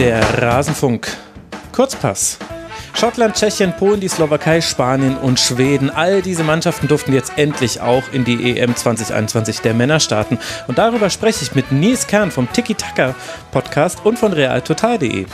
Der 0.00 0.22
Rasenfunk. 0.40 1.08
Kurzpass. 1.72 2.38
Schottland, 2.94 3.34
Tschechien, 3.34 3.74
Polen, 3.76 4.00
die 4.00 4.08
Slowakei, 4.08 4.62
Spanien 4.62 5.18
und 5.18 5.38
Schweden. 5.38 5.90
All 5.90 6.22
diese 6.22 6.42
Mannschaften 6.42 6.88
durften 6.88 7.12
jetzt 7.12 7.32
endlich 7.36 7.82
auch 7.82 8.04
in 8.10 8.24
die 8.24 8.58
EM 8.58 8.74
2021 8.74 9.60
der 9.60 9.74
Männer 9.74 10.00
starten. 10.00 10.38
Und 10.68 10.78
darüber 10.78 11.10
spreche 11.10 11.44
ich 11.44 11.54
mit 11.54 11.70
Nils 11.70 12.06
Kern 12.06 12.30
vom 12.30 12.50
Tiki 12.50 12.74
Taka 12.76 13.14
Podcast 13.52 13.98
und 14.02 14.18
von 14.18 14.32
realtotal.de. 14.32 15.26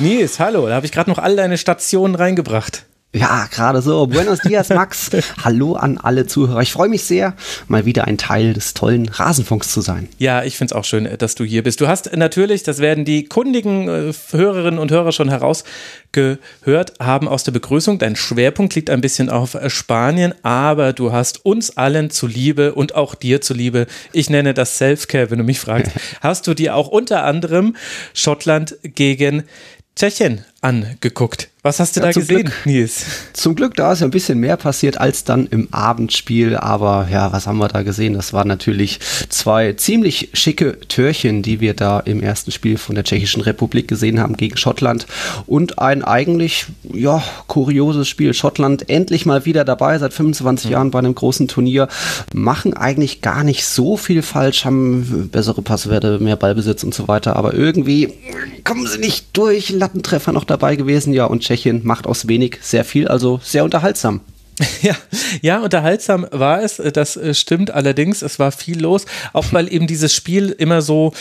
Nils, 0.00 0.40
hallo, 0.40 0.66
da 0.66 0.74
habe 0.74 0.86
ich 0.86 0.92
gerade 0.92 1.10
noch 1.10 1.18
all 1.18 1.36
deine 1.36 1.56
Stationen 1.56 2.16
reingebracht. 2.16 2.84
Ja, 3.14 3.46
gerade 3.48 3.80
so. 3.80 4.08
Buenos 4.08 4.40
dias, 4.40 4.68
Max. 4.70 5.08
Hallo 5.44 5.74
an 5.74 5.98
alle 5.98 6.26
Zuhörer. 6.26 6.62
Ich 6.62 6.72
freue 6.72 6.88
mich 6.88 7.04
sehr, 7.04 7.34
mal 7.68 7.84
wieder 7.86 8.08
ein 8.08 8.18
Teil 8.18 8.54
des 8.54 8.74
tollen 8.74 9.08
Rasenfunks 9.08 9.70
zu 9.70 9.82
sein. 9.82 10.08
Ja, 10.18 10.42
ich 10.42 10.56
finde 10.56 10.74
es 10.74 10.76
auch 10.76 10.84
schön, 10.84 11.08
dass 11.18 11.36
du 11.36 11.44
hier 11.44 11.62
bist. 11.62 11.80
Du 11.80 11.86
hast 11.86 12.12
natürlich, 12.16 12.64
das 12.64 12.80
werden 12.80 13.04
die 13.04 13.26
kundigen 13.26 13.88
äh, 13.88 14.12
Hörerinnen 14.32 14.80
und 14.80 14.90
Hörer 14.90 15.12
schon 15.12 15.28
herausgehört 15.28 16.94
haben 16.98 17.28
aus 17.28 17.44
der 17.44 17.52
Begrüßung, 17.52 18.00
dein 18.00 18.16
Schwerpunkt 18.16 18.74
liegt 18.74 18.90
ein 18.90 19.00
bisschen 19.00 19.30
auf 19.30 19.54
äh, 19.54 19.70
Spanien, 19.70 20.34
aber 20.42 20.92
du 20.92 21.12
hast 21.12 21.46
uns 21.46 21.76
allen 21.76 22.10
zuliebe 22.10 22.74
und 22.74 22.96
auch 22.96 23.14
dir 23.14 23.40
zuliebe, 23.40 23.86
ich 24.12 24.28
nenne 24.28 24.54
das 24.54 24.76
Self-Care, 24.78 25.30
wenn 25.30 25.38
du 25.38 25.44
mich 25.44 25.60
fragst, 25.60 25.92
hast 26.20 26.48
du 26.48 26.54
dir 26.54 26.74
auch 26.74 26.88
unter 26.88 27.22
anderem 27.22 27.76
Schottland 28.12 28.76
gegen 28.82 29.44
Tschechien 29.94 30.44
angeguckt. 30.64 31.50
Was 31.64 31.80
hast 31.80 31.96
du 31.96 32.00
ja, 32.00 32.06
da 32.08 32.12
gesehen, 32.12 32.42
Glück, 32.42 32.66
Nils? 32.66 33.06
Zum 33.32 33.54
Glück, 33.54 33.74
da 33.74 33.94
ist 33.94 34.00
ja 34.00 34.06
ein 34.06 34.10
bisschen 34.10 34.38
mehr 34.38 34.58
passiert 34.58 35.00
als 35.00 35.24
dann 35.24 35.46
im 35.46 35.72
Abendspiel. 35.72 36.58
Aber 36.58 37.08
ja, 37.10 37.32
was 37.32 37.46
haben 37.46 37.56
wir 37.56 37.68
da 37.68 37.82
gesehen? 37.82 38.12
Das 38.12 38.34
waren 38.34 38.48
natürlich 38.48 39.00
zwei 39.30 39.72
ziemlich 39.72 40.28
schicke 40.34 40.78
Törchen, 40.88 41.40
die 41.42 41.60
wir 41.60 41.72
da 41.72 42.00
im 42.00 42.22
ersten 42.22 42.50
Spiel 42.50 42.76
von 42.76 42.94
der 42.96 43.04
Tschechischen 43.04 43.40
Republik 43.40 43.88
gesehen 43.88 44.20
haben 44.20 44.36
gegen 44.36 44.58
Schottland. 44.58 45.06
Und 45.46 45.78
ein 45.78 46.04
eigentlich, 46.04 46.66
ja, 46.92 47.22
kurioses 47.46 48.08
Spiel. 48.08 48.34
Schottland 48.34 48.90
endlich 48.90 49.24
mal 49.24 49.46
wieder 49.46 49.64
dabei, 49.64 49.98
seit 49.98 50.12
25 50.12 50.66
mhm. 50.66 50.72
Jahren 50.72 50.90
bei 50.90 50.98
einem 50.98 51.14
großen 51.14 51.48
Turnier. 51.48 51.88
Machen 52.34 52.74
eigentlich 52.74 53.22
gar 53.22 53.42
nicht 53.42 53.64
so 53.64 53.96
viel 53.96 54.20
falsch, 54.20 54.66
haben 54.66 55.30
bessere 55.32 55.62
Passwerte, 55.62 56.18
mehr 56.18 56.36
Ballbesitz 56.36 56.84
und 56.84 56.92
so 56.92 57.08
weiter. 57.08 57.36
Aber 57.36 57.54
irgendwie 57.54 58.12
kommen 58.64 58.86
sie 58.86 58.98
nicht 58.98 59.28
durch. 59.32 59.70
Lattentreffer 59.70 60.32
noch 60.32 60.44
dabei 60.54 60.76
gewesen. 60.76 61.12
Ja, 61.12 61.26
und 61.26 61.40
Tschechien 61.40 61.80
macht 61.84 62.06
aus 62.06 62.28
wenig 62.28 62.58
sehr 62.62 62.84
viel, 62.84 63.08
also 63.08 63.40
sehr 63.42 63.64
unterhaltsam. 63.64 64.20
Ja, 64.82 64.96
ja, 65.42 65.60
unterhaltsam 65.60 66.26
war 66.30 66.62
es, 66.62 66.76
das 66.76 67.16
äh, 67.16 67.34
stimmt 67.34 67.70
allerdings, 67.70 68.22
es 68.22 68.38
war 68.38 68.52
viel 68.52 68.80
los, 68.80 69.06
auch 69.32 69.46
weil 69.52 69.72
eben 69.72 69.86
dieses 69.86 70.14
Spiel 70.14 70.50
immer 70.50 70.82
so, 70.82 71.12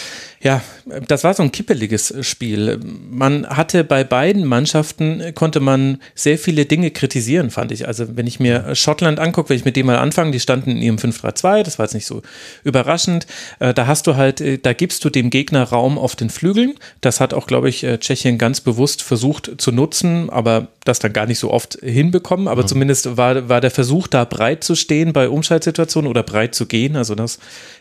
ja, 0.43 0.61
das 1.07 1.23
war 1.23 1.33
so 1.33 1.41
ein 1.41 1.53
kippeliges 1.53 2.13
Spiel. 2.19 2.77
Man 3.09 3.47
hatte 3.47 3.85
bei 3.85 4.03
beiden 4.03 4.43
Mannschaften, 4.45 5.33
konnte 5.35 5.61
man 5.61 5.99
sehr 6.15 6.37
viele 6.37 6.65
Dinge 6.65 6.91
kritisieren, 6.91 7.49
fand 7.49 7.71
ich. 7.71 7.87
Also 7.87 8.17
wenn 8.17 8.27
ich 8.27 8.41
mir 8.41 8.75
Schottland 8.75 9.19
angucke, 9.19 9.49
wenn 9.49 9.57
ich 9.57 9.63
mit 9.63 9.77
dem 9.77 9.85
mal 9.85 9.97
anfange, 9.97 10.31
die 10.31 10.41
standen 10.41 10.71
in 10.71 10.81
ihrem 10.81 10.97
5-3-2, 10.97 11.63
das 11.63 11.79
war 11.79 11.85
jetzt 11.85 11.93
nicht 11.93 12.05
so 12.05 12.21
überraschend. 12.65 13.25
Äh, 13.59 13.73
da 13.73 13.87
hast 13.87 14.05
du 14.05 14.17
halt, 14.17 14.41
äh, 14.41 14.57
da 14.57 14.73
gibst 14.73 15.05
du 15.05 15.09
dem 15.09 15.29
Gegner 15.29 15.63
Raum 15.63 15.97
auf 15.97 16.17
den 16.17 16.29
Flügeln. 16.29 16.73
Das 16.99 17.21
hat 17.21 17.33
auch, 17.33 17.47
glaube 17.47 17.69
ich, 17.69 17.87
Tschechien 17.99 18.37
ganz 18.37 18.59
bewusst 18.59 19.01
versucht 19.01 19.51
zu 19.57 19.71
nutzen, 19.71 20.29
aber 20.29 20.67
das 20.83 20.99
dann 20.99 21.13
gar 21.13 21.25
nicht 21.25 21.39
so 21.39 21.51
oft 21.51 21.77
hinbekommen. 21.81 22.49
Aber 22.49 22.63
mhm. 22.63 22.67
zumindest 22.67 23.15
war, 23.15 23.47
war 23.47 23.61
der 23.61 23.71
Versuch, 23.71 24.07
da 24.07 24.25
breit 24.25 24.65
zu 24.65 24.75
stehen 24.75 25.13
bei 25.13 25.29
Umschaltsituationen 25.29 26.09
oder 26.09 26.23
breit 26.23 26.53
zu 26.53 26.65
gehen, 26.65 26.97
also 26.97 27.15
dass 27.15 27.39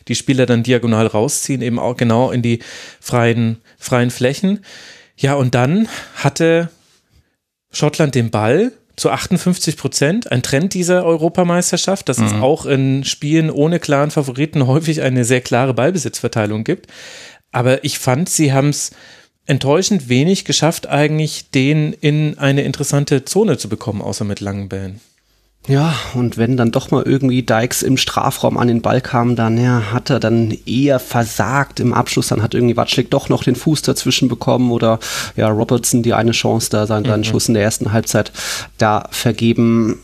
die 0.08 0.14
Spieler 0.14 0.46
dann 0.46 0.62
diagonal 0.62 1.06
rausziehen, 1.06 1.62
eben 1.62 1.78
auch 1.78 1.96
genau 1.96 2.30
in 2.30 2.42
die 2.42 2.51
freien, 3.00 3.58
freien 3.78 4.10
Flächen. 4.10 4.64
Ja, 5.16 5.34
und 5.34 5.54
dann 5.54 5.88
hatte 6.16 6.70
Schottland 7.70 8.14
den 8.14 8.30
Ball 8.30 8.72
zu 8.96 9.10
58 9.10 9.76
Prozent, 9.76 10.30
ein 10.30 10.42
Trend 10.42 10.74
dieser 10.74 11.04
Europameisterschaft, 11.04 12.08
dass 12.08 12.18
mhm. 12.18 12.26
es 12.26 12.32
auch 12.34 12.66
in 12.66 13.04
Spielen 13.04 13.50
ohne 13.50 13.80
klaren 13.80 14.10
Favoriten 14.10 14.66
häufig 14.66 15.02
eine 15.02 15.24
sehr 15.24 15.40
klare 15.40 15.74
Ballbesitzverteilung 15.74 16.64
gibt. 16.64 16.88
Aber 17.52 17.84
ich 17.84 17.98
fand, 17.98 18.28
sie 18.28 18.52
haben 18.52 18.68
es 18.68 18.92
enttäuschend 19.46 20.08
wenig 20.08 20.44
geschafft, 20.44 20.88
eigentlich 20.88 21.50
den 21.50 21.92
in 21.92 22.38
eine 22.38 22.62
interessante 22.62 23.24
Zone 23.24 23.58
zu 23.58 23.68
bekommen, 23.68 24.02
außer 24.02 24.24
mit 24.24 24.40
langen 24.40 24.68
Bällen. 24.68 25.00
Ja, 25.68 25.94
und 26.14 26.38
wenn 26.38 26.56
dann 26.56 26.72
doch 26.72 26.90
mal 26.90 27.04
irgendwie 27.04 27.44
Dykes 27.44 27.82
im 27.82 27.96
Strafraum 27.96 28.58
an 28.58 28.66
den 28.66 28.82
Ball 28.82 29.00
kam, 29.00 29.36
dann 29.36 29.62
ja, 29.62 29.92
hat 29.92 30.10
er 30.10 30.18
dann 30.18 30.56
eher 30.66 30.98
versagt 30.98 31.78
im 31.78 31.94
Abschluss. 31.94 32.28
Dann 32.28 32.42
hat 32.42 32.54
irgendwie 32.54 32.76
Watschlik 32.76 33.10
doch 33.10 33.28
noch 33.28 33.44
den 33.44 33.54
Fuß 33.54 33.82
dazwischen 33.82 34.28
bekommen 34.28 34.72
oder 34.72 34.98
ja, 35.36 35.48
Robertson 35.48 36.02
die 36.02 36.14
eine 36.14 36.32
Chance 36.32 36.68
da, 36.70 36.86
seinen, 36.88 37.20
mhm. 37.20 37.24
Schuss 37.24 37.46
in 37.46 37.54
der 37.54 37.62
ersten 37.62 37.92
Halbzeit 37.92 38.32
da 38.78 39.08
vergeben 39.12 40.00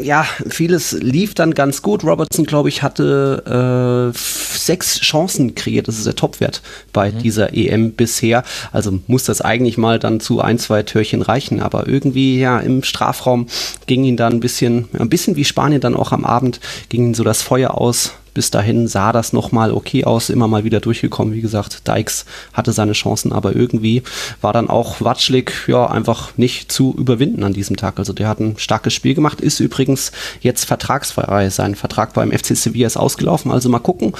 ja, 0.00 0.24
vieles 0.48 0.92
lief 0.92 1.34
dann 1.34 1.52
ganz 1.52 1.82
gut. 1.82 2.04
Robertson, 2.04 2.44
glaube 2.44 2.68
ich, 2.68 2.82
hatte 2.82 4.12
äh, 4.14 4.16
sechs 4.16 5.00
Chancen 5.00 5.54
kreiert. 5.54 5.88
Das 5.88 5.98
ist 5.98 6.06
der 6.06 6.14
Topwert 6.14 6.62
bei 6.92 7.10
mhm. 7.10 7.18
dieser 7.18 7.54
EM 7.54 7.92
bisher. 7.92 8.44
Also 8.72 8.98
muss 9.06 9.24
das 9.24 9.40
eigentlich 9.40 9.76
mal 9.76 9.98
dann 9.98 10.20
zu 10.20 10.40
ein, 10.40 10.58
zwei 10.58 10.82
Türchen 10.82 11.22
reichen. 11.22 11.60
Aber 11.60 11.88
irgendwie, 11.88 12.38
ja, 12.38 12.60
im 12.60 12.82
Strafraum 12.82 13.46
ging 13.86 14.04
ihn 14.04 14.16
dann 14.16 14.34
ein 14.34 14.40
bisschen, 14.40 14.88
ein 14.98 15.08
bisschen 15.08 15.36
wie 15.36 15.44
Spanien 15.44 15.80
dann 15.80 15.96
auch 15.96 16.12
am 16.12 16.24
Abend, 16.24 16.60
ging 16.88 17.08
ihn 17.08 17.14
so 17.14 17.24
das 17.24 17.42
Feuer 17.42 17.72
aus 17.72 18.12
bis 18.38 18.52
dahin 18.52 18.86
sah 18.86 19.10
das 19.10 19.32
nochmal 19.32 19.72
okay 19.72 20.04
aus, 20.04 20.30
immer 20.30 20.46
mal 20.46 20.62
wieder 20.62 20.78
durchgekommen. 20.78 21.34
Wie 21.34 21.40
gesagt, 21.40 21.88
Dykes 21.88 22.24
hatte 22.52 22.70
seine 22.70 22.92
Chancen, 22.92 23.32
aber 23.32 23.56
irgendwie 23.56 24.04
war 24.40 24.52
dann 24.52 24.70
auch 24.70 25.00
Watschlik 25.00 25.64
ja 25.66 25.88
einfach 25.88 26.38
nicht 26.38 26.70
zu 26.70 26.94
überwinden 26.96 27.42
an 27.42 27.52
diesem 27.52 27.74
Tag. 27.74 27.98
Also 27.98 28.12
der 28.12 28.28
hat 28.28 28.38
ein 28.38 28.56
starkes 28.56 28.94
Spiel 28.94 29.16
gemacht, 29.16 29.40
ist 29.40 29.58
übrigens 29.58 30.12
jetzt 30.40 30.66
vertragsfrei. 30.66 31.50
Sein 31.50 31.74
Vertrag 31.74 32.14
beim 32.14 32.30
FC 32.30 32.56
Sevilla 32.56 32.86
ist 32.86 32.96
ausgelaufen, 32.96 33.50
also 33.50 33.68
mal 33.70 33.80
gucken, 33.80 34.12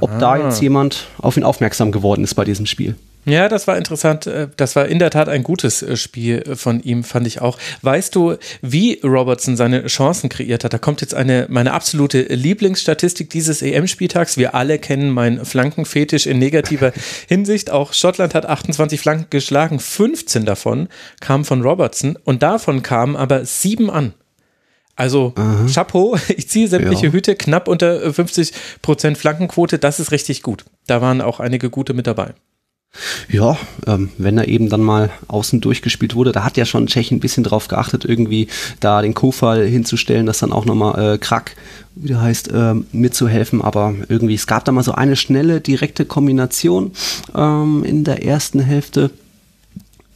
ob 0.00 0.18
da 0.18 0.38
jetzt 0.38 0.62
jemand 0.62 1.08
auf 1.18 1.36
ihn 1.36 1.44
aufmerksam 1.44 1.92
geworden 1.92 2.24
ist 2.24 2.32
bei 2.32 2.46
diesem 2.46 2.64
Spiel. 2.64 2.96
Ja, 3.24 3.48
das 3.48 3.66
war 3.66 3.76
interessant. 3.76 4.26
Äh, 4.26 4.48
das 4.56 4.76
war 4.76 4.86
in 4.86 4.98
der 4.98 5.10
Tat 5.10 5.28
ein 5.28 5.42
gutes 5.42 5.82
äh, 5.82 5.96
Spiel 5.96 6.38
äh, 6.38 6.56
von 6.56 6.82
ihm, 6.82 7.04
fand 7.04 7.26
ich 7.26 7.40
auch. 7.40 7.58
Weißt 7.82 8.14
du, 8.14 8.36
wie 8.62 9.00
Robertson 9.02 9.56
seine 9.56 9.86
Chancen 9.86 10.28
kreiert 10.28 10.64
hat? 10.64 10.72
Da 10.72 10.78
kommt 10.78 11.00
jetzt 11.00 11.14
eine, 11.14 11.46
meine 11.48 11.72
absolute 11.72 12.22
Lieblingsstatistik 12.22 13.28
dieses 13.30 13.62
EM-Spieltags. 13.62 14.36
Wir 14.36 14.54
alle 14.54 14.78
kennen 14.78 15.10
meinen 15.10 15.44
Flankenfetisch 15.44 16.26
in 16.26 16.38
negativer 16.38 16.92
Hinsicht. 17.28 17.70
Auch 17.70 17.92
Schottland 17.92 18.34
hat 18.34 18.46
28 18.46 19.00
Flanken 19.00 19.26
geschlagen. 19.30 19.80
15 19.80 20.46
davon 20.46 20.88
kamen 21.20 21.44
von 21.44 21.62
Robertson 21.62 22.18
und 22.24 22.42
davon 22.42 22.82
kamen 22.82 23.16
aber 23.16 23.44
sieben 23.44 23.90
an. 23.90 24.14
Also 24.96 25.32
Aha. 25.36 25.66
Chapeau, 25.72 26.18
ich 26.28 26.48
ziehe 26.48 26.68
sämtliche 26.68 27.06
ja. 27.06 27.12
Hüte, 27.12 27.34
knapp 27.34 27.68
unter 27.68 28.08
50% 28.08 29.16
Flankenquote, 29.16 29.78
das 29.78 30.00
ist 30.00 30.10
richtig 30.10 30.42
gut. 30.42 30.64
Da 30.86 31.00
waren 31.00 31.20
auch 31.20 31.40
einige 31.40 31.70
gute 31.70 31.94
mit 31.94 32.06
dabei. 32.06 32.34
Ja, 33.28 33.56
ähm, 33.86 34.10
wenn 34.18 34.36
er 34.36 34.48
eben 34.48 34.68
dann 34.68 34.80
mal 34.80 35.10
außen 35.28 35.60
durchgespielt 35.60 36.16
wurde, 36.16 36.32
da 36.32 36.42
hat 36.44 36.56
ja 36.56 36.64
schon 36.64 36.88
Tschechien 36.88 37.18
ein 37.18 37.20
bisschen 37.20 37.44
drauf 37.44 37.68
geachtet, 37.68 38.04
irgendwie 38.04 38.48
da 38.80 39.00
den 39.00 39.14
Kofall 39.14 39.64
hinzustellen, 39.64 40.26
dass 40.26 40.40
dann 40.40 40.52
auch 40.52 40.64
nochmal 40.64 41.14
äh, 41.14 41.18
Krack, 41.18 41.54
wie 41.94 42.08
der 42.08 42.20
heißt, 42.20 42.50
äh, 42.50 42.74
mitzuhelfen. 42.92 43.62
Aber 43.62 43.94
irgendwie, 44.08 44.34
es 44.34 44.48
gab 44.48 44.64
da 44.64 44.72
mal 44.72 44.82
so 44.82 44.92
eine 44.92 45.14
schnelle, 45.14 45.60
direkte 45.60 46.04
Kombination 46.04 46.90
ähm, 47.34 47.84
in 47.84 48.02
der 48.02 48.24
ersten 48.24 48.58
Hälfte 48.58 49.10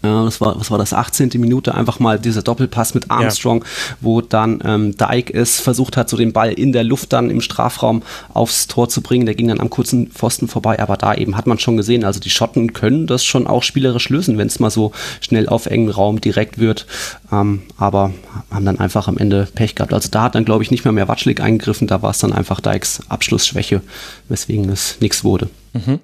das 0.05 0.41
war, 0.41 0.59
was 0.59 0.71
war 0.71 0.79
das, 0.79 0.93
18. 0.93 1.31
Minute, 1.35 1.75
einfach 1.75 1.99
mal 1.99 2.19
dieser 2.19 2.43
Doppelpass 2.43 2.95
mit 2.95 3.11
Armstrong, 3.11 3.63
ja. 3.63 3.97
wo 4.01 4.21
dann 4.21 4.63
ähm, 4.65 4.97
Dyke 4.97 5.33
es 5.33 5.61
versucht 5.61 5.97
hat, 5.97 6.09
so 6.09 6.17
den 6.17 6.33
Ball 6.33 6.53
in 6.53 6.73
der 6.73 6.85
Luft 6.85 7.13
dann 7.13 7.31
im 7.31 7.41
Strafraum 7.41 8.03
aufs 8.33 8.67
Tor 8.67 8.89
zu 8.89 9.03
bringen. 9.03 9.27
Der 9.27 9.35
ging 9.35 9.49
dann 9.49 9.61
am 9.61 9.71
kurzen 9.71 10.09
Pfosten 10.09 10.49
vorbei, 10.49 10.81
aber 10.81 10.97
da 10.97 11.15
eben 11.15 11.37
hat 11.37 11.47
man 11.47 11.59
schon 11.59 11.77
gesehen, 11.77 12.05
also 12.05 12.21
die 12.21 12.31
Schotten 12.31 12.73
können 12.73 13.07
das 13.07 13.25
schon 13.25 13.47
auch 13.47 13.63
spielerisch 13.63 14.09
lösen, 14.09 14.39
wenn 14.39 14.47
es 14.47 14.61
mal 14.61 14.71
so 14.71 14.93
schnell 15.21 15.49
auf 15.49 15.67
engen 15.67 15.91
Raum 15.91 16.21
direkt 16.21 16.59
wird, 16.59 16.87
ähm, 17.33 17.63
aber 17.77 18.13
haben 18.51 18.65
dann 18.65 18.79
einfach 18.79 19.09
am 19.09 19.19
Ende 19.19 19.49
Pech 19.55 19.75
gehabt. 19.75 19.93
Also 19.93 20.09
da 20.11 20.25
hat 20.25 20.35
dann, 20.35 20.45
glaube 20.45 20.63
ich, 20.63 20.71
nicht 20.71 20.85
mehr 20.85 20.93
mehr 20.93 21.09
Watschlik 21.09 21.41
eingegriffen, 21.41 21.87
da 21.87 22.03
war 22.03 22.11
es 22.11 22.19
dann 22.19 22.33
einfach 22.33 22.61
Dykes 22.61 23.03
Abschlussschwäche, 23.09 23.83
weswegen 24.29 24.69
es 24.69 24.97
nichts 25.01 25.25
wurde. 25.25 25.49
Mhm. 25.73 26.01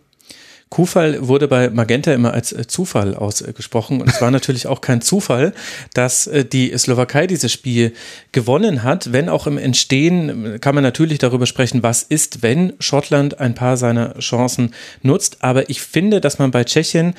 Kufall 0.70 1.26
wurde 1.26 1.49
bei 1.49 1.69
Magenta 1.69 2.14
immer 2.14 2.32
als 2.32 2.52
äh, 2.52 2.64
Zufall 2.64 3.17
ausgesprochen. 3.17 4.00
Und 4.00 4.08
es 4.08 4.20
war 4.20 4.31
natürlich 4.31 4.69
auch 4.69 4.81
kein 4.81 5.00
Zufall, 5.00 5.52
dass 5.94 6.28
äh, 6.28 6.44
die 6.44 6.72
Slowakei 6.78 7.26
dieses 7.26 7.50
Spiel 7.52 7.93
gewonnen 8.31 8.84
hat. 8.84 9.12
Wenn 9.12 9.28
auch 9.28 9.49
im 9.49 9.58
Entstehen 9.58 10.61
kann 10.61 10.76
man 10.76 10.84
natürlich 10.84 11.19
darüber 11.19 11.46
sprechen, 11.46 11.82
was 11.82 12.05
ist, 12.05 12.43
wenn 12.43 12.75
Schottland 12.78 13.40
ein 13.40 13.56
paar 13.56 13.76
seiner 13.76 14.17
Chancen 14.20 14.72
nutzt. 15.02 15.38
Aber 15.40 15.69
ich 15.69 15.82
finde, 15.82 16.20
dass 16.20 16.38
man 16.38 16.52
bei 16.52 16.62
Tschechien 16.62 17.14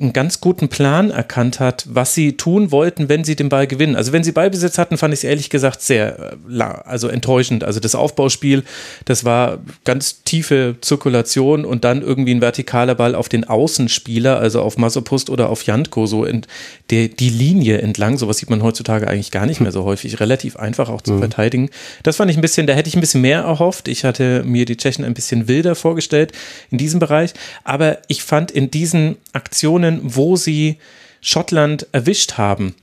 einen 0.00 0.12
ganz 0.12 0.40
guten 0.40 0.68
Plan 0.68 1.12
erkannt 1.12 1.60
hat, 1.60 1.86
was 1.88 2.12
sie 2.12 2.36
tun 2.36 2.72
wollten, 2.72 3.08
wenn 3.08 3.22
sie 3.22 3.36
den 3.36 3.48
Ball 3.48 3.68
gewinnen. 3.68 3.94
Also 3.94 4.12
wenn 4.12 4.24
sie 4.24 4.32
Ballbesitz 4.32 4.78
hatten, 4.78 4.98
fand 4.98 5.14
ich 5.14 5.20
es 5.20 5.24
ehrlich 5.24 5.48
gesagt 5.48 5.80
sehr 5.80 6.38
äh, 6.50 6.60
also 6.84 7.06
enttäuschend. 7.06 7.62
Also 7.62 7.78
das 7.78 7.94
Aufbauspiel, 7.94 8.64
das 9.04 9.24
war 9.24 9.58
ganz 9.84 10.24
tiefe 10.24 10.74
Zirkulation 10.80 11.64
und 11.64 11.84
dann 11.84 12.02
irgendwie 12.02 12.34
ein 12.34 12.40
vertikaler 12.40 12.95
Ball 12.96 13.14
auf 13.14 13.28
den 13.28 13.44
Außenspieler, 13.44 14.38
also 14.38 14.62
auf 14.62 14.76
Masopust 14.78 15.30
oder 15.30 15.48
auf 15.50 15.62
Jantko, 15.62 16.06
so 16.06 16.24
in 16.24 16.42
die, 16.90 17.08
die 17.08 17.30
Linie 17.30 17.78
entlang. 17.78 18.18
Sowas 18.18 18.38
sieht 18.38 18.50
man 18.50 18.62
heutzutage 18.62 19.06
eigentlich 19.06 19.30
gar 19.30 19.46
nicht 19.46 19.60
mehr 19.60 19.72
so 19.72 19.84
häufig. 19.84 20.18
Relativ 20.18 20.56
einfach 20.56 20.88
auch 20.88 21.02
zu 21.02 21.12
mhm. 21.12 21.20
verteidigen. 21.20 21.70
Das 22.02 22.16
fand 22.16 22.30
ich 22.30 22.36
ein 22.36 22.42
bisschen, 22.42 22.66
da 22.66 22.72
hätte 22.72 22.88
ich 22.88 22.96
ein 22.96 23.00
bisschen 23.00 23.20
mehr 23.20 23.42
erhofft. 23.42 23.88
Ich 23.88 24.04
hatte 24.04 24.42
mir 24.44 24.64
die 24.64 24.76
Tschechen 24.76 25.04
ein 25.04 25.14
bisschen 25.14 25.46
wilder 25.46 25.74
vorgestellt 25.74 26.32
in 26.70 26.78
diesem 26.78 26.98
Bereich. 26.98 27.32
Aber 27.62 27.98
ich 28.08 28.22
fand 28.22 28.50
in 28.50 28.70
diesen 28.70 29.16
Aktionen, 29.32 30.00
wo 30.02 30.36
sie 30.36 30.78
Schottland 31.20 31.86
erwischt 31.92 32.34
haben, 32.34 32.74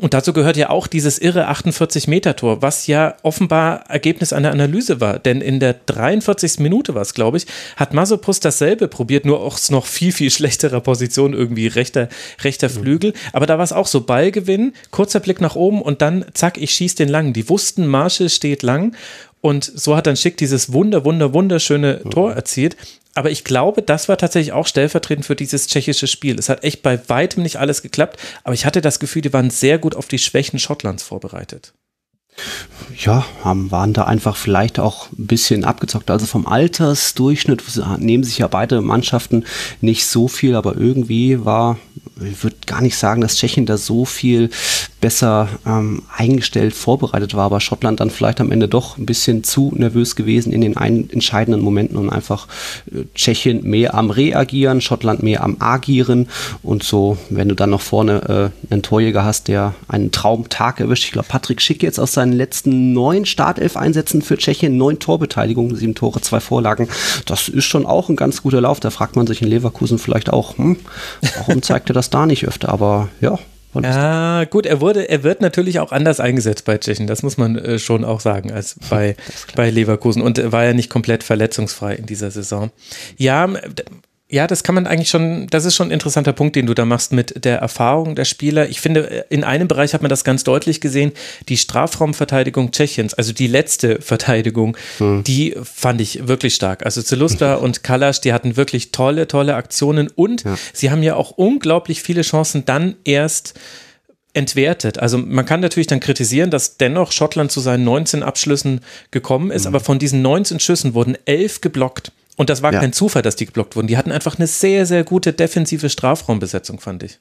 und 0.00 0.14
dazu 0.14 0.32
gehört 0.32 0.56
ja 0.56 0.70
auch 0.70 0.86
dieses 0.86 1.18
irre 1.18 1.48
48-Meter-Tor, 1.50 2.62
was 2.62 2.86
ja 2.86 3.16
offenbar 3.22 3.84
Ergebnis 3.88 4.32
einer 4.32 4.50
Analyse 4.50 5.00
war. 5.00 5.18
Denn 5.18 5.40
in 5.40 5.60
der 5.60 5.74
43. 5.74 6.58
Minute 6.60 6.94
war 6.94 7.02
es, 7.02 7.14
glaube 7.14 7.38
ich, 7.38 7.46
hat 7.76 7.94
Masopus 7.94 8.40
dasselbe 8.40 8.88
probiert, 8.88 9.24
nur 9.24 9.40
auch 9.40 9.58
noch 9.70 9.86
viel, 9.86 10.12
viel 10.12 10.30
schlechterer 10.30 10.80
Position, 10.80 11.34
irgendwie 11.34 11.66
rechter, 11.66 12.08
rechter 12.42 12.70
Flügel. 12.70 13.12
Aber 13.32 13.46
da 13.46 13.58
war 13.58 13.64
es 13.64 13.72
auch 13.72 13.86
so 13.86 14.02
Ballgewinn, 14.02 14.72
kurzer 14.90 15.20
Blick 15.20 15.40
nach 15.40 15.56
oben 15.56 15.82
und 15.82 16.02
dann 16.02 16.24
zack, 16.34 16.58
ich 16.58 16.70
schieße 16.70 16.96
den 16.96 17.08
lang. 17.08 17.32
Die 17.32 17.48
wussten, 17.48 17.86
Marshall 17.86 18.28
steht 18.28 18.62
lang 18.62 18.94
und 19.40 19.64
so 19.64 19.96
hat 19.96 20.06
dann 20.06 20.16
Schick 20.16 20.36
dieses 20.36 20.72
wunder, 20.72 21.04
wunder, 21.04 21.32
wunderschöne 21.32 22.02
Tor 22.10 22.32
erzielt. 22.32 22.76
Aber 23.14 23.30
ich 23.30 23.44
glaube, 23.44 23.82
das 23.82 24.08
war 24.08 24.16
tatsächlich 24.16 24.52
auch 24.52 24.66
stellvertretend 24.66 25.26
für 25.26 25.34
dieses 25.34 25.66
tschechische 25.66 26.06
Spiel. 26.06 26.38
Es 26.38 26.48
hat 26.48 26.62
echt 26.62 26.82
bei 26.82 27.00
weitem 27.08 27.42
nicht 27.42 27.56
alles 27.56 27.82
geklappt, 27.82 28.18
aber 28.44 28.54
ich 28.54 28.64
hatte 28.64 28.80
das 28.80 29.00
Gefühl, 29.00 29.22
die 29.22 29.32
waren 29.32 29.50
sehr 29.50 29.78
gut 29.78 29.96
auf 29.96 30.06
die 30.06 30.18
Schwächen 30.18 30.58
Schottlands 30.58 31.02
vorbereitet. 31.02 31.72
Ja, 32.96 33.24
haben, 33.44 33.70
waren 33.70 33.92
da 33.92 34.04
einfach 34.04 34.36
vielleicht 34.36 34.80
auch 34.80 35.10
ein 35.12 35.26
bisschen 35.26 35.64
abgezockt. 35.64 36.10
Also 36.10 36.26
vom 36.26 36.46
Altersdurchschnitt 36.46 37.62
nehmen 37.98 38.24
sich 38.24 38.38
ja 38.38 38.48
beide 38.48 38.80
Mannschaften 38.80 39.44
nicht 39.80 40.06
so 40.06 40.26
viel, 40.26 40.56
aber 40.56 40.76
irgendwie 40.76 41.44
war, 41.44 41.78
ich 42.20 42.42
würde 42.42 42.56
gar 42.66 42.80
nicht 42.80 42.96
sagen, 42.96 43.20
dass 43.20 43.36
Tschechien 43.36 43.66
da 43.66 43.76
so 43.76 44.04
viel 44.04 44.50
besser 45.00 45.48
ähm, 45.64 46.02
eingestellt, 46.16 46.74
vorbereitet 46.74 47.34
war, 47.34 47.46
aber 47.46 47.60
Schottland 47.60 48.00
dann 48.00 48.10
vielleicht 48.10 48.40
am 48.40 48.50
Ende 48.50 48.66
doch 48.66 48.98
ein 48.98 49.06
bisschen 49.06 49.44
zu 49.44 49.72
nervös 49.76 50.16
gewesen 50.16 50.52
in 50.52 50.60
den 50.60 50.76
entscheidenden 50.76 51.62
Momenten 51.62 51.96
und 51.96 52.10
einfach 52.10 52.48
äh, 52.92 53.04
Tschechien 53.14 53.62
mehr 53.62 53.94
am 53.94 54.10
Reagieren, 54.10 54.80
Schottland 54.80 55.22
mehr 55.22 55.44
am 55.44 55.56
Agieren 55.60 56.28
und 56.62 56.82
so, 56.82 57.16
wenn 57.30 57.48
du 57.48 57.54
dann 57.54 57.70
noch 57.70 57.80
vorne 57.80 58.52
äh, 58.70 58.72
einen 58.72 58.82
Torjäger 58.82 59.24
hast, 59.24 59.48
der 59.48 59.74
einen 59.86 60.10
Traumtag 60.10 60.80
erwischt, 60.80 61.04
ich 61.04 61.12
glaube 61.12 61.28
Patrick 61.28 61.62
Schick 61.62 61.82
jetzt 61.82 62.00
aus 62.00 62.12
seinen 62.28 62.36
letzten 62.36 62.92
neun 62.92 63.24
Startelf-Einsätzen 63.26 64.22
für 64.22 64.36
Tschechien, 64.36 64.76
neun 64.76 64.98
Torbeteiligungen, 64.98 65.76
sieben 65.76 65.94
Tore, 65.94 66.20
zwei 66.20 66.40
Vorlagen, 66.40 66.88
das 67.26 67.48
ist 67.48 67.64
schon 67.64 67.86
auch 67.86 68.08
ein 68.08 68.16
ganz 68.16 68.42
guter 68.42 68.60
Lauf, 68.60 68.80
da 68.80 68.90
fragt 68.90 69.16
man 69.16 69.26
sich 69.26 69.42
in 69.42 69.48
Leverkusen 69.48 69.98
vielleicht 69.98 70.30
auch, 70.30 70.58
hm, 70.58 70.76
warum 71.36 71.62
zeigt 71.62 71.90
er 71.90 71.94
das 71.94 72.10
da 72.10 72.26
nicht 72.26 72.46
öfter, 72.46 72.68
aber 72.68 73.08
ja, 73.20 73.38
ja, 73.82 74.44
gut, 74.44 74.64
er 74.64 74.80
wurde, 74.80 75.08
er 75.08 75.22
wird 75.22 75.42
natürlich 75.42 75.78
auch 75.78 75.92
anders 75.92 76.20
eingesetzt 76.20 76.64
bei 76.64 76.78
Tschechien, 76.78 77.06
das 77.06 77.22
muss 77.22 77.36
man 77.36 77.56
äh, 77.56 77.78
schon 77.78 78.02
auch 78.02 78.20
sagen, 78.20 78.50
als 78.50 78.76
bei, 78.88 79.14
bei 79.54 79.70
Leverkusen. 79.70 80.22
Und 80.22 80.40
war 80.52 80.64
ja 80.64 80.72
nicht 80.72 80.88
komplett 80.88 81.22
verletzungsfrei 81.22 81.94
in 81.94 82.06
dieser 82.06 82.30
Saison. 82.30 82.70
Ja, 83.18 83.46
ja, 84.30 84.46
das 84.46 84.62
kann 84.62 84.74
man 84.74 84.86
eigentlich 84.86 85.08
schon, 85.08 85.46
das 85.46 85.64
ist 85.64 85.74
schon 85.74 85.88
ein 85.88 85.90
interessanter 85.90 86.34
Punkt, 86.34 86.54
den 86.54 86.66
du 86.66 86.74
da 86.74 86.84
machst 86.84 87.12
mit 87.12 87.44
der 87.46 87.58
Erfahrung 87.58 88.14
der 88.14 88.26
Spieler. 88.26 88.68
Ich 88.68 88.78
finde, 88.80 89.24
in 89.30 89.42
einem 89.42 89.68
Bereich 89.68 89.94
hat 89.94 90.02
man 90.02 90.10
das 90.10 90.22
ganz 90.22 90.44
deutlich 90.44 90.82
gesehen, 90.82 91.12
die 91.48 91.56
Strafraumverteidigung 91.56 92.70
Tschechiens, 92.70 93.14
also 93.14 93.32
die 93.32 93.46
letzte 93.46 94.02
Verteidigung, 94.02 94.76
hm. 94.98 95.24
die 95.24 95.56
fand 95.62 96.02
ich 96.02 96.28
wirklich 96.28 96.54
stark. 96.54 96.84
Also 96.84 97.00
Zelusta 97.00 97.54
und 97.54 97.82
Kalasch, 97.82 98.20
die 98.20 98.34
hatten 98.34 98.58
wirklich 98.58 98.92
tolle, 98.92 99.28
tolle 99.28 99.54
Aktionen 99.54 100.08
und 100.14 100.44
ja. 100.44 100.56
sie 100.74 100.90
haben 100.90 101.02
ja 101.02 101.16
auch 101.16 101.30
unglaublich 101.30 102.02
viele 102.02 102.20
Chancen 102.20 102.66
dann 102.66 102.96
erst 103.04 103.54
entwertet. 104.34 104.98
Also 104.98 105.16
man 105.16 105.46
kann 105.46 105.60
natürlich 105.60 105.86
dann 105.86 106.00
kritisieren, 106.00 106.50
dass 106.50 106.76
dennoch 106.76 107.12
Schottland 107.12 107.50
zu 107.50 107.60
seinen 107.60 107.84
19 107.84 108.22
Abschlüssen 108.22 108.80
gekommen 109.10 109.50
ist, 109.50 109.62
mhm. 109.62 109.68
aber 109.68 109.80
von 109.80 109.98
diesen 109.98 110.20
19 110.20 110.60
Schüssen 110.60 110.92
wurden 110.92 111.16
elf 111.24 111.62
geblockt. 111.62 112.12
Und 112.38 112.50
das 112.50 112.62
war 112.62 112.72
ja. 112.72 112.78
kein 112.78 112.92
Zufall, 112.92 113.22
dass 113.22 113.34
die 113.34 113.46
geblockt 113.46 113.74
wurden. 113.74 113.88
Die 113.88 113.96
hatten 113.96 114.12
einfach 114.12 114.38
eine 114.38 114.46
sehr, 114.46 114.86
sehr 114.86 115.02
gute 115.02 115.32
defensive 115.32 115.90
Strafraumbesetzung, 115.90 116.78
fand 116.78 117.02
ich. 117.02 117.18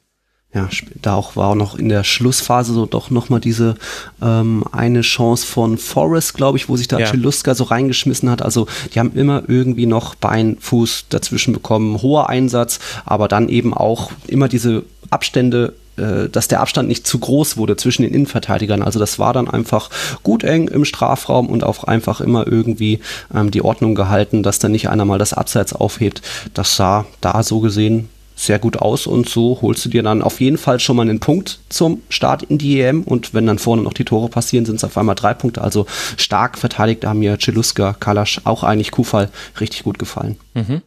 Ja, 0.53 0.69
da 1.01 1.15
auch 1.15 1.35
war 1.35 1.49
auch 1.49 1.55
noch 1.55 1.77
in 1.77 1.89
der 1.89 2.05
Schlussphase 2.05 2.71
so 2.73 2.85
doch 2.85 3.09
nochmal 3.09 3.41
diese 3.41 3.75
ähm, 4.21 4.63
eine 4.71 5.01
Chance 5.01 5.45
von 5.45 5.77
Forrest, 5.77 6.35
glaube 6.35 6.57
ich, 6.57 6.69
wo 6.69 6.77
sich 6.77 6.87
da 6.87 6.99
ja. 6.99 7.07
Chiluska 7.07 7.53
so 7.53 7.65
reingeschmissen 7.65 8.29
hat. 8.29 8.41
Also 8.43 8.67
die 8.93 8.99
haben 8.99 9.11
immer 9.15 9.43
irgendwie 9.47 9.87
noch 9.87 10.15
Bein, 10.15 10.57
Fuß 10.59 11.07
dazwischen 11.09 11.53
bekommen, 11.53 12.01
hoher 12.01 12.29
Einsatz, 12.29 12.79
aber 13.03 13.27
dann 13.27 13.49
eben 13.49 13.73
auch 13.73 14.11
immer 14.27 14.47
diese 14.47 14.83
Abstände 15.09 15.73
äh, 15.97 16.29
dass 16.29 16.47
der 16.47 16.61
Abstand 16.61 16.87
nicht 16.87 17.07
zu 17.07 17.19
groß 17.19 17.57
wurde 17.57 17.75
zwischen 17.75 18.03
den 18.03 18.13
Innenverteidigern. 18.13 18.81
Also 18.81 18.99
das 18.99 19.19
war 19.19 19.33
dann 19.33 19.49
einfach 19.49 19.89
gut 20.23 20.43
eng 20.43 20.67
im 20.67 20.85
Strafraum 20.85 21.47
und 21.47 21.63
auch 21.63 21.83
einfach 21.83 22.21
immer 22.21 22.47
irgendwie 22.47 22.99
ähm, 23.33 23.51
die 23.51 23.63
Ordnung 23.63 23.95
gehalten, 23.95 24.43
dass 24.43 24.59
dann 24.59 24.71
nicht 24.71 24.89
einer 24.89 25.05
mal 25.05 25.19
das 25.19 25.33
Abseits 25.33 25.73
aufhebt. 25.73 26.21
Das 26.53 26.75
sah 26.75 27.05
da 27.21 27.43
so 27.43 27.59
gesehen 27.59 28.09
sehr 28.37 28.59
gut 28.59 28.77
aus 28.77 29.07
und 29.07 29.27
so 29.27 29.59
holst 29.61 29.83
du 29.83 29.89
dir 29.89 30.03
dann 30.03 30.21
auf 30.21 30.39
jeden 30.39 30.59
Fall 30.59 30.79
schon 30.79 30.95
mal 30.95 31.01
einen 31.01 31.19
Punkt 31.19 31.59
zum 31.69 32.03
Start 32.07 32.43
in 32.43 32.59
die 32.59 32.79
EM 32.79 33.01
und 33.01 33.33
wenn 33.33 33.47
dann 33.47 33.57
vorne 33.57 33.81
noch 33.81 33.93
die 33.93 34.05
Tore 34.05 34.29
passieren, 34.29 34.65
sind 34.65 34.75
es 34.75 34.83
auf 34.83 34.95
einmal 34.97 35.15
drei 35.15 35.33
Punkte. 35.33 35.61
Also 35.61 35.87
stark 36.17 36.57
verteidigt 36.57 37.03
haben 37.03 37.19
mir 37.19 37.39
Celuska, 37.39 37.93
Kalasch, 37.99 38.41
auch 38.43 38.63
eigentlich 38.63 38.91
Kufal 38.91 39.29
richtig 39.59 39.83
gut 39.83 39.97
gefallen. 39.97 40.37
Mhm. 40.53 40.83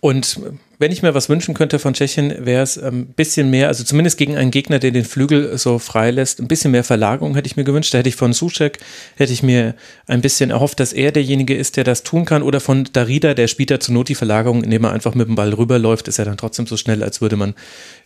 Und 0.00 0.38
wenn 0.78 0.92
ich 0.92 1.02
mir 1.02 1.14
was 1.14 1.28
wünschen 1.28 1.54
könnte 1.54 1.78
von 1.78 1.94
Tschechien, 1.94 2.46
wäre 2.46 2.62
es 2.62 2.78
ein 2.78 2.94
ähm, 2.94 3.06
bisschen 3.08 3.50
mehr, 3.50 3.68
also 3.68 3.82
zumindest 3.82 4.16
gegen 4.16 4.36
einen 4.36 4.50
Gegner, 4.50 4.78
der 4.78 4.92
den 4.92 5.04
Flügel 5.04 5.58
so 5.58 5.78
frei 5.78 6.10
lässt, 6.10 6.40
ein 6.40 6.46
bisschen 6.46 6.70
mehr 6.70 6.84
Verlagerung 6.84 7.34
hätte 7.34 7.46
ich 7.46 7.56
mir 7.56 7.64
gewünscht. 7.64 7.92
Da 7.92 7.98
hätte 7.98 8.08
ich 8.08 8.16
von 8.16 8.32
Suchek, 8.32 8.78
hätte 9.16 9.32
ich 9.32 9.42
mir 9.42 9.74
ein 10.06 10.20
bisschen 10.20 10.50
erhofft, 10.50 10.78
dass 10.78 10.92
er 10.92 11.10
derjenige 11.10 11.56
ist, 11.56 11.76
der 11.76 11.84
das 11.84 12.04
tun 12.04 12.24
kann. 12.24 12.42
Oder 12.42 12.60
von 12.60 12.84
Darida, 12.92 13.34
der 13.34 13.48
spielt 13.48 13.70
da 13.70 13.80
zur 13.80 13.94
Not 13.94 14.08
die 14.08 14.14
Verlagerung, 14.14 14.62
indem 14.62 14.84
er 14.84 14.92
einfach 14.92 15.14
mit 15.14 15.26
dem 15.26 15.34
Ball 15.34 15.52
rüberläuft, 15.52 16.06
ist 16.06 16.18
er 16.18 16.24
dann 16.24 16.36
trotzdem 16.36 16.66
so 16.66 16.76
schnell, 16.76 17.02
als 17.02 17.20
würde 17.20 17.36
man 17.36 17.54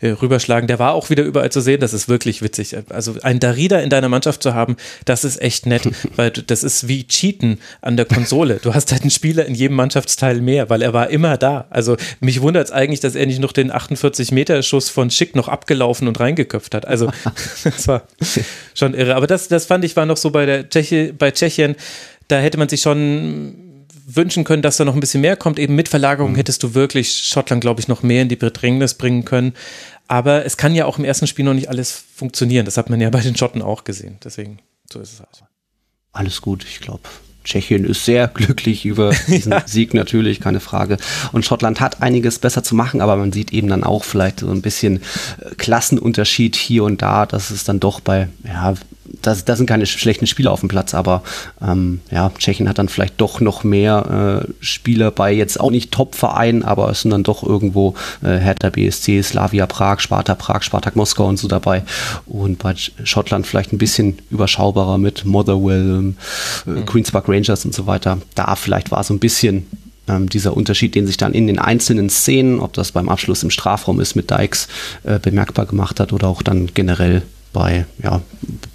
äh, 0.01 0.09
rüberschlagen. 0.09 0.67
Der 0.67 0.79
war 0.79 0.95
auch 0.95 1.11
wieder 1.11 1.25
überall 1.25 1.53
zu 1.53 1.61
sehen, 1.61 1.81
das 1.81 1.93
ist 1.93 2.09
wirklich 2.09 2.41
witzig. 2.41 2.77
Also 2.89 3.17
ein 3.23 3.39
Darida 3.39 3.81
in 3.81 3.91
deiner 3.91 4.09
Mannschaft 4.09 4.43
zu 4.43 4.55
haben, 4.55 4.77
das 5.05 5.25
ist 5.25 5.43
echt 5.43 5.67
nett, 5.67 5.83
weil 6.17 6.31
das 6.31 6.65
ist 6.65 6.89
wie 6.89 7.07
Cheaten 7.07 7.59
an 7.83 7.99
der 7.99 8.07
Konsole. 8.07 8.61
Du 8.63 8.73
hast 8.73 8.93
halt 8.93 9.03
einen 9.03 9.11
Spieler 9.11 9.45
in 9.45 9.55
jedem 9.55 9.77
Mannschaftsteil 9.77 10.41
mehr, 10.41 10.71
weil 10.71 10.81
er 10.81 10.95
war 10.95 11.11
immer 11.11 11.37
da. 11.37 11.67
Also 11.69 11.97
mich 12.21 12.41
wundert 12.41 12.62
wundert 12.63 12.69
es 12.69 12.73
eigentlich, 12.73 13.01
dass 13.01 13.15
er 13.15 13.27
nicht 13.27 13.41
noch 13.41 13.53
den 13.53 13.73
48-Meter-Schuss 13.73 14.89
von 14.89 15.11
Schick 15.11 15.35
noch 15.35 15.49
abgelaufen 15.49 16.09
und 16.09 16.21
reingeköpft 16.21 16.75
hat. 16.75 16.87
Also, 16.87 17.11
das 17.65 17.89
war 17.89 18.07
schon 18.75 18.95
irre. 18.95 19.17
Aber 19.17 19.27
das, 19.27 19.49
das 19.49 19.67
fand 19.67 19.85
ich 19.85 19.97
war 19.97 20.07
noch 20.07 20.17
so 20.17 20.31
bei, 20.31 20.47
der 20.47 20.69
Tschechi, 20.69 21.13
bei 21.13 21.31
Tschechien, 21.31 21.77
da 22.29 22.39
hätte 22.39 22.59
man 22.59 22.69
sich 22.69 22.81
schon 22.81 23.55
wünschen 24.07 24.45
können, 24.45 24.63
dass 24.63 24.77
da 24.77 24.85
noch 24.85 24.95
ein 24.95 25.01
bisschen 25.01 25.21
mehr 25.21 25.37
kommt. 25.37 25.59
Eben 25.59 25.75
mit 25.75 25.89
Verlagerung 25.89 26.33
mhm. 26.33 26.37
hättest 26.37 26.63
du 26.63 26.75
wirklich 26.75 27.13
Schottland, 27.13 27.61
glaube 27.61 27.81
ich, 27.81 27.89
noch 27.89 28.03
mehr 28.03 28.23
in 28.23 28.29
die 28.29 28.37
Bedrängnis 28.37 28.95
bringen 28.95 29.25
können. 29.25 29.55
Aber 30.09 30.45
es 30.45 30.57
kann 30.57 30.75
ja 30.75 30.87
auch 30.87 30.99
im 30.99 31.05
ersten 31.05 31.27
Spiel 31.27 31.45
noch 31.45 31.55
nicht 31.55 31.69
alles 31.69 32.05
funktionieren. 32.15 32.65
Das 32.65 32.77
hat 32.77 32.91
man 32.91 33.01
ja 33.01 33.11
bei 33.11 33.21
den 33.21 33.37
Schotten 33.37 33.63
auch 33.63 33.85
gesehen. 33.85 34.19
Deswegen, 34.23 34.59
so 34.91 35.01
ist 35.01 35.15
es 35.15 35.21
also. 35.21 35.45
Alles 36.13 36.43
gut, 36.43 36.65
ich 36.65 36.81
glaube, 36.81 37.09
Tschechien 37.45 37.85
ist 37.85 38.05
sehr 38.05 38.29
glücklich 38.29 38.85
über 38.85 39.13
diesen 39.29 39.53
ja. 39.53 39.63
Sieg 39.67 39.95
natürlich, 39.95 40.41
keine 40.41 40.61
Frage. 40.61 40.97
Und 41.33 41.45
Schottland 41.45 41.81
hat 41.81 42.03
einiges 42.03 42.39
besser 42.39 42.63
zu 42.63 42.75
machen, 42.75 43.01
aber 43.01 43.17
man 43.17 43.33
sieht 43.33 43.53
eben 43.53 43.69
dann 43.69 43.85
auch 43.85 44.05
vielleicht 44.05 44.41
so 44.41 44.51
ein 44.51 44.63
bisschen 44.63 44.99
äh, 45.41 45.55
Klassenunterschied 45.57 46.57
hier 46.57 46.85
und 46.85 47.03
da, 47.03 47.27
dass 47.27 47.51
es 47.51 47.65
dann 47.65 47.81
doch 47.81 48.01
bei, 48.01 48.29
ja, 48.45 48.75
das, 49.23 49.45
das 49.45 49.59
sind 49.59 49.67
keine 49.67 49.87
schlechten 49.87 50.27
Spieler 50.27 50.53
auf 50.53 50.61
dem 50.61 50.69
Platz, 50.69 50.95
aber 50.95 51.23
ähm, 51.63 52.01
ja, 52.11 52.31
Tschechien 52.37 52.69
hat 52.69 52.79
dann 52.79 52.89
vielleicht 52.89 53.21
doch 53.21 53.41
noch 53.41 53.65
mehr 53.65 54.45
äh, 54.45 54.53
Spieler 54.61 55.11
bei 55.11 55.33
jetzt 55.33 55.59
auch 55.59 55.71
nicht 55.71 55.93
Top-Vereinen, 55.93 56.63
aber 56.63 56.91
es 56.91 57.03
sind 57.03 57.11
dann 57.11 57.23
doch 57.23 57.43
irgendwo 57.43 57.95
äh, 58.23 58.37
Hertha 58.37 58.71
BSC, 58.71 59.23
Slavia 59.23 59.67
Prag, 59.67 60.01
Sparta 60.01 60.35
Prag, 60.35 60.63
Spartak 60.63 60.97
Moskau 60.97 61.27
und 61.27 61.39
so 61.39 61.49
dabei. 61.49 61.83
Und 62.27 62.59
bei 62.59 62.75
Schottland 62.77 63.47
vielleicht 63.47 63.73
ein 63.73 63.79
bisschen 63.79 64.19
überschaubarer 64.31 64.99
mit 64.99 65.25
Motherwell, 65.25 66.15
äh, 66.67 66.71
mhm. 66.71 66.87
Queen's 66.87 67.11
Park 67.11 67.29
Rangers 67.29 67.65
und 67.65 67.75
so 67.75 67.87
weiter. 67.87 68.19
Da 68.35 68.57
vielleicht 68.57 68.91
war 68.91 69.05
so 69.05 69.15
ein 69.15 69.19
bisschen 69.19 69.67
ähm, 70.09 70.29
dieser 70.29 70.57
Unterschied, 70.57 70.95
den 70.95 71.07
sich 71.07 71.17
dann 71.17 71.33
in 71.33 71.47
den 71.47 71.59
einzelnen 71.59 72.11
Szenen, 72.11 72.61
ob 72.61 72.73
das 72.73 72.93
beim 72.93 73.09
Abschluss 73.09 73.43
im 73.43 73.51
Strafraum 73.51 74.01
ist, 74.01 74.17
mit 74.17 74.31
Dykes 74.31 74.69
äh, 75.05 75.19
bemerkbar 75.19 75.67
gemacht 75.67 76.01
hat 76.01 76.13
oder 76.13 76.29
auch 76.29 76.43
dann 76.43 76.71
generell 76.75 77.23
bei, 77.53 77.87
ja, 78.03 78.23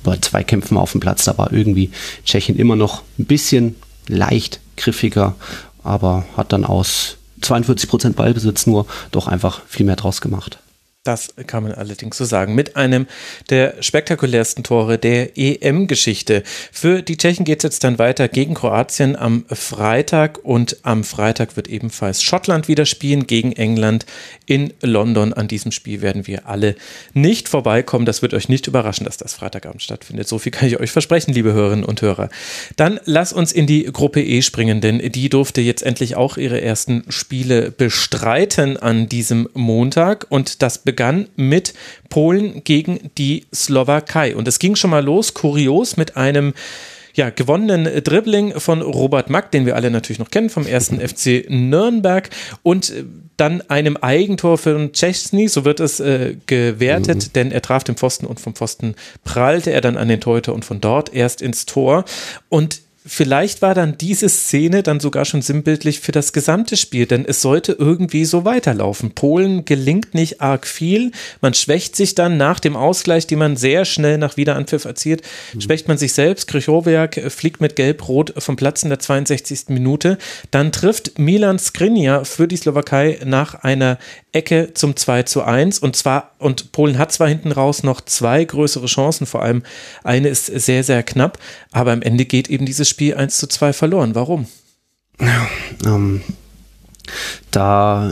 bei 0.03 0.17
Zweikämpfen 0.17 0.77
auf 0.77 0.91
dem 0.91 1.01
Platz. 1.01 1.25
Da 1.25 1.38
war 1.38 1.51
irgendwie 1.51 1.91
Tschechien 2.25 2.57
immer 2.57 2.75
noch 2.75 3.03
ein 3.19 3.25
bisschen 3.25 3.75
leicht 4.07 4.60
griffiger, 4.75 5.36
aber 5.84 6.25
hat 6.36 6.53
dann 6.53 6.63
aus 6.63 7.17
42% 7.41 8.13
Ballbesitz 8.13 8.67
nur 8.67 8.86
doch 9.12 9.27
einfach 9.27 9.62
viel 9.67 9.86
mehr 9.86 9.96
draus 9.96 10.22
gemacht. 10.22 10.60
Das 11.07 11.33
kann 11.47 11.63
man 11.63 11.71
allerdings 11.71 12.17
so 12.17 12.25
sagen. 12.25 12.53
Mit 12.53 12.75
einem 12.75 13.07
der 13.49 13.81
spektakulärsten 13.81 14.65
Tore 14.65 14.97
der 14.97 15.37
EM-Geschichte. 15.37 16.43
Für 16.73 17.01
die 17.01 17.15
Tschechen 17.15 17.45
geht 17.45 17.59
es 17.59 17.63
jetzt 17.63 17.85
dann 17.85 17.97
weiter 17.97 18.27
gegen 18.27 18.55
Kroatien 18.55 19.15
am 19.15 19.45
Freitag 19.49 20.43
und 20.43 20.75
am 20.83 21.05
Freitag 21.05 21.55
wird 21.55 21.69
ebenfalls 21.69 22.21
Schottland 22.21 22.67
wieder 22.67 22.85
spielen 22.85 23.25
gegen 23.25 23.53
England 23.53 24.05
in 24.45 24.73
London. 24.81 25.31
An 25.31 25.47
diesem 25.47 25.71
Spiel 25.71 26.01
werden 26.01 26.27
wir 26.27 26.45
alle 26.45 26.75
nicht 27.13 27.47
vorbeikommen. 27.47 28.05
Das 28.05 28.21
wird 28.21 28.33
euch 28.33 28.49
nicht 28.49 28.67
überraschen, 28.67 29.05
dass 29.05 29.15
das 29.15 29.33
Freitagabend 29.33 29.81
stattfindet. 29.81 30.27
So 30.27 30.39
viel 30.39 30.51
kann 30.51 30.67
ich 30.67 30.77
euch 30.77 30.91
versprechen, 30.91 31.33
liebe 31.33 31.53
Hörerinnen 31.53 31.85
und 31.85 32.01
Hörer. 32.01 32.27
Dann 32.75 32.99
lass 33.05 33.31
uns 33.31 33.53
in 33.53 33.65
die 33.65 33.85
Gruppe 33.85 34.21
E 34.21 34.41
springen, 34.41 34.81
denn 34.81 34.99
die 34.99 35.29
durfte 35.29 35.61
jetzt 35.61 35.83
endlich 35.83 36.17
auch 36.17 36.35
ihre 36.35 36.59
ersten 36.59 37.05
Spiele 37.07 37.71
bestreiten 37.71 38.75
an 38.75 39.07
diesem 39.07 39.47
Montag 39.53 40.25
und 40.27 40.61
das 40.61 40.79
begann 40.79 40.96
begann 40.97 41.29
mit 41.35 41.73
Polen 42.09 42.63
gegen 42.65 43.11
die 43.17 43.45
Slowakei. 43.53 44.35
Und 44.35 44.47
es 44.47 44.59
ging 44.59 44.75
schon 44.75 44.89
mal 44.89 45.05
los, 45.05 45.33
kurios, 45.33 45.95
mit 45.95 46.17
einem 46.17 46.53
ja, 47.13 47.29
gewonnenen 47.29 48.03
Dribbling 48.03 48.59
von 48.59 48.81
Robert 48.81 49.29
Mack, 49.29 49.51
den 49.51 49.65
wir 49.65 49.75
alle 49.75 49.89
natürlich 49.89 50.19
noch 50.19 50.29
kennen 50.29 50.49
vom 50.49 50.67
ersten 50.67 50.99
FC 50.99 51.45
Nürnberg 51.49 52.29
und 52.63 52.89
äh, 52.91 53.03
dann 53.37 53.61
einem 53.69 53.97
Eigentor 53.97 54.57
für 54.57 54.91
Czechny, 54.91 55.47
so 55.47 55.65
wird 55.65 55.79
es 55.79 55.99
äh, 55.99 56.35
gewertet, 56.45 57.27
mhm. 57.27 57.33
denn 57.33 57.51
er 57.51 57.61
traf 57.61 57.83
den 57.83 57.95
Pfosten 57.95 58.25
und 58.25 58.39
vom 58.39 58.55
Pfosten 58.55 58.95
prallte 59.23 59.71
er 59.71 59.81
dann 59.81 59.97
an 59.97 60.07
den 60.07 60.21
Torhüter 60.21 60.53
und 60.53 60.65
von 60.65 60.79
dort 60.79 61.13
erst 61.13 61.41
ins 61.41 61.65
Tor 61.65 62.05
und 62.49 62.81
vielleicht 63.07 63.61
war 63.61 63.73
dann 63.73 63.97
diese 63.97 64.29
Szene 64.29 64.83
dann 64.83 64.99
sogar 64.99 65.25
schon 65.25 65.41
sinnbildlich 65.41 66.01
für 66.01 66.11
das 66.11 66.33
gesamte 66.33 66.77
Spiel, 66.77 67.05
denn 67.05 67.25
es 67.25 67.41
sollte 67.41 67.71
irgendwie 67.71 68.25
so 68.25 68.45
weiterlaufen. 68.45 69.11
Polen 69.11 69.65
gelingt 69.65 70.13
nicht 70.13 70.41
arg 70.41 70.67
viel. 70.67 71.11
Man 71.41 71.53
schwächt 71.53 71.95
sich 71.95 72.15
dann 72.15 72.37
nach 72.37 72.59
dem 72.59 72.75
Ausgleich, 72.75 73.25
den 73.25 73.39
man 73.39 73.55
sehr 73.55 73.85
schnell 73.85 74.17
nach 74.17 74.37
Wiederanpfiff 74.37 74.85
erzielt, 74.85 75.21
mhm. 75.53 75.61
schwächt 75.61 75.87
man 75.87 75.97
sich 75.97 76.13
selbst. 76.13 76.47
Krychowiak 76.47 77.31
fliegt 77.31 77.61
mit 77.61 77.75
Gelb-Rot 77.75 78.33
vom 78.37 78.57
Platz 78.57 78.83
in 78.83 78.89
der 78.89 78.99
62. 78.99 79.69
Minute. 79.69 80.17
Dann 80.51 80.71
trifft 80.71 81.17
Milan 81.17 81.59
Skriniar 81.59 82.25
für 82.25 82.47
die 82.47 82.57
Slowakei 82.57 83.19
nach 83.23 83.55
einer 83.55 83.97
Ecke 84.33 84.73
zum 84.73 84.95
2 84.95 85.23
zu 85.23 85.43
1 85.43 85.79
und 85.79 85.95
zwar, 85.95 86.31
und 86.37 86.71
Polen 86.71 86.99
hat 86.99 87.11
zwar 87.11 87.27
hinten 87.27 87.51
raus 87.51 87.81
noch 87.81 88.01
zwei 88.01 88.43
größere 88.43 88.85
Chancen, 88.85 89.25
vor 89.25 89.41
allem 89.41 89.63
eine 90.03 90.27
ist 90.27 90.45
sehr, 90.45 90.83
sehr 90.83 91.01
knapp, 91.01 91.39
aber 91.71 91.91
am 91.91 92.03
Ende 92.03 92.25
geht 92.25 92.49
eben 92.49 92.65
dieses 92.65 92.87
Spiel 92.87 92.96
1 92.99 93.37
zu 93.37 93.47
2 93.47 93.73
verloren. 93.73 94.15
Warum? 94.15 94.47
Ja, 95.19 95.47
ähm, 95.85 96.21
da 97.51 98.11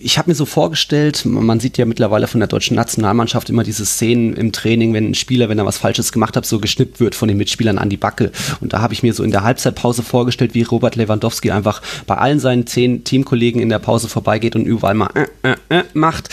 ich 0.00 0.16
habe 0.16 0.30
mir 0.30 0.34
so 0.34 0.46
vorgestellt, 0.46 1.24
man 1.24 1.60
sieht 1.60 1.76
ja 1.76 1.84
mittlerweile 1.84 2.28
von 2.28 2.40
der 2.40 2.46
deutschen 2.46 2.76
Nationalmannschaft 2.76 3.50
immer 3.50 3.64
diese 3.64 3.84
Szenen 3.84 4.34
im 4.34 4.52
Training, 4.52 4.94
wenn 4.94 5.10
ein 5.10 5.14
Spieler, 5.14 5.48
wenn 5.48 5.58
er 5.58 5.66
was 5.66 5.78
Falsches 5.78 6.12
gemacht 6.12 6.36
hat, 6.36 6.46
so 6.46 6.60
geschnippt 6.60 7.00
wird 7.00 7.14
von 7.14 7.28
den 7.28 7.36
Mitspielern 7.36 7.78
an 7.78 7.90
die 7.90 7.96
Backe. 7.96 8.30
Und 8.60 8.72
da 8.72 8.80
habe 8.80 8.94
ich 8.94 9.02
mir 9.02 9.12
so 9.12 9.24
in 9.24 9.32
der 9.32 9.42
Halbzeitpause 9.42 10.02
vorgestellt, 10.02 10.54
wie 10.54 10.62
Robert 10.62 10.96
Lewandowski 10.96 11.50
einfach 11.50 11.82
bei 12.06 12.16
allen 12.16 12.38
seinen 12.38 12.66
zehn 12.66 13.04
Teamkollegen 13.04 13.60
in 13.60 13.68
der 13.68 13.80
Pause 13.80 14.08
vorbeigeht 14.08 14.54
und 14.54 14.66
überall 14.66 14.94
mal 14.94 15.10
äh, 15.14 15.50
äh, 15.50 15.80
äh, 15.80 15.84
macht. 15.94 16.28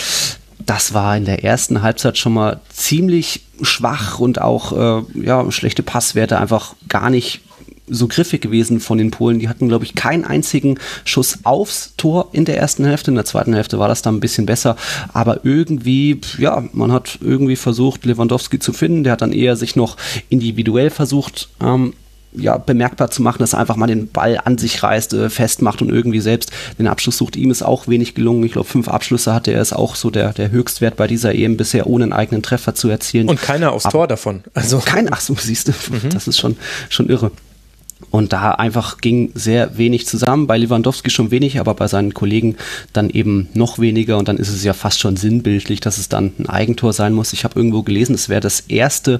Das 0.60 0.94
war 0.94 1.18
in 1.18 1.26
der 1.26 1.44
ersten 1.44 1.82
Halbzeit 1.82 2.18
schon 2.18 2.34
mal 2.34 2.62
ziemlich 2.70 3.42
schwach 3.62 4.20
und 4.20 4.42
auch 4.42 4.74
äh, 5.00 5.26
ja, 5.26 5.52
schlechte 5.52 5.84
Passwerte 5.84 6.40
einfach 6.40 6.76
gar 6.88 7.10
nicht 7.10 7.42
so 7.88 8.08
griffig 8.08 8.42
gewesen 8.42 8.80
von 8.80 8.98
den 8.98 9.12
Polen. 9.12 9.40
Die 9.40 9.50
hatten, 9.50 9.68
glaube 9.68 9.86
ich, 9.86 9.96
keinen 9.96 10.26
einzigen 10.26 10.80
Schuss 11.04 11.40
aufs 11.44 11.94
Tor 11.98 12.30
in 12.32 12.46
der 12.46 12.58
ersten 12.58 12.86
Hälfte. 12.86 13.12
In 13.12 13.16
der 13.16 13.26
zweiten 13.26 13.54
Hälfte 13.54 13.80
war 13.80 13.88
das 13.88 14.02
dann 14.02 14.16
ein 14.16 14.20
bisschen 14.20 14.46
besser. 14.46 14.76
Aber 15.14 15.46
irgendwie, 15.46 16.20
ja, 16.38 16.64
man 16.74 16.92
hat 16.92 17.20
irgendwie 17.22 17.56
versucht, 17.56 18.06
Lewandowski 18.06 18.60
zu 18.60 18.74
finden. 18.74 19.04
Der 19.04 19.14
hat 19.14 19.22
dann 19.22 19.34
eher 19.34 19.56
sich 19.56 19.76
noch 19.76 19.98
individuell 20.30 20.90
versucht, 20.90 21.50
ähm, 21.62 21.94
ja, 22.38 22.58
bemerkbar 22.58 23.10
zu 23.12 23.22
machen, 23.22 23.40
dass 23.40 23.54
er 23.54 23.60
einfach 23.60 23.76
mal 23.76 23.88
den 23.88 24.10
Ball 24.10 24.40
an 24.44 24.58
sich 24.58 24.84
reißt, 24.84 25.14
äh, 25.14 25.30
festmacht 25.30 25.82
und 25.82 25.90
irgendwie 25.90 26.20
selbst 26.20 26.52
den 26.78 26.88
Abschluss 26.88 27.18
sucht. 27.18 27.36
Ihm 27.36 27.52
ist 27.52 27.64
auch 27.64 27.88
wenig 27.88 28.16
gelungen. 28.16 28.44
Ich 28.44 28.54
glaube, 28.54 28.68
fünf 28.68 28.88
Abschlüsse 28.88 29.34
hatte 29.34 29.52
er, 29.52 29.62
ist 29.62 29.74
auch 29.74 29.96
so 29.96 30.10
der, 30.10 30.34
der 30.34 30.52
Höchstwert 30.52 30.98
bei 30.98 31.08
dieser 31.08 31.34
EM 31.34 31.58
bisher, 31.58 31.88
ohne 31.88 32.04
einen 32.04 32.14
eigenen 32.14 32.44
Treffer 32.44 32.76
zu 32.76 32.90
erzielen. 32.90 33.30
Und 33.30 33.42
keiner 33.42 33.72
aufs 33.72 33.86
Aber 33.86 33.92
Tor 33.92 34.08
davon. 34.08 34.44
Also. 34.54 34.80
Kein, 34.80 35.12
ach 35.12 35.22
so, 35.22 35.36
siehst 35.40 35.70
du, 35.70 35.72
mhm. 35.90 36.10
das 36.12 36.28
ist 36.28 36.40
schon, 36.40 36.58
schon 36.90 37.08
irre. 37.10 37.32
Und 38.12 38.34
da 38.34 38.52
einfach 38.52 38.98
ging 38.98 39.32
sehr 39.34 39.78
wenig 39.78 40.08
zusammen. 40.08 40.48
Bei 40.48 40.58
Lewandowski 40.58 41.10
schon 41.10 41.32
wenig, 41.32 41.60
aber 41.60 41.74
bei 41.74 41.88
seinen 41.88 42.14
Kollegen 42.14 42.56
dann 42.94 43.10
eben 43.10 43.50
noch 43.54 43.80
weniger. 43.80 44.18
Und 44.18 44.28
dann 44.28 44.38
ist 44.38 44.50
es 44.50 44.64
ja 44.64 44.74
fast 44.74 45.00
schon 45.00 45.18
sinnbildlich, 45.18 45.80
dass 45.80 45.98
es 45.98 46.10
dann 46.10 46.34
ein 46.40 46.48
Eigentor 46.48 46.94
sein 46.94 47.14
muss. 47.14 47.34
Ich 47.34 47.44
habe 47.44 47.60
irgendwo 47.60 47.84
gelesen, 47.84 48.16
es 48.16 48.30
wäre 48.30 48.42
das 48.42 48.62
erste 48.62 49.20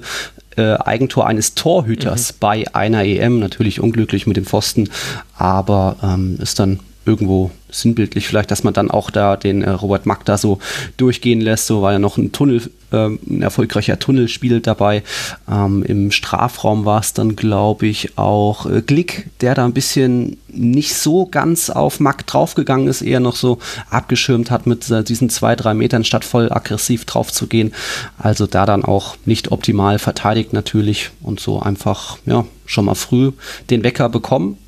äh, 0.56 0.74
Eigentor 0.74 1.26
eines 1.26 1.54
Torhüters 1.54 2.32
mhm. 2.32 2.36
bei 2.40 2.74
einer 2.74 3.04
EM. 3.04 3.38
Natürlich 3.38 3.80
unglücklich 3.80 4.26
mit 4.26 4.36
dem 4.36 4.46
Pfosten, 4.46 4.88
aber 5.36 5.96
ähm, 6.02 6.38
ist 6.40 6.58
dann 6.58 6.80
irgendwo 7.06 7.50
sinnbildlich 7.70 8.26
vielleicht, 8.26 8.50
dass 8.50 8.64
man 8.64 8.74
dann 8.74 8.90
auch 8.90 9.10
da 9.10 9.36
den 9.36 9.62
äh, 9.62 9.70
Robert 9.70 10.06
Mack 10.06 10.24
da 10.24 10.36
so 10.36 10.58
durchgehen 10.96 11.40
lässt. 11.40 11.66
So 11.66 11.82
war 11.82 11.92
ja 11.92 11.98
noch 11.98 12.18
ein 12.18 12.32
Tunnel, 12.32 12.62
äh, 12.92 13.06
ein 13.06 13.42
erfolgreicher 13.42 13.98
Tunnelspiel 13.98 14.60
dabei. 14.60 15.02
Ähm, 15.50 15.82
Im 15.82 16.10
Strafraum 16.10 16.84
war 16.84 17.00
es 17.00 17.12
dann, 17.12 17.36
glaube 17.36 17.86
ich, 17.86 18.18
auch 18.18 18.66
äh, 18.66 18.82
Glick, 18.82 19.28
der 19.40 19.54
da 19.54 19.64
ein 19.64 19.72
bisschen 19.72 20.38
nicht 20.48 20.94
so 20.94 21.26
ganz 21.26 21.70
auf 21.70 22.00
Mack 22.00 22.26
draufgegangen 22.26 22.88
ist, 22.88 23.02
eher 23.02 23.20
noch 23.20 23.36
so 23.36 23.58
abgeschirmt 23.90 24.50
hat 24.50 24.66
mit 24.66 24.90
äh, 24.90 25.04
diesen 25.04 25.28
zwei, 25.28 25.54
drei 25.56 25.74
Metern, 25.74 26.04
statt 26.04 26.24
voll 26.24 26.50
aggressiv 26.50 27.04
drauf 27.04 27.32
zu 27.32 27.46
gehen. 27.46 27.72
Also 28.18 28.46
da 28.46 28.66
dann 28.66 28.84
auch 28.84 29.16
nicht 29.24 29.52
optimal 29.52 29.98
verteidigt 29.98 30.52
natürlich 30.52 31.10
und 31.22 31.40
so 31.40 31.60
einfach, 31.60 32.18
ja, 32.26 32.46
schon 32.64 32.86
mal 32.86 32.94
früh 32.94 33.32
den 33.70 33.84
Wecker 33.84 34.08
bekommen 34.08 34.58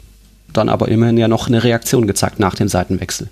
dann 0.52 0.68
aber 0.68 0.88
immerhin 0.88 1.18
ja 1.18 1.28
noch 1.28 1.48
eine 1.48 1.62
Reaktion 1.62 2.06
gezeigt 2.06 2.38
nach 2.38 2.54
dem 2.54 2.68
Seitenwechsel. 2.68 3.28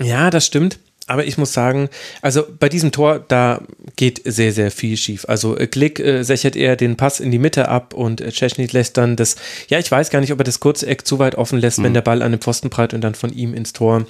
Ja, 0.00 0.30
das 0.30 0.46
stimmt. 0.46 0.78
Aber 1.10 1.24
ich 1.24 1.36
muss 1.38 1.52
sagen, 1.52 1.88
also 2.22 2.44
bei 2.60 2.68
diesem 2.68 2.92
Tor, 2.92 3.24
da 3.26 3.62
geht 3.96 4.22
sehr, 4.24 4.52
sehr 4.52 4.70
viel 4.70 4.96
schief. 4.96 5.24
Also 5.28 5.58
äh, 5.58 5.66
Glick 5.66 5.98
äh, 5.98 6.22
sächert 6.22 6.54
eher 6.54 6.76
den 6.76 6.96
Pass 6.96 7.18
in 7.18 7.32
die 7.32 7.40
Mitte 7.40 7.68
ab 7.68 7.94
und 7.94 8.20
äh, 8.20 8.30
Czeschny 8.30 8.66
lässt 8.66 8.96
dann 8.96 9.16
das, 9.16 9.34
ja, 9.66 9.80
ich 9.80 9.90
weiß 9.90 10.10
gar 10.10 10.20
nicht, 10.20 10.32
ob 10.32 10.38
er 10.38 10.44
das 10.44 10.60
kurze 10.60 10.86
Eck 10.86 11.04
zu 11.04 11.18
weit 11.18 11.34
offen 11.34 11.58
lässt, 11.58 11.80
mhm. 11.80 11.84
wenn 11.84 11.94
der 11.94 12.02
Ball 12.02 12.22
an 12.22 12.30
den 12.30 12.40
Pfosten 12.40 12.70
prallt 12.70 12.94
und 12.94 13.00
dann 13.00 13.16
von 13.16 13.32
ihm 13.32 13.54
ins 13.54 13.72
Tor 13.72 14.06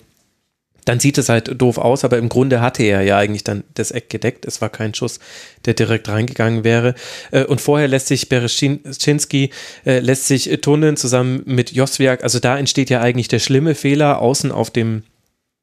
dann 0.87 0.99
sieht 0.99 1.19
es 1.19 1.29
halt 1.29 1.61
doof 1.61 1.79
aus, 1.79 2.05
aber 2.05 2.17
im 2.19 2.29
Grunde 2.31 2.61
hatte 2.61 2.83
er 2.83 3.03
ja 3.03 3.19
eigentlich 3.19 3.45
dann 3.45 3.65
das 3.75 3.91
Eck 3.91 4.09
gedeckt. 4.09 4.47
Es 4.47 4.61
war 4.61 4.71
kein 4.71 4.95
Schuss, 4.95 5.21
der 5.67 5.75
direkt 5.75 6.09
reingegangen 6.09 6.65
wäre. 6.65 6.95
Äh, 7.31 7.45
und 7.45 7.61
vorher 7.61 7.87
lässt 7.87 8.09
sich 8.09 8.29
Bereschinski, 8.29 9.51
äh, 9.85 10.01
lässt 10.01 10.27
sich 10.27 10.51
Tunneln 10.63 10.97
zusammen 10.97 11.43
mit 11.45 11.73
Joswiak, 11.73 12.25
also 12.25 12.39
da 12.41 12.59
entsteht 12.59 12.91
ja 12.91 13.01
eigentlich 13.01 13.29
der 13.29 13.39
schlimme 13.39 13.75
Fehler 13.75 14.21
außen 14.21 14.53
auf 14.53 14.71
dem 14.71 15.05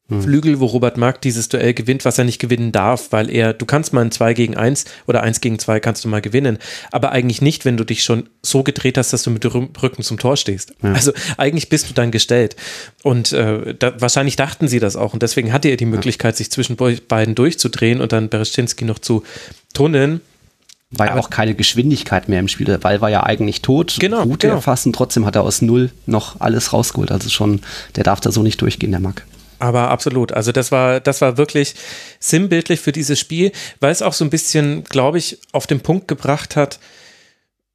hm. 0.09 0.21
Flügel, 0.21 0.59
wo 0.59 0.65
Robert 0.65 0.97
Mark 0.97 1.21
dieses 1.21 1.49
Duell 1.49 1.73
gewinnt, 1.73 2.05
was 2.05 2.17
er 2.17 2.23
nicht 2.23 2.39
gewinnen 2.39 2.71
darf, 2.71 3.11
weil 3.11 3.29
er, 3.29 3.53
du 3.53 3.65
kannst 3.65 3.91
mal 3.91 4.01
ein 4.01 4.11
2 4.11 4.33
gegen 4.33 4.55
1 4.55 4.85
oder 5.05 5.21
1 5.21 5.41
gegen 5.41 5.59
2 5.59 5.79
kannst 5.81 6.05
du 6.05 6.07
mal 6.07 6.21
gewinnen, 6.21 6.59
aber 6.91 7.11
eigentlich 7.11 7.41
nicht, 7.41 7.65
wenn 7.65 7.75
du 7.75 7.83
dich 7.83 8.03
schon 8.03 8.29
so 8.41 8.63
gedreht 8.63 8.97
hast, 8.97 9.11
dass 9.11 9.23
du 9.23 9.31
mit 9.31 9.43
dem 9.43 9.69
Rücken 9.81 10.03
zum 10.03 10.17
Tor 10.17 10.37
stehst. 10.37 10.73
Ja. 10.81 10.93
Also 10.93 11.11
eigentlich 11.37 11.67
bist 11.67 11.89
du 11.89 11.93
dann 11.93 12.11
gestellt. 12.11 12.55
Und 13.03 13.33
äh, 13.33 13.75
da, 13.77 13.99
wahrscheinlich 13.99 14.37
dachten 14.37 14.67
sie 14.67 14.79
das 14.79 14.95
auch 14.95 15.13
und 15.13 15.23
deswegen 15.23 15.51
hatte 15.51 15.67
er 15.67 15.77
die 15.77 15.85
Möglichkeit, 15.85 16.35
ja. 16.35 16.37
sich 16.37 16.51
zwischen 16.51 16.77
beiden 16.77 17.35
durchzudrehen 17.35 17.99
und 17.99 18.13
dann 18.13 18.29
Bereschinski 18.29 18.85
noch 18.85 18.99
zu 18.99 19.23
tunneln. 19.73 20.21
War 20.89 21.07
ja 21.07 21.15
auch 21.17 21.29
keine 21.29 21.53
Geschwindigkeit 21.53 22.29
mehr 22.29 22.39
im 22.39 22.47
Spiel. 22.47 22.65
Der 22.65 22.77
Ball 22.77 23.01
war 23.01 23.09
ja 23.09 23.23
eigentlich 23.23 23.61
tot. 23.61 23.97
Genau. 23.99 24.23
Gut 24.23 24.39
genau. 24.39 24.55
erfassen. 24.55 24.93
Trotzdem 24.93 25.25
hat 25.25 25.35
er 25.35 25.43
aus 25.43 25.61
Null 25.61 25.91
noch 26.05 26.39
alles 26.39 26.71
rausgeholt. 26.71 27.11
Also 27.11 27.29
schon, 27.29 27.59
der 27.97 28.05
darf 28.05 28.21
da 28.21 28.31
so 28.31 28.41
nicht 28.41 28.61
durchgehen, 28.61 28.91
der 28.91 29.01
Mack. 29.01 29.25
Aber 29.59 29.89
absolut. 29.89 30.31
Also 30.31 30.51
das 30.51 30.71
war, 30.71 30.99
das 30.99 31.21
war 31.21 31.37
wirklich 31.37 31.75
sinnbildlich 32.19 32.79
für 32.79 32.91
dieses 32.91 33.19
Spiel, 33.19 33.51
weil 33.79 33.91
es 33.91 34.01
auch 34.01 34.13
so 34.13 34.23
ein 34.23 34.29
bisschen, 34.29 34.83
glaube 34.83 35.17
ich, 35.17 35.39
auf 35.51 35.67
den 35.67 35.81
Punkt 35.81 36.07
gebracht 36.07 36.55
hat, 36.55 36.79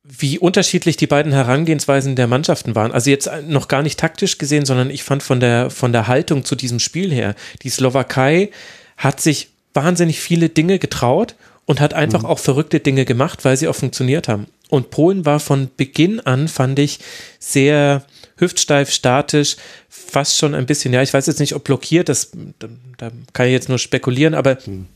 wie 0.04 0.38
unterschiedlich 0.38 0.96
die 0.96 1.06
beiden 1.06 1.32
Herangehensweisen 1.32 2.16
der 2.16 2.26
Mannschaften 2.26 2.74
waren. 2.74 2.92
Also 2.92 3.10
jetzt 3.10 3.30
noch 3.46 3.68
gar 3.68 3.82
nicht 3.82 3.98
taktisch 3.98 4.38
gesehen, 4.38 4.66
sondern 4.66 4.90
ich 4.90 5.04
fand 5.04 5.22
von 5.22 5.38
der, 5.38 5.70
von 5.70 5.92
der 5.92 6.08
Haltung 6.08 6.44
zu 6.44 6.56
diesem 6.56 6.80
Spiel 6.80 7.12
her, 7.12 7.34
die 7.62 7.70
Slowakei 7.70 8.50
hat 8.96 9.20
sich 9.20 9.48
wahnsinnig 9.74 10.20
viele 10.20 10.48
Dinge 10.48 10.78
getraut 10.78 11.36
und 11.66 11.80
hat 11.80 11.94
einfach 11.94 12.22
mhm. 12.22 12.28
auch 12.28 12.38
verrückte 12.38 12.80
Dinge 12.80 13.04
gemacht, 13.04 13.44
weil 13.44 13.56
sie 13.56 13.68
auch 13.68 13.76
funktioniert 13.76 14.28
haben. 14.28 14.46
Und 14.68 14.90
Polen 14.90 15.24
war 15.24 15.40
von 15.40 15.70
Beginn 15.76 16.20
an, 16.20 16.48
fand 16.48 16.78
ich, 16.78 16.98
sehr 17.38 18.04
hüftsteif, 18.36 18.90
statisch, 18.90 19.56
fast 19.88 20.38
schon 20.38 20.54
ein 20.54 20.66
bisschen, 20.66 20.92
ja, 20.92 21.02
ich 21.02 21.12
weiß 21.12 21.26
jetzt 21.26 21.40
nicht, 21.40 21.54
ob 21.54 21.64
blockiert, 21.64 22.08
das, 22.08 22.32
da, 22.58 23.10
kann 23.32 23.46
ich 23.46 23.52
jetzt 23.52 23.68
nur 23.68 23.78
spekulieren, 23.78 24.34
aber 24.34 24.58
mhm. 24.66 24.86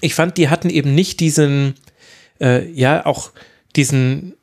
ich 0.00 0.14
fand, 0.14 0.38
die 0.38 0.48
hatten 0.48 0.70
eben 0.70 0.94
nicht 0.94 1.20
diesen, 1.20 1.74
äh, 2.40 2.68
ja, 2.70 3.04
auch 3.04 3.30
diesen, 3.76 4.34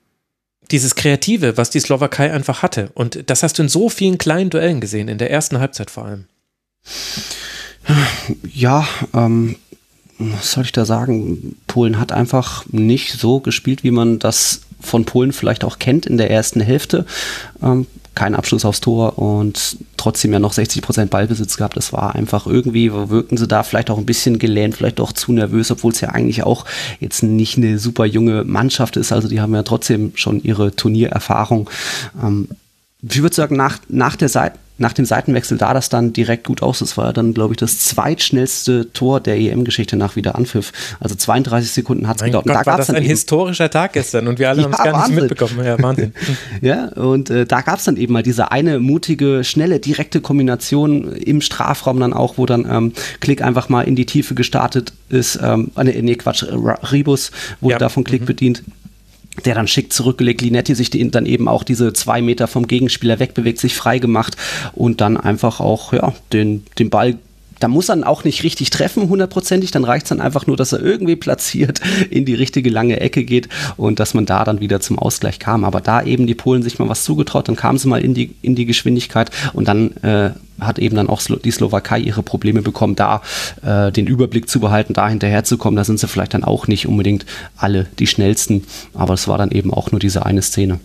dieses 0.72 0.96
Kreative, 0.96 1.58
was 1.58 1.70
die 1.70 1.80
Slowakei 1.80 2.32
einfach 2.32 2.62
hatte. 2.62 2.90
Und 2.94 3.30
das 3.30 3.44
hast 3.44 3.58
du 3.58 3.64
in 3.64 3.70
so 3.70 3.90
vielen 3.90 4.18
kleinen 4.18 4.50
Duellen 4.50 4.82
gesehen, 4.82 5.08
in 5.08 5.18
der 5.18 5.32
ersten 5.32 5.60
Halbzeit 5.60 5.92
vor 5.92 6.06
allem. 6.06 6.26
Ja, 8.52 8.88
ähm, 9.14 9.58
was 10.18 10.52
soll 10.52 10.64
ich 10.64 10.72
da 10.72 10.86
sagen? 10.86 11.56
Polen 11.68 12.00
hat 12.00 12.12
einfach 12.12 12.66
nicht 12.72 13.14
so 13.14 13.40
gespielt, 13.40 13.84
wie 13.84 13.92
man 13.92 14.20
das 14.20 14.62
von 14.80 15.06
Polen 15.06 15.32
vielleicht 15.32 15.64
auch 15.64 15.80
kennt 15.80 16.06
in 16.06 16.18
der 16.18 16.32
ersten 16.32 16.62
Hälfte. 16.62 17.06
Ähm, 17.62 17.88
kein 18.14 18.34
Abschluss 18.34 18.64
aufs 18.64 18.80
Tor 18.80 19.20
und 19.20 19.78
trotzdem 19.98 20.32
ja 20.32 20.40
noch 20.40 20.54
60 20.54 20.82
Prozent 20.82 21.12
Ballbesitz 21.12 21.58
gehabt. 21.58 21.76
Das 21.76 21.92
war 21.92 22.16
einfach 22.16 22.48
irgendwie, 22.48 22.94
wirkten 22.94 23.36
sie 23.36 23.48
da 23.48 23.64
vielleicht 23.64 23.90
auch 23.90 23.98
ein 23.98 24.06
bisschen 24.06 24.40
gelähmt, 24.40 24.76
vielleicht 24.78 25.02
auch 25.02 25.12
zu 25.12 25.34
nervös, 25.34 25.70
obwohl 25.70 25.92
es 25.92 26.00
ja 26.00 26.10
eigentlich 26.10 26.44
auch 26.44 26.66
jetzt 27.02 27.24
nicht 27.24 27.58
eine 27.58 27.78
super 27.78 28.06
junge 28.06 28.46
Mannschaft 28.46 28.96
ist. 28.96 29.12
Also 29.12 29.28
die 29.28 29.42
haben 29.42 29.54
ja 29.54 29.64
trotzdem 29.64 30.14
schon 30.16 30.42
ihre 30.42 30.74
Turniererfahrung. 30.74 31.70
Ähm, 32.24 32.48
ich 33.10 33.22
würde 33.22 33.36
sagen, 33.36 33.56
nach, 33.56 33.80
nach 33.88 34.16
der 34.16 34.30
Seite, 34.30 34.58
nach 34.78 34.92
dem 34.92 35.06
Seitenwechsel 35.06 35.58
sah 35.58 35.74
das 35.74 35.88
dann 35.88 36.12
direkt 36.12 36.46
gut 36.46 36.62
aus. 36.62 36.80
Das 36.80 36.98
war 36.98 37.14
dann, 37.14 37.34
glaube 37.34 37.54
ich, 37.54 37.58
das 37.58 37.80
zweitschnellste 37.80 38.92
Tor 38.92 39.22
der 39.22 39.38
EM-Geschichte 39.38 39.96
nach 39.96 40.18
Wiederanpfiff. 40.18 40.74
Also 41.00 41.16
32 41.16 41.72
Sekunden 41.72 42.08
hat 42.08 42.18
es 42.18 42.24
gedauert. 42.24 42.46
Gott, 42.46 42.56
da 42.56 42.66
war 42.66 42.78
das 42.78 42.90
ein 42.90 43.02
historischer 43.02 43.70
Tag 43.70 43.94
gestern 43.94 44.28
und 44.28 44.38
wir 44.38 44.50
alle 44.50 44.62
ja, 44.62 44.66
haben 44.66 44.74
es 44.74 44.84
gar 44.84 44.94
Wahnsinn. 44.94 45.16
nicht 45.16 45.30
mitbekommen. 45.30 45.66
Ja, 45.66 45.82
Wahnsinn. 45.82 46.14
ja, 46.62 46.88
und 46.90 47.30
äh, 47.30 47.46
da 47.46 47.62
gab 47.62 47.80
es 47.80 47.86
dann 47.86 47.96
eben 47.96 48.12
mal 48.12 48.24
diese 48.24 48.52
eine 48.52 48.80
mutige, 48.80 49.46
schnelle, 49.46 49.80
direkte 49.80 50.20
Kombination 50.20 51.14
im 51.14 51.40
Strafraum 51.40 52.00
dann 52.00 52.12
auch, 52.12 52.38
wo 52.38 52.46
dann 52.46 52.68
ähm, 52.70 52.94
Klick 53.22 53.42
einfach 53.42 53.70
mal 53.70 53.84
in 53.84 53.96
die 53.96 54.06
Tiefe 54.06 54.36
gestartet 54.36 54.92
ist. 55.08 55.40
Ähm, 55.42 55.72
nee, 55.82 56.02
nee, 56.02 56.16
Quatsch, 56.16 56.44
Ribus 56.92 57.32
wurde 57.62 57.74
ja. 57.74 57.80
davon 57.80 58.04
Klick 58.04 58.22
mhm. 58.22 58.26
bedient 58.26 58.64
der 59.44 59.56
dann 59.56 59.68
schick 59.68 59.92
zurückgelegt, 59.92 60.42
Linetti 60.42 60.76
sich 60.76 60.90
die, 60.90 61.10
dann 61.12 61.26
eben 61.26 61.48
auch 61.48 61.64
diese 61.64 61.94
zwei 61.94 62.22
Meter 62.22 62.48
vom 62.48 62.68
Gegenspieler 62.68 63.20
wegbewegt, 63.20 63.60
sich 63.60 63.76
frei 63.76 64.00
gemacht 64.00 64.38
und 64.74 65.02
dann 65.02 65.18
einfach 65.18 65.60
auch 65.60 65.94
ja, 65.94 66.14
den, 66.32 66.66
den 66.80 66.90
Ball 66.90 67.18
da 67.60 67.68
muss 67.68 67.90
er 67.90 68.08
auch 68.08 68.24
nicht 68.24 68.44
richtig 68.44 68.70
treffen, 68.70 69.10
hundertprozentig. 69.10 69.72
Dann 69.72 69.84
reicht 69.84 70.06
es 70.06 70.10
dann 70.10 70.22
einfach 70.22 70.48
nur, 70.48 70.58
dass 70.58 70.74
er 70.74 70.82
irgendwie 70.82 71.16
platziert 71.16 71.82
in 72.10 72.26
die 72.26 72.36
richtige 72.36 72.70
lange 72.70 73.00
Ecke 73.00 73.24
geht 73.24 73.50
und 73.78 74.00
dass 74.00 74.14
man 74.14 74.26
da 74.26 74.44
dann 74.44 74.60
wieder 74.60 74.80
zum 74.80 75.00
Ausgleich 75.00 75.40
kam. 75.40 75.64
Aber 75.64 75.82
da 75.82 76.04
eben 76.04 76.28
die 76.28 76.36
Polen 76.36 76.64
sich 76.64 76.80
mal 76.80 76.90
was 76.90 77.04
zugetraut, 77.04 77.48
dann 77.48 77.56
kamen 77.56 77.78
sie 77.78 77.88
mal 77.88 78.02
in 78.02 78.14
die, 78.14 78.36
in 78.42 78.56
die 78.56 78.66
Geschwindigkeit 78.66 79.32
und 79.54 79.68
dann 79.68 79.96
äh, 79.98 80.32
hat 80.60 80.80
eben 80.80 80.96
dann 80.96 81.10
auch 81.10 81.22
die 81.22 81.52
Slowakei 81.52 82.00
ihre 82.00 82.24
Probleme 82.24 82.62
bekommen, 82.62 82.96
da 82.96 83.22
äh, 83.62 83.92
den 83.92 84.08
Überblick 84.08 84.50
zu 84.50 84.60
behalten, 84.60 84.94
da 84.94 85.10
hinterherzukommen. 85.10 85.76
Da 85.76 85.84
sind 85.84 86.00
sie 86.00 86.08
vielleicht 86.08 86.34
dann 86.34 86.44
auch 86.44 86.68
nicht 86.68 86.88
unbedingt 86.88 87.26
alle 87.58 87.88
die 88.00 88.08
schnellsten, 88.08 88.64
aber 88.94 89.14
es 89.14 89.28
war 89.28 89.38
dann 89.38 89.52
eben 89.52 89.74
auch 89.74 89.92
nur 89.92 90.00
diese 90.00 90.26
eine 90.26 90.42
Szene. 90.42 90.80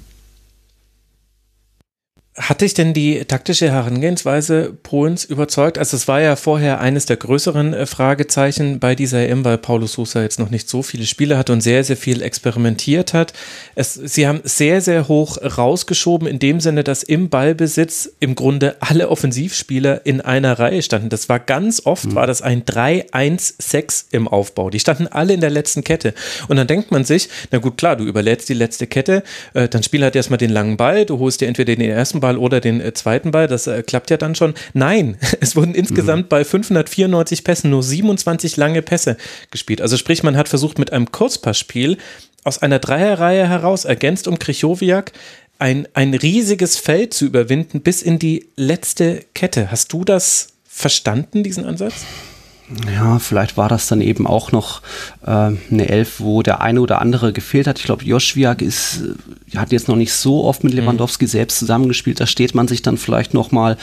Hat 2.37 2.61
dich 2.61 2.75
denn 2.75 2.95
die 2.95 3.25
taktische 3.25 3.73
Herangehensweise 3.73 4.73
Polens 4.85 5.25
überzeugt? 5.25 5.79
Also 5.79 5.97
es 5.97 6.07
war 6.07 6.21
ja 6.21 6.37
vorher 6.37 6.81
eines 6.81 7.05
der 7.05 7.17
größeren 7.17 7.75
äh, 7.75 7.87
Fragezeichen 7.87 8.79
bei 8.79 8.95
dieser 8.95 9.29
EM, 9.29 9.45
weil 9.45 9.59
Paulo 9.59 9.89
Sousa 9.89 10.23
jetzt 10.23 10.39
noch 10.39 10.49
nicht 10.49 10.69
so 10.69 10.85
viele 10.85 11.07
Spiele 11.07 11.37
hat 11.37 11.51
und 11.51 11.61
sehr, 11.61 11.83
sehr 11.83 11.97
viel 11.97 12.23
experimentiert 12.23 13.15
hat. 13.15 13.33
Es, 13.75 13.95
sie 13.95 14.29
haben 14.29 14.43
sehr, 14.45 14.81
sehr 14.81 15.09
hoch 15.09 15.39
rausgeschoben, 15.43 16.29
in 16.29 16.39
dem 16.39 16.61
Sinne, 16.61 16.85
dass 16.85 17.03
im 17.03 17.31
Ballbesitz 17.31 18.09
im 18.21 18.37
Grunde 18.37 18.77
alle 18.79 19.09
Offensivspieler 19.09 20.07
in 20.07 20.21
einer 20.21 20.57
Reihe 20.57 20.83
standen. 20.83 21.09
Das 21.09 21.29
war 21.29 21.41
ganz 21.41 21.85
oft, 21.85 22.07
mhm. 22.07 22.15
war 22.15 22.29
das 22.29 22.43
ein 22.43 22.63
3-1-6 22.65 24.05
im 24.13 24.29
Aufbau. 24.29 24.71
Die 24.71 24.79
standen 24.79 25.09
alle 25.09 25.35
in 25.35 25.41
der 25.41 25.51
letzten 25.51 25.83
Kette. 25.83 26.15
Und 26.47 26.59
dann 26.59 26.69
denkt 26.69 26.93
man 26.93 27.05
sich, 27.05 27.29
na 27.51 27.59
gut, 27.59 27.77
klar, 27.77 27.97
du 27.97 28.05
überlädst 28.05 28.49
die 28.49 28.55
letzte 28.55 28.87
Kette, 28.87 29.25
äh, 29.53 29.69
dann 29.69 29.83
spiel 29.83 30.05
halt 30.05 30.15
erstmal 30.15 30.39
den 30.39 30.51
langen 30.51 30.77
Ball, 30.77 31.05
du 31.05 31.19
holst 31.19 31.41
dir 31.41 31.49
entweder 31.49 31.75
den 31.75 31.91
ersten 31.91 32.20
Ball 32.21 32.31
Ball 32.31 32.39
oder 32.39 32.61
den 32.61 32.81
äh, 32.81 32.93
zweiten 32.95 33.31
Ball. 33.31 33.47
Das 33.47 33.67
äh, 33.67 33.83
klappt 33.83 34.11
ja 34.11 34.17
dann 34.17 34.35
schon. 34.35 34.55
Nein, 34.73 35.17
es 35.41 35.57
wurden 35.57 35.75
insgesamt 35.75 36.25
mhm. 36.25 36.29
bei 36.29 36.45
594 36.45 37.45
Pässen 37.45 37.71
nur 37.71 37.83
27 37.83 38.57
lange 38.57 38.83
Pässe 38.83 39.17
gespielt. 39.51 39.81
Also 39.81 39.97
sprich, 39.97 40.23
man 40.23 40.37
hat 40.37 40.49
versucht 40.49 40.79
mit 40.79 40.93
einem 40.93 41.11
Kurzpassspiel 41.11 41.99
aus 42.45 42.59
einer 42.63 42.79
Dreierreihe 42.79 43.49
heraus, 43.49 43.85
ergänzt 43.85 44.27
um 44.27 44.39
Krichowiak, 44.39 45.13
ein, 45.59 45.87
ein 45.93 46.15
riesiges 46.15 46.79
Feld 46.79 47.13
zu 47.13 47.27
überwinden 47.27 47.83
bis 47.83 48.01
in 48.01 48.19
die 48.19 48.47
letzte 48.57 49.25
Kette. 49.35 49.71
Hast 49.71 49.93
du 49.93 50.05
das 50.05 50.49
verstanden, 50.67 51.43
diesen 51.43 51.67
Ansatz? 51.67 52.07
Ja, 52.95 53.19
vielleicht 53.19 53.57
war 53.57 53.69
das 53.69 53.89
dann 53.89 54.01
eben 54.01 54.27
auch 54.27 54.53
noch 54.53 54.81
äh, 55.27 55.31
eine 55.31 55.89
Elf, 55.89 56.21
wo 56.21 56.43
der 56.43 56.61
eine 56.61 56.81
oder 56.81 57.01
andere 57.01 57.33
gefehlt 57.33 57.67
hat. 57.67 57.79
Ich 57.79 57.85
glaube, 57.85 58.05
Joschwiak 58.05 58.63
ist, 58.63 59.03
äh, 59.53 59.57
hat 59.57 59.73
jetzt 59.73 59.89
noch 59.89 59.97
nicht 59.97 60.13
so 60.13 60.45
oft 60.45 60.63
mit 60.63 60.75
mhm. 60.75 60.81
Lewandowski 60.81 61.25
mhm. 61.25 61.31
selbst 61.31 61.59
zusammengespielt. 61.59 62.21
Da 62.21 62.27
steht 62.27 62.55
man 62.55 62.69
sich 62.69 62.83
dann 62.83 62.97
vielleicht 62.97 63.35
noch 63.35 63.51
mal 63.51 63.77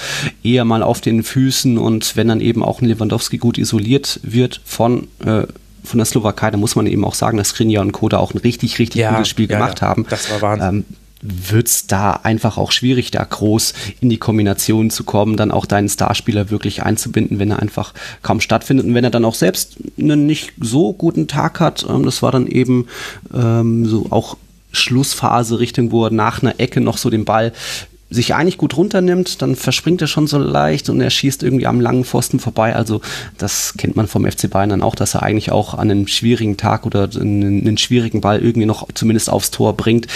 eher 0.44 0.64
mal 0.64 0.84
auf 0.84 1.02
den 1.02 1.24
Füßen 1.24 1.78
und 1.78 2.16
wenn 2.16 2.30
dann 2.30 2.40
eben 2.40 2.64
auch 2.64 2.82
ein 2.82 2.88
Lewandowski 2.88 3.38
gut 3.38 3.58
isoliert 3.58 4.20
wird 4.24 4.62
von 4.64 5.08
äh, 5.26 5.44
von 5.84 6.00
der 6.00 6.06
Slowakei, 6.06 6.52
da 6.52 6.58
muss 6.58 6.76
man 6.76 6.86
eben 6.86 7.06
auch 7.06 7.14
sagen, 7.14 7.38
dass 7.38 7.50
Skriniar 7.50 7.82
und 7.82 7.94
Koda 7.94 8.18
auch 8.18 8.34
ein 8.34 8.40
richtig, 8.40 8.78
richtig 8.78 9.00
ja, 9.00 9.12
gutes 9.12 9.30
Spiel 9.30 9.50
ja, 9.50 9.58
gemacht 9.58 9.80
ja. 9.82 9.88
haben. 9.88 10.06
Das 10.10 10.30
war 10.30 10.42
Wahnsinn. 10.42 10.70
Ähm, 10.70 10.86
wird 11.22 11.68
es 11.68 11.88
da 11.88 12.12
einfach 12.12 12.58
auch 12.58 12.72
schwierig, 12.72 13.12
da 13.12 13.24
groß 13.24 13.74
in 14.02 14.10
die 14.10 14.18
Kombination 14.18 14.90
zu 14.90 15.04
kommen, 15.04 15.38
dann 15.38 15.52
auch 15.52 15.66
deinen 15.66 15.90
Starspieler 15.90 16.50
wirklich 16.50 16.84
einzubinden, 16.84 17.40
wenn 17.40 17.52
er 17.52 17.60
einfach 17.60 17.94
kaum 18.22 18.42
stattfindet 18.42 18.86
und 18.86 18.94
wenn 18.94 19.04
er 19.04 19.10
dann 19.10 19.26
auch 19.26 19.36
selbst 19.36 19.78
einen 20.00 20.26
nicht 20.26 20.54
so 20.62 20.94
guten 20.94 21.28
Tag 21.28 21.60
hat. 21.60 21.86
Ähm, 21.90 22.04
das 22.04 22.22
war 22.22 22.32
dann 22.32 22.48
eben 22.48 22.88
ähm, 23.34 23.86
so 23.86 24.08
auch 24.10 24.38
Schlussphase 24.72 25.60
Richtung, 25.60 25.92
wo 25.92 26.06
er 26.06 26.12
nach 26.12 26.44
einer 26.44 26.60
Ecke 26.60 26.82
noch 26.82 26.98
so 26.98 27.10
den 27.10 27.26
Ball 27.26 27.54
sich 28.10 28.34
eigentlich 28.34 28.58
gut 28.58 28.78
runternimmt, 28.78 29.42
dann 29.42 29.56
verspringt 29.56 30.02
er 30.02 30.08
schon 30.08 30.28
so 30.28 30.38
leicht 30.38 30.90
und 30.90 31.02
er 31.02 31.10
schießt 31.10 31.44
irgendwie 31.44 31.68
am 31.68 31.82
langen 31.82 32.06
Pfosten 32.06 32.40
vorbei. 32.40 32.74
Also 32.74 33.02
das 33.38 33.74
kennt 33.78 33.98
man 33.98 34.08
vom 34.08 34.26
FC 34.26 34.50
Bayern 34.50 34.70
dann 34.70 34.82
auch, 34.82 34.96
dass 34.96 35.16
er 35.16 35.24
eigentlich 35.24 35.52
auch 35.52 35.74
an 35.74 35.92
einem 35.92 36.08
schwierigen 36.08 36.56
Tag 36.56 36.86
oder 36.86 37.10
einen, 37.20 37.68
einen 37.68 37.78
schwierigen 37.78 38.22
Ball 38.22 38.40
irgendwie 38.40 38.66
noch 38.66 38.88
zumindest 38.94 39.30
aufs 39.30 39.52
Tor 39.52 39.76
bringt. 39.76 40.08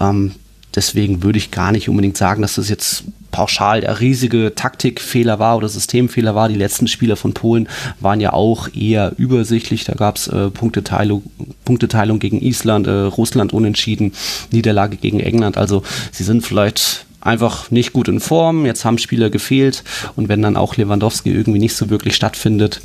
Ähm, 0.00 0.32
Deswegen 0.76 1.22
würde 1.22 1.38
ich 1.38 1.50
gar 1.50 1.72
nicht 1.72 1.88
unbedingt 1.88 2.16
sagen, 2.16 2.42
dass 2.42 2.56
das 2.56 2.68
jetzt 2.68 3.04
pauschal 3.30 3.80
der 3.80 4.00
riesige 4.00 4.54
Taktikfehler 4.54 5.38
war 5.38 5.56
oder 5.56 5.68
Systemfehler 5.68 6.34
war. 6.34 6.48
Die 6.48 6.54
letzten 6.54 6.86
Spiele 6.86 7.16
von 7.16 7.34
Polen 7.34 7.68
waren 7.98 8.20
ja 8.20 8.32
auch 8.32 8.68
eher 8.74 9.12
übersichtlich. 9.16 9.84
Da 9.84 9.94
gab 9.94 10.16
es 10.16 10.28
äh, 10.28 10.50
Punkteteilung, 10.50 11.22
Punkteteilung 11.64 12.18
gegen 12.18 12.40
Island, 12.40 12.86
äh, 12.86 12.90
Russland 12.90 13.52
unentschieden, 13.52 14.12
Niederlage 14.52 14.96
gegen 14.96 15.20
England. 15.20 15.56
Also 15.56 15.82
sie 16.12 16.24
sind 16.24 16.46
vielleicht 16.46 17.06
einfach 17.20 17.70
nicht 17.70 17.92
gut 17.92 18.08
in 18.08 18.20
Form. 18.20 18.66
Jetzt 18.66 18.84
haben 18.84 18.98
Spieler 18.98 19.30
gefehlt 19.30 19.82
und 20.14 20.28
wenn 20.28 20.42
dann 20.42 20.56
auch 20.56 20.76
Lewandowski 20.76 21.30
irgendwie 21.30 21.58
nicht 21.58 21.74
so 21.74 21.90
wirklich 21.90 22.14
stattfindet, 22.14 22.80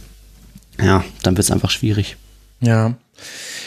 ja, 0.81 1.03
dann 1.23 1.37
wird 1.37 1.45
es 1.45 1.51
einfach 1.51 1.69
schwierig. 1.69 2.17
Ja. 2.61 2.95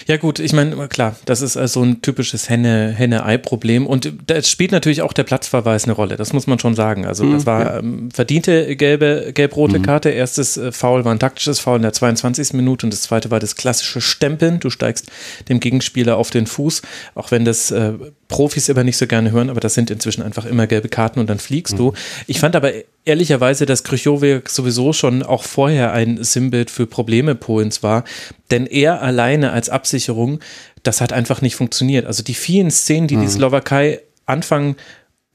Ja 0.06 0.16
gut, 0.18 0.38
ich 0.38 0.52
meine, 0.52 0.88
klar, 0.88 1.16
das 1.24 1.40
ist 1.40 1.56
also 1.56 1.82
ein 1.82 2.02
typisches 2.02 2.48
Henne-Ei-Problem 2.48 3.86
und 3.86 4.12
da 4.26 4.42
spielt 4.42 4.72
natürlich 4.72 5.02
auch 5.02 5.12
der 5.12 5.24
Platzverweis 5.24 5.84
eine 5.84 5.94
Rolle, 5.94 6.16
das 6.16 6.32
muss 6.32 6.46
man 6.46 6.58
schon 6.58 6.74
sagen. 6.74 7.06
Also 7.06 7.30
das 7.30 7.42
mhm, 7.42 7.46
war 7.46 7.60
ja. 7.60 7.78
ähm, 7.78 8.10
verdiente 8.10 8.76
gelbe, 8.76 9.32
gelb-rote 9.32 9.78
mhm. 9.78 9.82
Karte. 9.82 10.10
Erstes 10.10 10.56
äh, 10.56 10.72
Foul 10.72 11.04
war 11.04 11.12
ein 11.12 11.18
taktisches 11.18 11.60
Foul 11.60 11.76
in 11.76 11.82
der 11.82 11.92
22. 11.92 12.52
Minute 12.52 12.86
und 12.86 12.92
das 12.92 13.02
zweite 13.02 13.30
war 13.30 13.40
das 13.40 13.56
klassische 13.56 14.00
Stempeln. 14.00 14.60
Du 14.60 14.70
steigst 14.70 15.10
dem 15.48 15.60
Gegenspieler 15.60 16.16
auf 16.16 16.30
den 16.30 16.46
Fuß, 16.46 16.82
auch 17.14 17.30
wenn 17.30 17.44
das 17.44 17.70
äh, 17.70 17.94
Profis 18.28 18.68
immer 18.68 18.84
nicht 18.84 18.96
so 18.96 19.06
gerne 19.06 19.30
hören, 19.32 19.50
aber 19.50 19.60
das 19.60 19.74
sind 19.74 19.90
inzwischen 19.90 20.22
einfach 20.22 20.44
immer 20.46 20.66
gelbe 20.66 20.88
Karten 20.88 21.20
und 21.20 21.28
dann 21.28 21.38
fliegst 21.38 21.74
mhm. 21.74 21.78
du. 21.78 21.92
Ich 22.26 22.40
fand 22.40 22.56
aber 22.56 22.72
ehrlicherweise, 23.04 23.66
dass 23.66 23.84
Krychowiak 23.84 24.48
sowieso 24.48 24.92
schon 24.92 25.22
auch 25.22 25.44
vorher 25.44 25.92
ein 25.92 26.22
Sinnbild 26.22 26.70
für 26.70 26.86
Probleme 26.86 27.34
Polens 27.34 27.82
war, 27.82 28.04
denn 28.50 28.66
er 28.66 29.02
alleine 29.02 29.52
als 29.52 29.68
Absicherung, 29.68 30.40
das 30.82 31.00
hat 31.00 31.12
einfach 31.12 31.42
nicht 31.42 31.56
funktioniert. 31.56 32.06
Also 32.06 32.22
die 32.22 32.34
vielen 32.34 32.70
Szenen, 32.70 33.08
die 33.08 33.16
mhm. 33.16 33.22
die 33.22 33.28
Slowakei 33.28 34.00
Anfang 34.26 34.76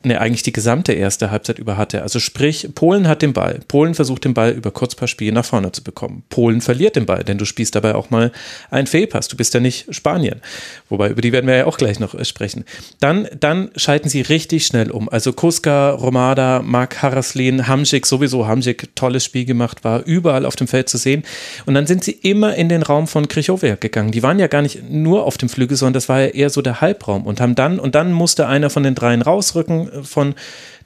ne, 0.03 0.19
eigentlich 0.19 0.43
die 0.43 0.53
gesamte 0.53 0.93
erste 0.93 1.29
Halbzeit 1.29 1.59
über 1.59 1.77
hatte. 1.77 2.01
Also 2.03 2.19
sprich, 2.19 2.69
Polen 2.73 3.07
hat 3.07 3.21
den 3.21 3.33
Ball. 3.33 3.59
Polen 3.67 3.95
versucht 3.95 4.23
den 4.23 4.33
Ball 4.33 4.51
über 4.51 4.71
Kurzpassspiel 4.71 5.31
nach 5.33 5.43
vorne 5.43 5.71
zu 5.71 5.83
bekommen. 5.83 6.23
Polen 6.29 6.61
verliert 6.61 6.95
den 6.95 7.05
Ball, 7.05 7.23
denn 7.23 7.37
du 7.37 7.45
spielst 7.45 7.75
dabei 7.75 7.95
auch 7.95 8.09
mal 8.09 8.31
einen 8.71 8.87
Fehlpass. 8.87 9.27
Du 9.27 9.35
bist 9.35 9.53
ja 9.53 9.59
nicht 9.59 9.93
Spanien. 9.93 10.41
Wobei, 10.87 11.09
über 11.09 11.21
die 11.21 11.33
werden 11.33 11.47
wir 11.47 11.55
ja 11.57 11.65
auch 11.65 11.77
gleich 11.77 11.99
noch 11.99 12.13
äh, 12.13 12.23
sprechen. 12.23 12.63
Dann, 12.99 13.27
dann 13.37 13.71
schalten 13.75 14.07
sie 14.07 14.21
richtig 14.21 14.65
schnell 14.65 14.89
um. 14.89 15.09
Also 15.09 15.33
Kuska, 15.33 15.91
Romada, 15.91 16.61
Mark 16.63 17.01
Haraslin, 17.01 17.67
Hamsik, 17.67 18.05
sowieso 18.05 18.47
Hamsik, 18.47 18.95
tolles 18.95 19.25
Spiel 19.25 19.45
gemacht, 19.45 19.83
war 19.83 20.03
überall 20.05 20.45
auf 20.45 20.55
dem 20.55 20.67
Feld 20.67 20.87
zu 20.87 20.97
sehen. 20.97 21.23
Und 21.65 21.73
dann 21.73 21.87
sind 21.87 22.05
sie 22.05 22.11
immer 22.11 22.55
in 22.55 22.69
den 22.69 22.83
Raum 22.83 23.07
von 23.07 23.27
Krichowiak 23.27 23.81
gegangen. 23.81 24.11
Die 24.11 24.23
waren 24.23 24.39
ja 24.39 24.47
gar 24.47 24.61
nicht 24.61 24.89
nur 24.89 25.25
auf 25.25 25.37
dem 25.37 25.49
Flügel, 25.49 25.75
sondern 25.75 25.93
das 25.93 26.07
war 26.07 26.21
ja 26.21 26.27
eher 26.27 26.49
so 26.49 26.61
der 26.61 26.79
Halbraum 26.79 27.25
und 27.25 27.41
haben 27.41 27.55
dann, 27.55 27.79
und 27.79 27.95
dann 27.95 28.13
musste 28.13 28.47
einer 28.47 28.69
von 28.69 28.83
den 28.83 28.95
dreien 28.95 29.21
rausrücken, 29.21 29.88
von 30.03 30.35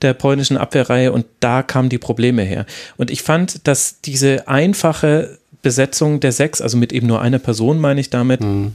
der 0.02 0.14
polnischen 0.14 0.58
Abwehrreihe 0.58 1.12
und 1.12 1.26
da 1.40 1.64
kamen 1.64 1.90
die 1.90 1.98
Probleme 1.98 2.44
her. 2.44 2.66
Und 2.98 3.12
ich 3.12 3.24
fand, 3.24 3.68
dass 3.68 4.02
diese 4.02 4.48
einfache 4.48 5.38
Besetzung 5.62 6.20
der 6.20 6.32
sechs, 6.32 6.62
also 6.62 6.78
mit 6.78 6.92
eben 6.92 7.08
nur 7.08 7.22
einer 7.22 7.40
Person, 7.40 7.80
meine 7.80 8.02
ich 8.02 8.10
damit, 8.10 8.42
mhm. 8.42 8.74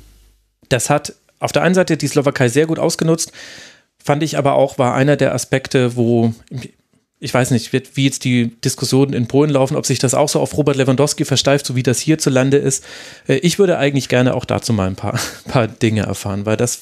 das 0.69 0.91
hat 0.91 1.15
auf 1.39 1.53
der 1.53 1.63
einen 1.63 1.75
Seite 1.75 1.97
die 1.97 2.09
Slowakei 2.09 2.49
sehr 2.49 2.67
gut 2.67 2.79
ausgenutzt, 2.79 3.33
fand 4.03 4.23
ich 4.23 4.39
aber 4.39 4.55
auch, 4.55 4.79
war 4.79 4.95
einer 4.95 5.17
der 5.17 5.35
Aspekte, 5.35 5.97
wo 5.97 6.33
ich 7.21 7.35
weiß 7.35 7.51
nicht, 7.51 7.73
wie 7.73 8.05
jetzt 8.05 8.25
die 8.25 8.53
Diskussionen 8.61 9.13
in 9.13 9.27
Polen 9.27 9.51
laufen, 9.51 9.77
ob 9.77 9.87
sich 9.87 9.99
das 9.99 10.15
auch 10.15 10.29
so 10.29 10.41
auf 10.41 10.57
Robert 10.57 10.77
Lewandowski 10.77 11.25
versteift, 11.25 11.67
so 11.67 11.75
wie 11.75 11.83
das 11.83 11.99
hierzulande 11.99 12.59
ist. 12.59 12.85
Äh, 13.27 13.39
ich 13.39 13.59
würde 13.59 13.79
eigentlich 13.79 14.09
gerne 14.09 14.35
auch 14.35 14.45
dazu 14.45 14.73
mal 14.73 14.87
ein 14.87 14.95
paar, 14.95 15.19
paar 15.49 15.67
Dinge 15.67 16.03
erfahren, 16.03 16.47
weil 16.47 16.57
das, 16.57 16.81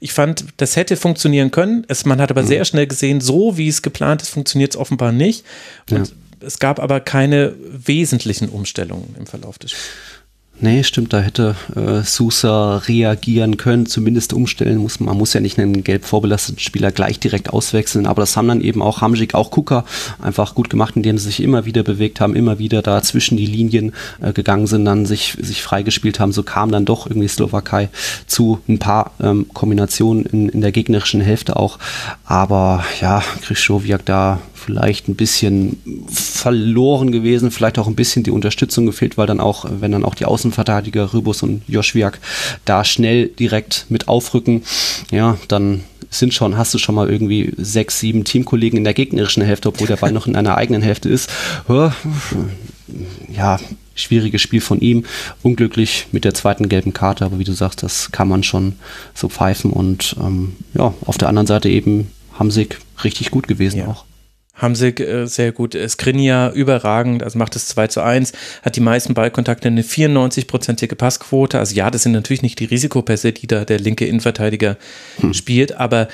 ich 0.00 0.12
fand, 0.12 0.46
das 0.56 0.74
hätte 0.74 0.96
funktionieren 0.96 1.52
können. 1.52 1.84
Es, 1.86 2.04
man 2.04 2.20
hat 2.20 2.30
aber 2.30 2.42
mhm. 2.42 2.48
sehr 2.48 2.64
schnell 2.64 2.88
gesehen, 2.88 3.20
so 3.20 3.56
wie 3.56 3.68
es 3.68 3.82
geplant 3.82 4.22
ist, 4.22 4.30
funktioniert 4.30 4.72
es 4.72 4.76
offenbar 4.76 5.12
nicht. 5.12 5.44
Und 5.90 6.08
ja. 6.08 6.14
es 6.44 6.58
gab 6.58 6.80
aber 6.80 6.98
keine 6.98 7.54
wesentlichen 7.70 8.48
Umstellungen 8.48 9.14
im 9.16 9.26
Verlauf 9.26 9.58
des 9.58 9.70
Spiels. 9.70 10.11
Nee, 10.60 10.84
stimmt, 10.84 11.12
da 11.12 11.18
hätte 11.18 11.56
äh, 11.74 12.02
Sousa 12.04 12.76
reagieren 12.76 13.56
können, 13.56 13.86
zumindest 13.86 14.32
umstellen 14.32 14.76
muss. 14.76 15.00
Man 15.00 15.16
muss 15.16 15.32
ja 15.32 15.40
nicht 15.40 15.58
einen 15.58 15.82
gelb 15.82 16.04
vorbelasteten 16.04 16.60
Spieler 16.60 16.92
gleich 16.92 17.18
direkt 17.18 17.50
auswechseln, 17.50 18.06
aber 18.06 18.22
das 18.22 18.36
haben 18.36 18.46
dann 18.46 18.60
eben 18.60 18.80
auch 18.80 19.00
Hamzik, 19.00 19.34
auch 19.34 19.50
Kuka 19.50 19.84
einfach 20.20 20.54
gut 20.54 20.70
gemacht, 20.70 20.94
indem 20.94 21.18
sie 21.18 21.24
sich 21.24 21.42
immer 21.42 21.64
wieder 21.64 21.82
bewegt 21.82 22.20
haben, 22.20 22.36
immer 22.36 22.60
wieder 22.60 22.80
da 22.80 23.02
zwischen 23.02 23.36
die 23.36 23.46
Linien 23.46 23.92
äh, 24.20 24.32
gegangen 24.32 24.68
sind, 24.68 24.84
dann 24.84 25.04
sich, 25.04 25.36
sich 25.40 25.62
freigespielt 25.62 26.20
haben. 26.20 26.32
So 26.32 26.44
kam 26.44 26.70
dann 26.70 26.84
doch 26.84 27.06
irgendwie 27.06 27.28
Slowakei 27.28 27.88
zu 28.26 28.60
ein 28.68 28.78
paar 28.78 29.12
ähm, 29.20 29.46
Kombinationen 29.52 30.26
in, 30.26 30.48
in 30.48 30.60
der 30.60 30.70
gegnerischen 30.70 31.20
Hälfte 31.20 31.56
auch. 31.56 31.78
Aber 32.24 32.84
ja, 33.00 33.24
Krischowiak 33.40 34.04
da 34.04 34.40
vielleicht 34.64 35.08
ein 35.08 35.16
bisschen 35.16 35.78
verloren 36.08 37.12
gewesen, 37.12 37.50
vielleicht 37.50 37.78
auch 37.78 37.86
ein 37.86 37.94
bisschen 37.94 38.22
die 38.22 38.30
Unterstützung 38.30 38.86
gefehlt, 38.86 39.18
weil 39.18 39.26
dann 39.26 39.40
auch, 39.40 39.66
wenn 39.68 39.92
dann 39.92 40.04
auch 40.04 40.14
die 40.14 40.24
Außenverteidiger 40.24 41.12
Rybus 41.12 41.42
und 41.42 41.62
Joschwiak 41.68 42.20
da 42.64 42.84
schnell 42.84 43.26
direkt 43.26 43.86
mit 43.88 44.08
aufrücken, 44.08 44.62
ja, 45.10 45.38
dann 45.48 45.82
sind 46.10 46.34
schon, 46.34 46.56
hast 46.56 46.74
du 46.74 46.78
schon 46.78 46.94
mal 46.94 47.10
irgendwie 47.10 47.52
sechs, 47.56 47.98
sieben 47.98 48.24
Teamkollegen 48.24 48.76
in 48.76 48.84
der 48.84 48.94
gegnerischen 48.94 49.42
Hälfte, 49.42 49.68
obwohl 49.68 49.86
der 49.86 49.96
Ball 49.96 50.12
noch 50.12 50.26
in 50.26 50.36
einer 50.36 50.56
eigenen 50.56 50.82
Hälfte 50.82 51.08
ist. 51.08 51.30
Ja, 53.34 53.58
schwieriges 53.94 54.42
Spiel 54.42 54.60
von 54.60 54.80
ihm. 54.80 55.04
Unglücklich 55.42 56.08
mit 56.12 56.24
der 56.24 56.34
zweiten 56.34 56.68
gelben 56.68 56.92
Karte, 56.92 57.24
aber 57.24 57.38
wie 57.38 57.44
du 57.44 57.52
sagst, 57.52 57.82
das 57.82 58.12
kann 58.12 58.28
man 58.28 58.42
schon 58.42 58.74
so 59.14 59.28
pfeifen. 59.28 59.70
Und 59.70 60.16
ähm, 60.20 60.56
ja, 60.74 60.92
auf 61.06 61.16
der 61.16 61.28
anderen 61.28 61.46
Seite 61.46 61.68
eben 61.70 62.10
Hamsik 62.38 62.78
richtig 63.04 63.30
gut 63.30 63.48
gewesen 63.48 63.78
ja. 63.78 63.86
auch. 63.88 64.04
Hamsik 64.54 65.00
äh, 65.00 65.26
sehr 65.26 65.52
gut, 65.52 65.76
Skriniar 65.88 66.52
überragend, 66.52 67.22
also 67.22 67.38
macht 67.38 67.56
es 67.56 67.68
2 67.68 67.86
zu 67.88 68.02
1, 68.02 68.32
hat 68.62 68.76
die 68.76 68.80
meisten 68.80 69.14
Ballkontakte, 69.14 69.68
eine 69.68 69.82
94-prozentige 69.82 70.94
Passquote. 70.94 71.58
Also 71.58 71.74
ja, 71.74 71.90
das 71.90 72.02
sind 72.02 72.12
natürlich 72.12 72.42
nicht 72.42 72.60
die 72.60 72.66
Risikopässe, 72.66 73.32
die 73.32 73.46
da 73.46 73.64
der 73.64 73.78
linke 73.78 74.06
Innenverteidiger 74.06 74.76
hm. 75.20 75.32
spielt, 75.34 75.72
aber 75.76 76.08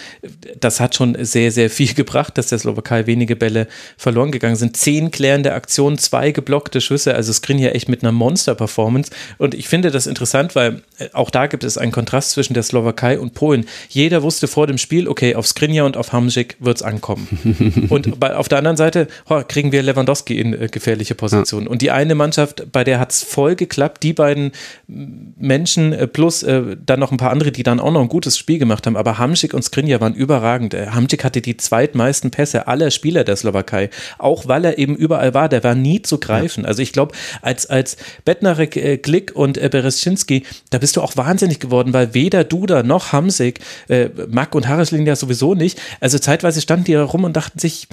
das 0.59 0.81
hat 0.81 0.95
schon 0.95 1.17
sehr, 1.21 1.51
sehr 1.51 1.69
viel 1.69 1.95
gebracht, 1.95 2.39
dass 2.39 2.49
der 2.49 2.59
Slowakei 2.59 3.07
wenige 3.07 3.37
Bälle 3.37 3.67
verloren 3.97 4.31
gegangen 4.31 4.57
sind. 4.57 4.77
Zehn 4.77 5.11
klärende 5.11 5.53
Aktionen, 5.53 5.99
zwei 5.99 6.31
geblockte 6.31 6.81
Schüsse, 6.81 7.15
also 7.15 7.33
Skriniar 7.33 7.75
echt 7.75 7.89
mit 7.89 8.03
einer 8.03 8.13
Monster-Performance. 8.13 9.11
Und 9.39 9.55
ich 9.55 9.69
finde 9.69 9.91
das 9.91 10.07
interessant, 10.07 10.55
weil 10.55 10.83
äh, 10.99 11.09
auch 11.13 11.31
da 11.31 11.49
gibt 11.49 11.65
es 11.65 11.77
einen 11.77 11.93
Kontrast 11.93 12.31
zwischen 12.31 12.55
der 12.55 12.63
Slowakei 12.63 13.19
und 13.19 13.35
Polen. 13.35 13.67
Jeder 13.89 14.23
wusste 14.23 14.47
vor 14.47 14.67
dem 14.67 14.79
Spiel, 14.79 15.09
okay, 15.09 15.35
auf 15.35 15.47
Skriniar 15.47 15.87
und 15.87 15.97
auf 15.97 16.13
Hamsik 16.13 16.57
wird 16.61 16.77
es 16.77 16.83
ankommen. 16.83 17.87
und 17.91 18.21
bei 18.21 18.28
auf 18.37 18.49
der 18.49 18.59
anderen 18.59 18.77
Seite 18.77 19.09
oh, 19.29 19.43
kriegen 19.47 19.73
wir 19.73 19.83
Lewandowski 19.83 20.39
in 20.39 20.53
äh, 20.53 20.69
gefährliche 20.69 21.15
Positionen. 21.15 21.67
Ja. 21.67 21.73
Und 21.73 21.83
die 21.83 21.91
eine 21.91 22.15
Mannschaft, 22.15 22.71
bei 22.73 22.85
der 22.85 22.99
hat 22.99 23.13
es 23.13 23.23
voll 23.23 23.57
geklappt, 23.57 24.03
die 24.03 24.13
beiden 24.13 24.53
Menschen 24.87 25.93
äh, 25.93 26.07
plus 26.07 26.43
äh, 26.43 26.77
dann 26.85 27.01
noch 27.01 27.11
ein 27.11 27.17
paar 27.17 27.31
andere, 27.31 27.53
die 27.53 27.63
dann 27.63 27.81
auch 27.81 27.93
noch 27.93 28.01
ein 28.01 28.09
gutes 28.09 28.39
Spiel 28.39 28.59
gemacht 28.59 28.87
haben. 28.87 28.97
Aber 28.97 29.19
Hamsik 29.19 29.55
und 29.55 29.63
Skrinja 29.63 30.01
waren 30.01 30.15
überragend. 30.15 30.75
Äh, 30.75 30.89
Hamsik 30.89 31.25
hatte 31.25 31.41
die 31.41 31.57
zweitmeisten 31.57 32.31
Pässe 32.31 32.67
aller 32.69 32.91
Spieler 32.91 33.25
der 33.25 33.37
Slowakei, 33.37 33.91
auch 34.19 34.49
weil 34.49 34.65
er 34.65 34.79
eben 34.79 34.97
überall 34.97 35.35
war. 35.35 35.49
Der 35.49 35.65
war 35.65 35.75
nie 35.75 36.03
zu 36.03 36.19
greifen. 36.19 36.63
Ja. 36.63 36.69
Also 36.69 36.83
ich 36.83 36.93
glaube, 36.93 37.15
als, 37.43 37.67
als 37.67 37.97
Bednarek, 38.25 38.77
äh, 38.77 38.97
Glick 38.99 39.35
und 39.35 39.59
äh, 39.59 39.69
Bereschinski, 39.69 40.45
da 40.71 40.79
bist 40.79 40.97
du 40.97 41.03
auch 41.03 41.17
wahnsinnig 41.17 41.61
geworden, 41.61 41.93
weil 41.93 42.15
weder 42.15 42.45
Duda 42.45 42.83
noch 42.83 43.13
Hamsik, 43.13 43.61
äh, 43.89 44.09
Mack 44.29 44.55
und 44.55 44.69
Harislin 44.69 45.07
ja 45.07 45.17
sowieso 45.17 45.55
nicht. 45.55 45.81
Also 46.01 46.19
zeitweise 46.19 46.61
standen 46.61 46.85
die 46.85 46.93
da 46.93 47.05
rum 47.05 47.25
und 47.25 47.37
dachten 47.37 47.59
sich, 47.59 47.89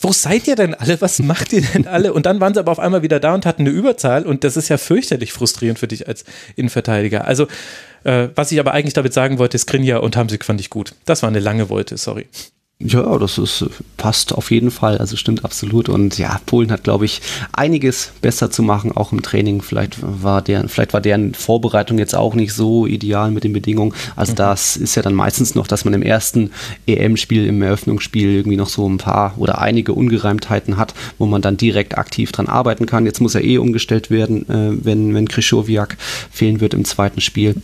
wo 0.00 0.12
seid 0.12 0.46
ihr 0.46 0.56
denn 0.56 0.74
alle? 0.74 1.00
Was 1.00 1.18
macht 1.18 1.52
ihr 1.52 1.62
denn 1.62 1.86
alle? 1.86 2.12
Und 2.12 2.26
dann 2.26 2.40
waren 2.40 2.54
sie 2.54 2.60
aber 2.60 2.72
auf 2.72 2.78
einmal 2.78 3.02
wieder 3.02 3.18
da 3.20 3.34
und 3.34 3.46
hatten 3.46 3.62
eine 3.62 3.70
Überzahl 3.70 4.24
und 4.26 4.44
das 4.44 4.56
ist 4.56 4.68
ja 4.68 4.76
fürchterlich 4.76 5.32
frustrierend 5.32 5.78
für 5.78 5.88
dich 5.88 6.06
als 6.06 6.24
Innenverteidiger. 6.56 7.26
Also, 7.26 7.48
äh, 8.04 8.28
was 8.34 8.52
ich 8.52 8.60
aber 8.60 8.72
eigentlich 8.72 8.94
damit 8.94 9.14
sagen 9.14 9.38
wollte, 9.38 9.58
Skrinja 9.58 9.98
und 9.98 10.16
Hamsik 10.16 10.44
fand 10.44 10.60
ich 10.60 10.70
gut. 10.70 10.94
Das 11.06 11.22
war 11.22 11.28
eine 11.28 11.40
lange 11.40 11.70
Wolte, 11.70 11.96
sorry. 11.96 12.26
Ja, 12.86 13.16
das 13.16 13.38
ist, 13.38 13.64
passt 13.96 14.34
auf 14.34 14.50
jeden 14.50 14.70
Fall, 14.70 14.98
also 14.98 15.16
stimmt 15.16 15.42
absolut. 15.42 15.88
Und 15.88 16.18
ja, 16.18 16.38
Polen 16.44 16.70
hat, 16.70 16.84
glaube 16.84 17.06
ich, 17.06 17.22
einiges 17.50 18.12
besser 18.20 18.50
zu 18.50 18.62
machen, 18.62 18.92
auch 18.92 19.10
im 19.10 19.22
Training. 19.22 19.62
Vielleicht 19.62 19.96
war 20.02 20.42
deren, 20.42 20.68
vielleicht 20.68 20.92
war 20.92 21.00
deren 21.00 21.32
Vorbereitung 21.32 21.98
jetzt 21.98 22.14
auch 22.14 22.34
nicht 22.34 22.52
so 22.52 22.86
ideal 22.86 23.30
mit 23.30 23.42
den 23.42 23.54
Bedingungen. 23.54 23.94
Also 24.16 24.32
mhm. 24.32 24.36
das 24.36 24.76
ist 24.76 24.96
ja 24.96 25.02
dann 25.02 25.14
meistens 25.14 25.54
noch, 25.54 25.66
dass 25.66 25.86
man 25.86 25.94
im 25.94 26.02
ersten 26.02 26.50
EM-Spiel, 26.86 27.46
im 27.46 27.62
Eröffnungsspiel 27.62 28.28
irgendwie 28.30 28.58
noch 28.58 28.68
so 28.68 28.86
ein 28.86 28.98
paar 28.98 29.32
oder 29.38 29.62
einige 29.62 29.94
Ungereimtheiten 29.94 30.76
hat, 30.76 30.92
wo 31.16 31.24
man 31.24 31.40
dann 31.40 31.56
direkt 31.56 31.96
aktiv 31.96 32.32
dran 32.32 32.48
arbeiten 32.48 32.84
kann. 32.84 33.06
Jetzt 33.06 33.22
muss 33.22 33.34
er 33.34 33.44
eh 33.44 33.56
umgestellt 33.56 34.10
werden, 34.10 34.46
äh, 34.50 34.84
wenn, 34.84 35.14
wenn 35.14 35.26
Krischowiak 35.26 35.96
fehlen 36.30 36.60
wird 36.60 36.74
im 36.74 36.84
zweiten 36.84 37.22
Spiel. 37.22 37.54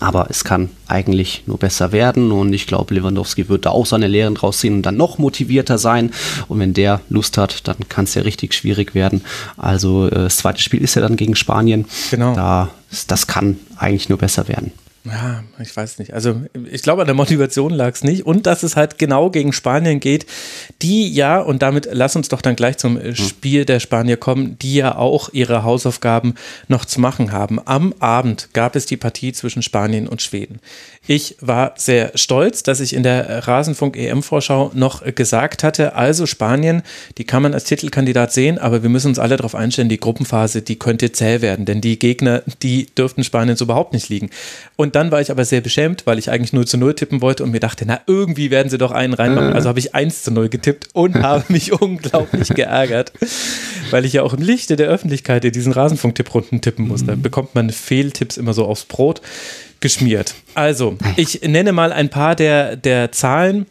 Aber 0.00 0.26
es 0.30 0.44
kann 0.44 0.70
eigentlich 0.88 1.44
nur 1.46 1.58
besser 1.58 1.92
werden 1.92 2.32
und 2.32 2.52
ich 2.52 2.66
glaube, 2.66 2.94
Lewandowski 2.94 3.48
wird 3.48 3.66
da 3.66 3.70
auch 3.70 3.86
seine 3.86 4.08
Lehren 4.08 4.34
draus 4.34 4.58
ziehen 4.58 4.74
und 4.74 4.82
dann 4.82 4.96
noch 4.96 5.18
motivierter 5.18 5.78
sein. 5.78 6.10
Und 6.48 6.58
wenn 6.58 6.74
der 6.74 7.00
Lust 7.08 7.38
hat, 7.38 7.68
dann 7.68 7.76
kann 7.88 8.04
es 8.04 8.14
ja 8.14 8.22
richtig 8.22 8.54
schwierig 8.54 8.94
werden. 8.94 9.22
Also 9.56 10.06
äh, 10.06 10.10
das 10.10 10.38
zweite 10.38 10.60
Spiel 10.60 10.82
ist 10.82 10.94
ja 10.94 11.02
dann 11.02 11.16
gegen 11.16 11.36
Spanien. 11.36 11.86
Genau. 12.10 12.34
Da, 12.34 12.70
das 13.06 13.26
kann 13.26 13.58
eigentlich 13.76 14.08
nur 14.08 14.18
besser 14.18 14.48
werden. 14.48 14.72
Ja, 15.04 15.42
ich 15.58 15.76
weiß 15.76 15.98
nicht. 15.98 16.14
Also 16.14 16.42
ich 16.70 16.82
glaube, 16.82 17.02
an 17.02 17.08
der 17.08 17.16
Motivation 17.16 17.72
lag 17.72 17.92
es 17.94 18.04
nicht. 18.04 18.24
Und 18.24 18.46
dass 18.46 18.62
es 18.62 18.76
halt 18.76 18.98
genau 18.98 19.30
gegen 19.30 19.52
Spanien 19.52 19.98
geht, 19.98 20.26
die 20.80 21.12
ja, 21.12 21.40
und 21.40 21.60
damit 21.60 21.88
lass 21.90 22.14
uns 22.14 22.28
doch 22.28 22.40
dann 22.40 22.54
gleich 22.54 22.78
zum 22.78 23.00
hm. 23.00 23.16
Spiel 23.16 23.64
der 23.64 23.80
Spanier 23.80 24.16
kommen, 24.16 24.58
die 24.60 24.74
ja 24.74 24.94
auch 24.94 25.30
ihre 25.32 25.64
Hausaufgaben 25.64 26.34
noch 26.68 26.84
zu 26.84 27.00
machen 27.00 27.32
haben. 27.32 27.60
Am 27.64 27.94
Abend 27.98 28.50
gab 28.52 28.76
es 28.76 28.86
die 28.86 28.96
Partie 28.96 29.32
zwischen 29.32 29.62
Spanien 29.62 30.06
und 30.06 30.22
Schweden. 30.22 30.60
Ich 31.08 31.36
war 31.40 31.74
sehr 31.76 32.12
stolz, 32.14 32.62
dass 32.62 32.78
ich 32.78 32.94
in 32.94 33.02
der 33.02 33.48
Rasenfunk-EM-Vorschau 33.48 34.70
noch 34.74 35.02
gesagt 35.16 35.64
hatte, 35.64 35.96
also 35.96 36.26
Spanien, 36.26 36.82
die 37.18 37.24
kann 37.24 37.42
man 37.42 37.54
als 37.54 37.64
Titelkandidat 37.64 38.32
sehen, 38.32 38.58
aber 38.58 38.84
wir 38.84 38.88
müssen 38.88 39.08
uns 39.08 39.18
alle 39.18 39.36
darauf 39.36 39.56
einstellen, 39.56 39.88
die 39.88 39.98
Gruppenphase, 39.98 40.62
die 40.62 40.78
könnte 40.78 41.10
zäh 41.10 41.40
werden, 41.40 41.64
denn 41.64 41.80
die 41.80 41.98
Gegner, 41.98 42.44
die 42.62 42.86
dürften 42.86 43.24
Spaniens 43.24 43.60
überhaupt 43.60 43.92
nicht 43.92 44.08
liegen. 44.10 44.30
Und 44.76 44.91
dann 44.94 45.10
war 45.10 45.20
ich 45.20 45.30
aber 45.30 45.44
sehr 45.44 45.60
beschämt, 45.60 46.06
weil 46.06 46.18
ich 46.18 46.30
eigentlich 46.30 46.52
0 46.52 46.66
zu 46.66 46.78
0 46.78 46.94
tippen 46.94 47.20
wollte 47.20 47.42
und 47.44 47.50
mir 47.50 47.60
dachte, 47.60 47.84
na, 47.86 48.00
irgendwie 48.06 48.50
werden 48.50 48.68
sie 48.68 48.78
doch 48.78 48.90
einen 48.90 49.14
reinmachen. 49.14 49.52
Also 49.52 49.68
habe 49.68 49.78
ich 49.78 49.94
1 49.94 50.22
zu 50.22 50.30
0 50.30 50.48
getippt 50.48 50.88
und 50.92 51.16
habe 51.22 51.44
mich 51.48 51.72
unglaublich 51.72 52.48
geärgert, 52.48 53.12
weil 53.90 54.04
ich 54.04 54.12
ja 54.12 54.22
auch 54.22 54.34
im 54.34 54.42
Lichte 54.42 54.76
der 54.76 54.88
Öffentlichkeit 54.88 55.44
in 55.44 55.52
diesen 55.52 55.72
Rasenfunk-Tipprunden 55.72 56.60
tippen 56.60 56.88
muss. 56.88 57.04
Da 57.04 57.14
bekommt 57.14 57.54
man 57.54 57.70
Fehltipps 57.70 58.36
immer 58.36 58.54
so 58.54 58.66
aufs 58.66 58.84
Brot 58.84 59.20
geschmiert. 59.80 60.34
Also, 60.54 60.96
ich 61.16 61.42
nenne 61.42 61.72
mal 61.72 61.92
ein 61.92 62.08
paar 62.08 62.36
der, 62.36 62.76
der 62.76 63.12
Zahlen 63.12 63.66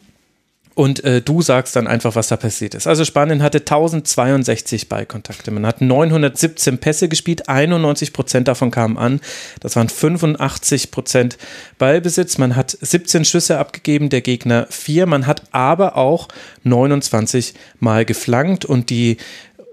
und 0.74 1.04
äh, 1.04 1.22
du 1.22 1.42
sagst 1.42 1.76
dann 1.76 1.88
einfach, 1.88 2.16
was 2.16 2.30
da 2.30 2.38
passiert 2.38 2.76
ist. 2.76 2.88
Also 2.88 3.04
Spanien 3.04 3.44
hatte 3.44 3.60
1062 3.60 4.88
Ballkontakte. 4.88 5.52
Man 5.52 5.66
hat 5.66 5.82
917 5.82 6.78
Pässe 6.78 7.10
gespielt, 7.10 7.50
91 7.50 8.14
Prozent 8.14 8.48
davon 8.48 8.72
kamen 8.72 8.98
an. 8.98 9.20
Das 9.60 9.76
waren 9.76 9.90
85 9.90 10.92
Prozent 10.92 11.38
Ballbesitz. 11.78 12.38
Man 12.38 12.56
hat 12.56 12.78
17 12.80 13.26
Schüsse 13.26 13.58
abgegeben, 13.60 14.10
der 14.10 14.22
Gegner 14.22 14.68
4. 14.70 15.08
Man 15.08 15.28
hat 15.28 15.44
aber 15.52 15.98
auch 15.98 16.30
29 16.64 17.54
Mal 17.80 18.06
geflankt 18.06 18.64
und 18.64 18.90
die 18.90 19.18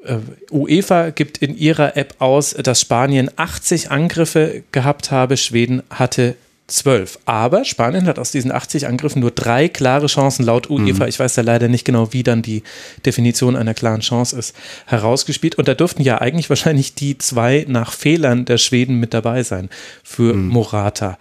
äh, 0.05 0.17
UEFA 0.51 1.11
gibt 1.11 1.39
in 1.39 1.57
ihrer 1.57 1.97
App 1.97 2.17
aus, 2.19 2.55
dass 2.55 2.81
Spanien 2.81 3.31
80 3.37 3.93
Angriffe 3.93 4.65
gehabt 4.73 5.13
habe, 5.13 5.37
Schweden 5.37 5.83
hatte 5.91 6.35
12. 6.69 7.19
Aber 7.25 7.65
Spanien 7.65 8.07
hat 8.07 8.19
aus 8.19 8.31
diesen 8.31 8.53
80 8.53 8.87
Angriffen 8.87 9.21
nur 9.21 9.31
drei 9.31 9.69
klare 9.69 10.07
Chancen 10.07 10.45
laut 10.45 10.71
UEFA. 10.71 11.05
Mhm. 11.05 11.09
Ich 11.09 11.19
weiß 11.19 11.37
ja 11.37 11.43
leider 11.43 11.69
nicht 11.69 11.85
genau, 11.85 12.13
wie 12.13 12.23
dann 12.23 12.43
die 12.43 12.63
Definition 13.05 13.57
einer 13.57 13.75
klaren 13.75 14.01
Chance 14.01 14.39
ist, 14.39 14.55
herausgespielt. 14.87 15.57
Und 15.57 15.67
da 15.67 15.75
dürften 15.75 16.03
ja 16.03 16.21
eigentlich 16.21 16.51
wahrscheinlich 16.51 16.95
die 16.95 17.17
zwei 17.19 17.65
nach 17.69 17.93
Fehlern 17.93 18.45
der 18.45 18.59
Schweden 18.59 19.01
mit 19.01 19.15
dabei 19.15 19.43
sein 19.43 19.71
für 20.05 20.35
mhm. 20.35 20.49
Morata. 20.49 21.19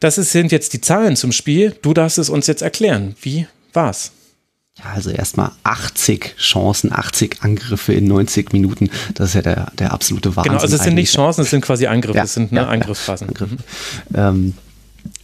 Das 0.00 0.16
sind 0.16 0.52
jetzt 0.52 0.74
die 0.74 0.80
Zahlen 0.80 1.16
zum 1.16 1.32
Spiel. 1.32 1.74
Du 1.82 1.94
darfst 1.94 2.18
es 2.18 2.28
uns 2.28 2.46
jetzt 2.46 2.62
erklären. 2.62 3.16
Wie 3.20 3.46
war's? 3.72 4.12
Ja, 4.78 4.92
also 4.94 5.10
erstmal 5.10 5.50
80 5.64 6.36
Chancen, 6.38 6.92
80 6.92 7.42
Angriffe 7.42 7.92
in 7.92 8.06
90 8.06 8.52
Minuten. 8.52 8.90
Das 9.14 9.30
ist 9.30 9.34
ja 9.34 9.42
der, 9.42 9.72
der 9.78 9.92
absolute 9.92 10.36
Wahnsinn. 10.36 10.52
Genau, 10.52 10.62
also 10.62 10.76
es 10.76 10.82
sind 10.82 10.94
nicht 10.94 11.12
Chancen, 11.12 11.42
es 11.42 11.50
sind 11.50 11.62
quasi 11.62 11.86
Angriffe, 11.86 12.16
ja, 12.16 12.24
es 12.24 12.34
sind 12.34 12.52
ne, 12.52 12.60
ja, 12.60 12.68
Angriffsphasen. 12.68 13.28
Angriffe. 13.28 13.56
Ähm, 14.14 14.54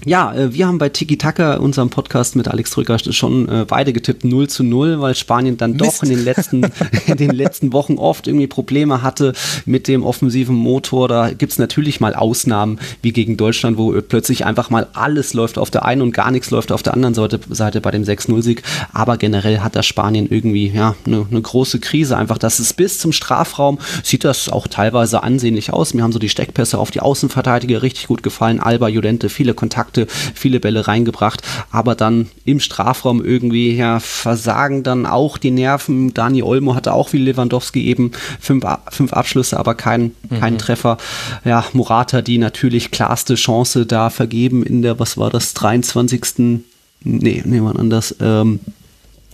Ja, 0.05 0.35
äh, 0.35 0.53
wir 0.53 0.67
haben 0.67 0.79
bei 0.79 0.91
Tiki 0.91 1.17
Taka, 1.17 1.57
unserem 1.57 1.89
Podcast 1.89 2.37
mit 2.37 2.49
Alex 2.49 2.73
Drücker, 2.73 2.99
schon 2.99 3.49
äh, 3.49 3.65
beide 3.67 3.93
getippt 3.93 4.25
0 4.25 4.49
zu 4.49 4.63
0, 4.63 5.01
weil 5.01 5.15
Spanien 5.15 5.57
dann 5.57 5.73
Mist. 5.73 5.83
doch 5.83 6.03
in 6.03 6.11
den 6.11 6.25
letzten, 6.25 6.63
in 7.07 7.17
den 7.17 7.31
letzten 7.31 7.73
Wochen 7.73 7.95
oft 7.95 8.27
irgendwie 8.27 8.47
Probleme 8.47 9.03
hatte 9.03 9.33
mit 9.65 9.89
dem 9.89 10.03
offensiven 10.03 10.57
Motor. 10.57 11.09
Da 11.09 11.31
gibt's 11.31 11.59
natürlich 11.59 12.01
mal 12.01 12.15
Ausnahmen, 12.15 12.79
wie 13.03 13.13
gegen 13.13 13.37
Deutschland, 13.37 13.79
wo 13.79 13.93
plötzlich 14.03 14.45
einfach 14.45 14.69
mal 14.69 14.89
alles 14.93 15.33
läuft 15.33 15.59
auf 15.59 15.71
der 15.71 15.85
einen 15.85 16.03
und 16.03 16.13
gar 16.13 16.31
nichts 16.31 16.51
läuft 16.51 16.71
auf 16.71 16.83
der 16.83 16.95
anderen 16.95 17.15
Seite, 17.15 17.41
Seite 17.49 17.81
bei 17.81 17.91
dem 17.91 18.03
6-0-Sieg. 18.03 18.63
Aber 18.93 19.17
generell 19.17 19.61
hat 19.61 19.75
das 19.75 19.87
Spanien 19.87 20.27
irgendwie 20.29 20.69
ja 20.69 20.97
eine 21.07 21.27
ne 21.31 21.41
große 21.41 21.81
Krise. 21.81 22.17
Einfach, 22.19 22.39
dass 22.39 22.59
es 22.59 22.75
bis 22.75 22.99
zum 22.99 23.13
Strafraum 23.13 23.79
sieht 24.03 24.25
das 24.25 24.51
auch 24.51 24.67
teilweise 24.67 25.23
ansehnlich 25.23 25.73
aus. 25.73 25.95
Mir 25.95 26.03
haben 26.03 26.13
so 26.13 26.19
die 26.19 26.29
Steckpässe 26.29 26.79
auf 26.79 26.91
die 26.91 27.01
Außenverteidiger 27.01 27.81
richtig 27.81 28.09
gut 28.09 28.23
gefallen. 28.23 28.61
Alba, 28.61 28.89
Judente, 28.89 29.29
viele 29.31 29.55
Kontakte 29.55 29.74
Kontakte, 29.75 30.07
viele 30.35 30.61
Bälle 30.61 30.87
reingebracht, 30.87 31.43
aber 31.73 31.97
dann 31.97 32.29
im 32.45 32.61
Strafraum 32.61 33.25
irgendwie 33.25 33.75
ja 33.75 33.99
versagen 33.99 34.85
dann 34.85 35.05
auch 35.05 35.37
die 35.37 35.51
Nerven. 35.51 36.15
Dani 36.15 36.43
Olmo 36.43 36.77
hatte 36.77 36.93
auch 36.93 37.13
wie 37.13 37.19
Lewandowski 37.19 37.85
eben 37.85 38.13
fünf, 38.41 38.65
fünf 38.91 39.13
Abschlüsse, 39.13 39.59
aber 39.59 39.75
kein, 39.75 40.13
mhm. 40.31 40.41
keinen 40.41 40.59
Treffer. 40.59 40.97
Ja, 41.45 41.65
Morata, 41.73 42.23
die 42.23 42.39
natürlich 42.39 42.93
klarste 42.93 43.35
Chance 43.35 43.85
da 43.85 44.11
vergeben 44.11 44.63
in 44.63 44.83
der, 44.83 45.01
was 45.01 45.19
war 45.19 45.31
das, 45.31 45.55
23. 45.55 46.61
Nee, 47.03 47.43
nee, 47.45 47.61
man 47.61 47.77
anders. 47.77 48.15
Ähm, 48.21 48.61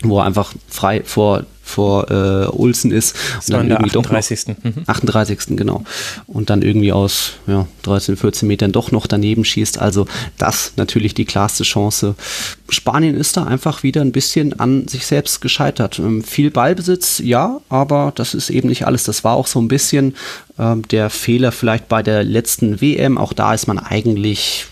wo 0.02 0.18
er 0.18 0.24
einfach 0.24 0.54
frei 0.66 1.02
vor 1.04 1.44
vor 1.70 2.10
äh, 2.10 2.46
Ulsen 2.48 2.90
ist. 2.90 3.16
Das 3.36 3.48
und 3.48 3.54
dann 3.54 3.70
irgendwie 3.70 3.96
38. 3.96 4.44
Doch 4.44 4.64
noch, 4.76 4.88
38. 4.88 5.38
Mhm. 5.48 5.56
genau. 5.56 5.84
Und 6.26 6.50
dann 6.50 6.62
irgendwie 6.62 6.92
aus 6.92 7.32
ja, 7.46 7.66
13, 7.82 8.16
14 8.16 8.46
Metern 8.46 8.72
doch 8.72 8.90
noch 8.90 9.06
daneben 9.06 9.44
schießt. 9.44 9.78
Also 9.78 10.06
das 10.36 10.72
natürlich 10.76 11.14
die 11.14 11.24
klarste 11.24 11.64
Chance. 11.64 12.14
Spanien 12.68 13.16
ist 13.16 13.36
da 13.36 13.44
einfach 13.44 13.82
wieder 13.82 14.00
ein 14.00 14.12
bisschen 14.12 14.58
an 14.58 14.88
sich 14.88 15.06
selbst 15.06 15.40
gescheitert. 15.40 15.98
Ähm, 15.98 16.22
viel 16.22 16.50
Ballbesitz, 16.50 17.20
ja, 17.24 17.60
aber 17.68 18.12
das 18.14 18.34
ist 18.34 18.50
eben 18.50 18.68
nicht 18.68 18.86
alles. 18.86 19.04
Das 19.04 19.24
war 19.24 19.34
auch 19.34 19.46
so 19.46 19.60
ein 19.60 19.68
bisschen 19.68 20.14
ähm, 20.58 20.82
der 20.88 21.10
Fehler 21.10 21.52
vielleicht 21.52 21.88
bei 21.88 22.02
der 22.02 22.24
letzten 22.24 22.80
WM. 22.80 23.16
Auch 23.18 23.32
da 23.32 23.54
ist 23.54 23.66
man 23.66 23.78
eigentlich 23.78 24.66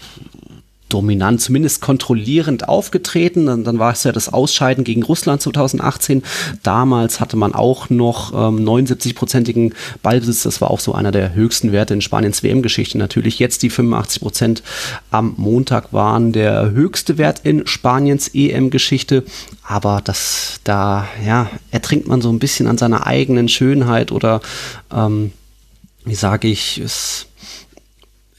dominant, 0.88 1.40
zumindest 1.40 1.80
kontrollierend 1.80 2.68
aufgetreten. 2.68 3.46
Dann, 3.46 3.64
dann 3.64 3.78
war 3.78 3.92
es 3.92 4.04
ja 4.04 4.12
das 4.12 4.32
Ausscheiden 4.32 4.84
gegen 4.84 5.02
Russland 5.02 5.42
2018. 5.42 6.22
Damals 6.62 7.20
hatte 7.20 7.36
man 7.36 7.54
auch 7.54 7.90
noch 7.90 8.32
ähm, 8.32 8.64
79-prozentigen 8.64 9.74
Ballbesitz. 10.02 10.42
Das 10.42 10.60
war 10.60 10.70
auch 10.70 10.80
so 10.80 10.94
einer 10.94 11.12
der 11.12 11.34
höchsten 11.34 11.72
Werte 11.72 11.94
in 11.94 12.00
Spaniens 12.00 12.42
WM-Geschichte. 12.42 12.98
Natürlich 12.98 13.38
jetzt 13.38 13.62
die 13.62 13.70
85 13.70 14.22
Prozent 14.22 14.62
am 15.10 15.34
Montag 15.36 15.92
waren 15.92 16.32
der 16.32 16.70
höchste 16.70 17.18
Wert 17.18 17.40
in 17.44 17.66
Spaniens 17.66 18.28
EM-Geschichte. 18.34 19.24
Aber 19.62 20.00
das, 20.02 20.60
da, 20.64 21.06
ja, 21.24 21.50
ertrinkt 21.70 22.08
man 22.08 22.20
so 22.20 22.30
ein 22.30 22.38
bisschen 22.38 22.66
an 22.66 22.78
seiner 22.78 23.06
eigenen 23.06 23.48
Schönheit 23.48 24.12
oder, 24.12 24.40
ähm, 24.92 25.32
wie 26.04 26.14
sage 26.14 26.48
ich, 26.48 26.78
es 26.78 27.27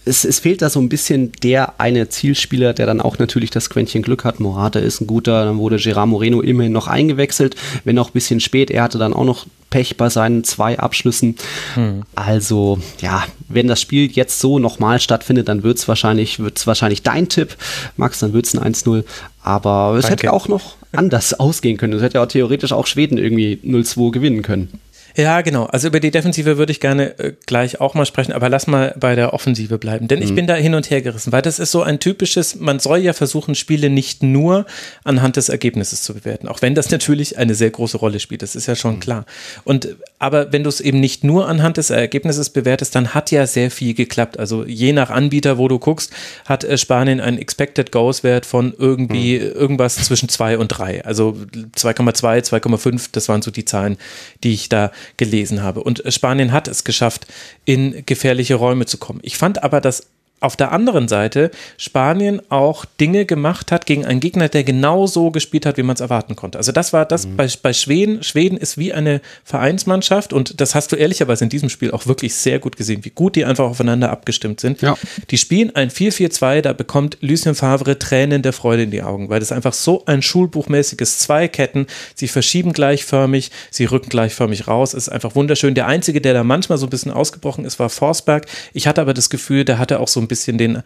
es, 0.06 0.24
es 0.24 0.40
fehlt 0.40 0.62
da 0.62 0.70
so 0.70 0.80
ein 0.80 0.90
bisschen 0.90 1.32
der 1.44 1.80
eine 1.80 2.10
Zielspieler, 2.10 2.74
der 2.74 2.86
dann 2.86 3.02
auch 3.02 3.20
natürlich 3.20 3.50
das 3.50 3.70
Quäntchen 3.70 4.02
Glück 4.02 4.24
hat. 4.24 4.40
Morata 4.40 4.80
ist 4.80 5.02
ein 5.02 5.08
guter, 5.08 5.46
dann 5.46 5.58
wurde 5.58 5.78
Gerard 5.78 6.08
Moreno 6.08 6.42
immerhin 6.42 6.72
noch 6.72 6.88
eingewechselt, 6.88 7.56
wenn 7.84 8.00
auch 8.00 8.10
ein 8.10 8.14
bisschen 8.14 8.40
spät. 8.40 8.72
Er 8.72 8.84
hatte 8.84 8.98
dann 8.98 9.14
auch 9.14 9.26
noch 9.26 9.46
Pech 9.70 9.98
bei 9.98 10.10
seinen 10.10 10.44
zwei 10.44 10.80
Abschlüssen. 10.80 11.36
Hm. 11.76 12.04
Also, 12.16 12.80
ja, 13.02 13.26
wenn 13.50 13.68
das 13.68 13.82
Spiel 13.82 14.12
jetzt 14.12 14.40
so 14.40 14.58
nochmal 14.58 15.00
stattfindet, 15.00 15.48
dann 15.48 15.64
wird 15.64 15.78
es 15.78 15.88
wahrscheinlich, 15.88 16.40
wird's 16.40 16.66
wahrscheinlich 16.66 17.04
dein 17.04 17.30
Tipp, 17.30 17.56
Max, 17.96 18.20
dann 18.20 18.34
wird 18.34 18.48
es 18.48 18.56
ein 18.56 18.74
1-0. 18.74 19.04
Aber 19.44 19.96
es 19.96 20.04
Danke. 20.04 20.24
hätte 20.24 20.34
auch 20.34 20.48
noch 20.48 20.76
anders 20.92 21.34
ausgehen 21.40 21.78
können. 21.78 21.94
Es 21.94 22.02
hätte 22.02 22.18
ja 22.18 22.24
auch 22.24 22.28
theoretisch 22.28 22.72
auch 22.72 22.88
Schweden 22.88 23.18
irgendwie 23.18 23.60
0-2 23.64 24.12
gewinnen 24.12 24.42
können. 24.42 24.70
Ja, 25.16 25.42
genau. 25.42 25.66
Also 25.66 25.88
über 25.88 26.00
die 26.00 26.12
Defensive 26.12 26.58
würde 26.58 26.72
ich 26.72 26.80
gerne 26.80 27.18
äh, 27.20 27.34
gleich 27.46 27.82
auch 27.82 27.94
mal 27.94 28.06
sprechen, 28.06 28.32
aber 28.34 28.50
lass 28.50 28.68
mal 28.68 28.96
bei 29.00 29.16
der 29.16 29.34
Offensive 29.34 29.78
bleiben, 29.78 30.08
denn 30.08 30.20
mhm. 30.20 30.26
ich 30.26 30.36
bin 30.36 30.48
da 30.48 30.56
hin 30.56 30.76
und 30.76 30.90
her 30.90 31.02
gerissen, 31.02 31.32
weil 31.32 31.42
das 31.42 31.60
ist 31.60 31.72
so 31.72 31.82
ein 31.82 32.00
typisches, 32.00 32.56
man 32.56 32.80
soll 32.80 33.00
ja 33.00 33.14
versuchen, 33.14 33.56
Spiele 33.56 33.90
nicht 33.90 34.24
nur 34.24 34.66
anhand 35.04 35.36
des 35.36 35.50
Ergebnisses 35.50 36.04
zu 36.04 36.14
bewerten, 36.14 36.48
auch 36.48 36.62
wenn 36.62 36.76
das 36.76 36.90
natürlich 36.92 37.38
eine 37.38 37.56
sehr 37.56 37.70
große 37.70 37.98
Rolle 37.98 38.20
spielt, 38.20 38.42
das 38.42 38.56
ist 38.56 38.68
ja 38.68 38.76
schon 38.76 38.96
mhm. 38.96 39.00
klar. 39.00 39.26
Und 39.64 39.96
aber 40.20 40.52
wenn 40.52 40.64
du 40.64 40.70
es 40.70 40.82
eben 40.82 41.00
nicht 41.00 41.24
nur 41.24 41.48
anhand 41.48 41.78
des 41.78 41.90
Ergebnisses 41.90 42.50
bewertest, 42.50 42.94
dann 42.94 43.14
hat 43.14 43.32
ja 43.32 43.48
sehr 43.48 43.72
viel 43.72 43.94
geklappt. 43.94 44.38
Also 44.38 44.66
je 44.66 44.92
nach 44.92 45.10
Anbieter, 45.10 45.58
wo 45.58 45.68
du 45.70 45.80
guckst, 45.80 46.12
hat 46.46 46.64
äh, 46.64 46.78
Spanien 46.78 47.22
einen 47.22 47.38
Expected 47.38 47.92
Goals 47.92 48.24
Wert 48.24 48.46
von 48.46 48.74
irgendwie 48.78 49.40
mhm. 49.40 49.46
irgendwas 49.54 49.96
zwischen 49.96 50.28
zwei 50.28 50.58
und 50.58 50.68
drei. 50.68 51.06
Also 51.06 51.38
2,2, 51.76 52.50
2,5, 52.50 53.10
das 53.14 53.30
waren 53.30 53.42
so 53.42 53.52
die 53.52 53.66
Zahlen, 53.66 53.98
die 54.44 54.54
ich 54.54 54.68
da 54.68 54.92
gelesen 55.18 55.62
habe. 55.62 55.84
Und 55.84 56.04
Spanien 56.08 56.52
hat 56.52 56.68
es 56.68 56.84
geschafft, 56.84 57.28
in 57.66 58.06
gefährliche 58.06 58.56
Räume 58.56 58.86
zu 58.86 58.98
kommen. 58.98 59.20
Ich 59.24 59.38
fand 59.38 59.64
aber, 59.64 59.82
dass 59.82 60.08
auf 60.40 60.56
der 60.56 60.72
anderen 60.72 61.08
Seite 61.08 61.52
Spanien 61.78 62.42
auch 62.50 62.86
Dinge 62.86 63.26
gemacht 63.26 63.72
hat 63.72 63.86
gegen 63.86 64.06
einen 64.06 64.20
Gegner, 64.20 64.50
der 64.50 64.64
genau 64.64 65.08
so 65.08 65.32
gespielt 65.32 65.66
hat, 65.66 65.78
wie 65.78 65.84
man 65.84 65.96
es 65.96 66.02
erwarten 66.02 66.36
konnte. 66.36 66.58
Also 66.58 66.72
das 66.72 66.94
war 66.94 67.06
das 67.06 67.26
mhm. 67.26 67.36
bei, 67.36 67.48
bei 67.62 67.74
Schweden. 67.74 68.24
Schweden 68.24 68.58
ist 68.58 68.78
wie 68.78 68.94
eine 68.94 69.22
Vereinsmannschaft 69.44 70.34
und 70.34 70.62
das 70.62 70.76
hast 70.76 70.92
du 70.92 70.96
ehrlicherweise 70.96 71.44
in 71.44 71.50
diesem 71.50 71.70
Spiel 71.70 71.92
auch 71.92 72.08
wirklich 72.08 72.36
sehr 72.36 72.60
gut 72.60 72.78
gesehen, 72.78 73.04
wie 73.04 73.10
gut 73.10 73.36
die 73.36 73.46
einfach 73.46 73.66
aufeinander 73.66 74.12
abgestimmt 74.12 74.60
sind. 74.60 74.82
Ja. 74.82 74.98
Die 75.30 75.38
spielen 75.38 75.76
ein 75.76 75.90
4-4-2, 75.90 76.62
da 76.62 76.74
bekommt 76.74 77.18
Lucien 77.22 77.56
Favre 77.56 78.00
Tränen 78.00 78.42
der 78.42 78.54
Freude 78.54 78.84
in 78.84 78.92
die 78.92 79.04
Augen, 79.04 79.30
weil 79.30 79.40
das 79.40 79.52
einfach 79.52 79.74
so 79.74 80.06
ein 80.06 80.22
schulbuchmäßiges 80.22 81.20
Zweiketten, 81.20 81.88
sie 82.16 82.28
verschieben 82.28 82.74
gleichförmig, 82.74 83.52
sie 83.72 83.86
rücken 83.86 84.10
gleichförmig 84.10 84.68
raus, 84.68 84.94
ist 84.94 85.10
einfach 85.10 85.36
wunderschön. 85.36 85.76
Der 85.76 85.88
Einzige, 85.88 86.22
der 86.22 86.34
da 86.34 86.44
manchmal 86.44 86.78
so 86.78 86.86
ein 86.86 86.90
bisschen 86.90 87.12
ausgebrochen 87.12 87.66
ist, 87.66 87.80
war 87.80 87.90
Forsberg. 87.90 88.46
Ich 88.74 88.88
hatte 88.88 89.02
aber 89.02 89.14
das 89.14 89.30
Gefühl, 89.30 89.66
der 89.66 89.80
hatte 89.80 90.00
auch 90.00 90.08
so 90.08 90.22
ein 90.22 90.29
bisschen 90.30 90.58
den, 90.58 90.82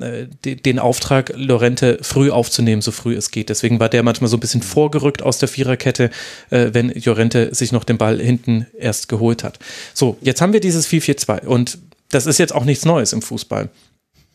äh, 0.00 0.26
den 0.44 0.80
Auftrag, 0.80 1.32
Lorente 1.36 1.98
früh 2.02 2.30
aufzunehmen, 2.30 2.82
so 2.82 2.90
früh 2.90 3.14
es 3.14 3.30
geht. 3.30 3.48
Deswegen 3.48 3.78
war 3.78 3.88
der 3.88 4.02
manchmal 4.02 4.28
so 4.28 4.36
ein 4.36 4.40
bisschen 4.40 4.62
vorgerückt 4.62 5.22
aus 5.22 5.38
der 5.38 5.48
Viererkette, 5.48 6.10
äh, 6.50 6.70
wenn 6.72 6.90
Lorente 7.04 7.54
sich 7.54 7.70
noch 7.70 7.84
den 7.84 7.98
Ball 7.98 8.18
hinten 8.20 8.66
erst 8.76 9.08
geholt 9.08 9.44
hat. 9.44 9.60
So, 9.94 10.16
jetzt 10.20 10.40
haben 10.40 10.52
wir 10.52 10.60
dieses 10.60 10.88
4-4-2 10.88 11.46
und 11.46 11.78
das 12.10 12.26
ist 12.26 12.38
jetzt 12.38 12.54
auch 12.54 12.64
nichts 12.64 12.84
Neues 12.84 13.12
im 13.12 13.22
Fußball. 13.22 13.68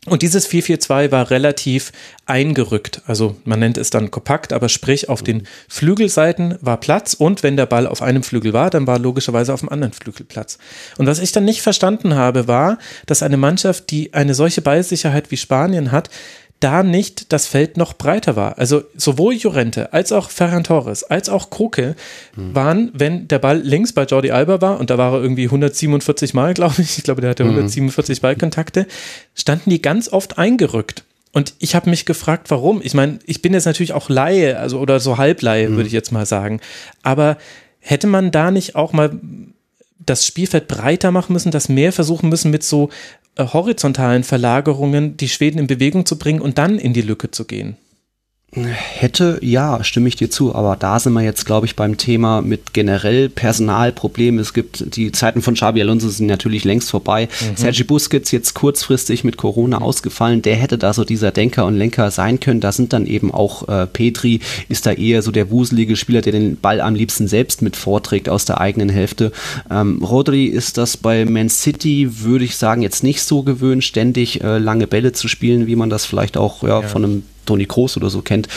Und 0.08 0.24
dieses 0.24 0.48
442 0.48 1.12
war 1.12 1.30
relativ 1.30 1.92
eingerückt. 2.26 3.04
Also 3.06 3.36
man 3.44 3.60
nennt 3.60 3.78
es 3.78 3.92
dann 3.92 4.10
kompakt, 4.10 4.52
aber 4.52 4.68
sprich 4.68 5.10
auf 5.10 5.22
den 5.22 5.46
Flügelseiten 5.68 6.58
war 6.60 6.80
Platz 6.80 7.14
und 7.14 7.44
wenn 7.44 7.56
der 7.56 7.68
Ball 7.68 7.86
auf 7.86 8.02
einem 8.02 8.24
Flügel 8.24 8.52
war, 8.52 8.72
dann 8.72 8.88
war 8.88 8.98
logischerweise 8.98 9.54
auf 9.54 9.60
dem 9.60 9.70
anderen 9.70 9.94
Flügel 9.94 10.26
Platz. 10.26 10.58
Und 10.98 11.06
was 11.06 11.20
ich 11.20 11.34
dann 11.34 11.46
nicht 11.46 11.62
verstanden 11.62 12.16
habe, 12.16 12.48
war, 12.48 12.80
dass 13.06 13.22
eine 13.22 13.38
Mannschaft, 13.38 13.92
die 13.92 14.12
eine 14.16 14.34
solche 14.34 14.64
Ballsicherheit 14.64 15.30
wie 15.30 15.38
Spanien 15.38 15.92
hat, 15.92 16.10
da 16.62 16.84
nicht 16.84 17.34
das 17.34 17.48
Feld 17.48 17.76
noch 17.76 17.94
breiter 17.94 18.36
war. 18.36 18.58
Also 18.58 18.84
sowohl 18.96 19.34
Jorente 19.34 19.92
als 19.94 20.12
auch 20.12 20.30
Ferran 20.30 20.64
Torres 20.64 21.04
als 21.04 21.28
auch 21.28 21.50
Kroke 21.50 21.96
mhm. 22.36 22.56
waren, 22.56 22.92
wenn 22.94 23.28
der 23.28 23.40
Ball 23.40 23.60
links 23.60 23.92
bei 23.92 24.04
Jordi 24.04 24.32
Alba 24.32 24.62
war, 24.62 24.80
und 24.80 24.90
da 24.90 24.98
war 24.98 25.14
er 25.14 25.22
irgendwie 25.22 25.46
147 25.46 26.34
Mal, 26.34 26.54
glaube 26.56 26.82
ich, 26.82 27.00
ich 27.00 27.04
glaube, 27.04 27.22
der 27.22 27.32
hatte 27.32 27.44
147 27.44 28.18
mhm. 28.18 28.22
Ballkontakte, 28.22 28.88
standen 29.36 29.70
die 29.70 29.82
ganz 29.82 30.08
oft 30.08 30.38
eingerückt. 30.38 31.04
Und 31.34 31.54
ich 31.60 31.76
habe 31.76 31.90
mich 31.90 32.06
gefragt, 32.06 32.52
warum. 32.52 32.82
Ich 32.84 32.94
meine, 32.94 33.20
ich 33.26 33.42
bin 33.42 33.54
jetzt 33.54 33.66
natürlich 33.66 33.94
auch 33.94 34.10
Laie, 34.10 34.60
also 34.60 34.80
oder 34.80 35.00
so 35.00 35.18
Halblaie, 35.18 35.70
mhm. 35.70 35.76
würde 35.76 35.88
ich 35.88 35.94
jetzt 35.94 36.12
mal 36.12 36.26
sagen. 36.26 36.60
Aber 37.04 37.38
hätte 37.80 38.08
man 38.08 38.32
da 38.32 38.52
nicht 38.52 38.76
auch 38.76 38.94
mal 38.94 39.12
das 40.06 40.26
Spielfeld 40.26 40.68
breiter 40.68 41.12
machen 41.12 41.34
müssen, 41.34 41.52
das 41.52 41.70
mehr 41.70 41.94
versuchen 41.94 42.30
müssen 42.30 42.52
mit 42.52 42.64
so 42.64 42.90
horizontalen 43.38 44.24
Verlagerungen 44.24 45.18
die 45.18 45.30
Schweden 45.30 45.60
in 45.60 45.68
Bewegung 45.68 46.06
zu 46.06 46.18
bringen 46.18 46.42
und 46.42 46.58
dann 46.58 46.78
in 46.78 46.94
die 46.94 47.02
Lücke 47.02 47.32
zu 47.32 47.46
gehen. 47.46 47.78
Hätte, 48.54 49.40
ja, 49.42 49.82
stimme 49.82 50.10
ich 50.10 50.18
dir 50.18 50.30
zu, 50.30 50.54
aber 50.54 50.76
da 50.76 51.00
sind 51.00 51.14
wir 51.14 51.22
jetzt, 51.22 51.46
glaube 51.46 51.66
ich, 51.66 51.78
beim 51.78 51.96
Thema 51.96 52.42
mit 52.42 52.74
generell 52.74 53.30
Personalproblemen. 53.30 54.42
Es 54.42 54.54
gibt, 54.54 54.98
die 54.98 55.14
Zeiten 55.14 55.42
von 55.42 55.54
Xabi 55.54 55.80
Alonso 55.82 56.10
sind 56.10 56.28
natürlich 56.28 56.66
längst 56.66 56.92
vorbei. 56.92 57.30
Mhm. 57.40 57.56
Sergi 57.56 57.86
Busquets 57.86 58.30
jetzt 58.32 58.54
kurzfristig 58.54 59.24
mit 59.24 59.38
Corona 59.38 59.80
mhm. 59.80 59.86
ausgefallen, 59.86 60.42
der 60.42 60.58
hätte 60.58 60.78
da 60.78 60.92
so 60.92 61.06
dieser 61.06 61.32
Denker 61.32 61.66
und 61.66 61.78
Lenker 61.78 62.12
sein 62.12 62.42
können. 62.42 62.60
Da 62.60 62.74
sind 62.74 62.92
dann 62.92 63.06
eben 63.06 63.34
auch 63.34 63.70
äh, 63.70 63.88
Petri, 63.88 64.42
ist 64.68 64.86
da 64.86 64.92
eher 64.92 65.22
so 65.22 65.32
der 65.32 65.50
wuselige 65.50 65.96
Spieler, 65.96 66.20
der 66.20 66.34
den 66.34 66.58
Ball 66.58 66.82
am 66.82 66.94
liebsten 66.94 67.30
selbst 67.30 67.62
mit 67.62 67.78
vorträgt 67.78 68.28
aus 68.28 68.44
der 68.44 68.60
eigenen 68.60 68.90
Hälfte. 68.90 69.32
Ähm, 69.70 70.04
Rodri 70.04 70.48
ist 70.48 70.78
das 70.78 70.98
bei 70.98 71.24
Man 71.24 71.48
City, 71.48 72.20
würde 72.20 72.44
ich 72.44 72.58
sagen, 72.58 72.82
jetzt 72.82 73.02
nicht 73.02 73.24
so 73.24 73.44
gewöhnt, 73.44 73.86
ständig 73.86 74.44
äh, 74.44 74.58
lange 74.58 74.88
Bälle 74.88 75.14
zu 75.14 75.30
spielen, 75.30 75.68
wie 75.68 75.78
man 75.78 75.90
das 75.90 76.04
vielleicht 76.04 76.36
auch 76.36 76.64
ja, 76.64 76.82
ja. 76.82 76.88
von 76.88 77.06
einem 77.06 77.24
Toni 77.52 77.66
Kroos 77.66 77.98
oder 77.98 78.10
so 78.10 78.22
kennt. 78.22 78.48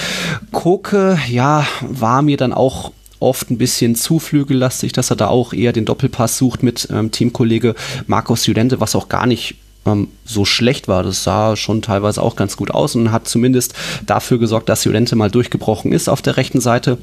Koke, 0.53 1.19
ja, 1.29 1.67
war 1.81 2.23
mir 2.23 2.37
dann 2.37 2.53
auch 2.53 2.93
oft 3.19 3.51
ein 3.51 3.59
bisschen 3.59 3.97
zu 3.97 4.21
flügellastig, 4.21 4.93
dass 4.93 5.11
er 5.11 5.17
da 5.17 5.29
auch 5.29 5.53
eher 5.53 5.73
den 5.73 5.85
Doppelpass 5.85 6.39
sucht 6.39 6.63
mit 6.63 6.87
ähm, 6.93 7.11
Teamkollege 7.11 7.75
Markus 8.07 8.47
Judente, 8.47 8.81
was 8.81 8.95
auch 8.95 9.09
gar 9.09 9.27
nicht 9.27 9.57
ähm, 9.85 10.09
so 10.25 10.45
schlecht 10.45 10.87
war. 10.87 11.03
Das 11.03 11.25
sah 11.25 11.57
schon 11.57 11.83
teilweise 11.83 12.23
auch 12.23 12.37
ganz 12.37 12.57
gut 12.57 12.71
aus 12.71 12.95
und 12.95 13.11
hat 13.11 13.27
zumindest 13.27 13.75
dafür 14.07 14.39
gesorgt, 14.39 14.69
dass 14.69 14.85
Jolente 14.85 15.17
mal 15.17 15.31
durchgebrochen 15.31 15.91
ist 15.91 16.09
auf 16.09 16.23
der 16.23 16.37
rechten 16.37 16.61
Seite. 16.61 16.99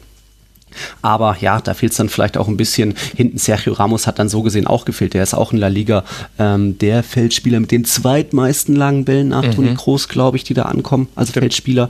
Aber 1.02 1.38
ja, 1.40 1.62
da 1.62 1.74
fehlt 1.74 1.92
es 1.92 1.98
dann 1.98 2.10
vielleicht 2.10 2.38
auch 2.38 2.48
ein 2.48 2.58
bisschen. 2.58 2.96
Hinten 3.16 3.38
Sergio 3.38 3.74
Ramos 3.74 4.08
hat 4.08 4.20
dann 4.20 4.30
so 4.30 4.42
gesehen 4.42 4.68
auch 4.68 4.86
gefehlt. 4.86 5.14
Der 5.14 5.24
ist 5.24 5.34
auch 5.34 5.52
in 5.54 5.60
La 5.60 5.68
Liga 5.68 6.04
ähm, 6.40 6.78
der 6.78 7.04
Feldspieler 7.04 7.60
mit 7.60 7.72
den 7.72 7.86
zweitmeisten 7.86 8.76
langen 8.76 9.06
Bällen 9.06 9.30
nach 9.30 9.44
mhm. 9.44 9.52
Toni 9.52 9.74
Kroos, 9.76 10.08
glaube 10.08 10.38
ich, 10.38 10.44
die 10.44 10.54
da 10.54 10.64
ankommen 10.64 11.08
als 11.16 11.30
Stimmt. 11.30 11.44
Feldspieler. 11.44 11.90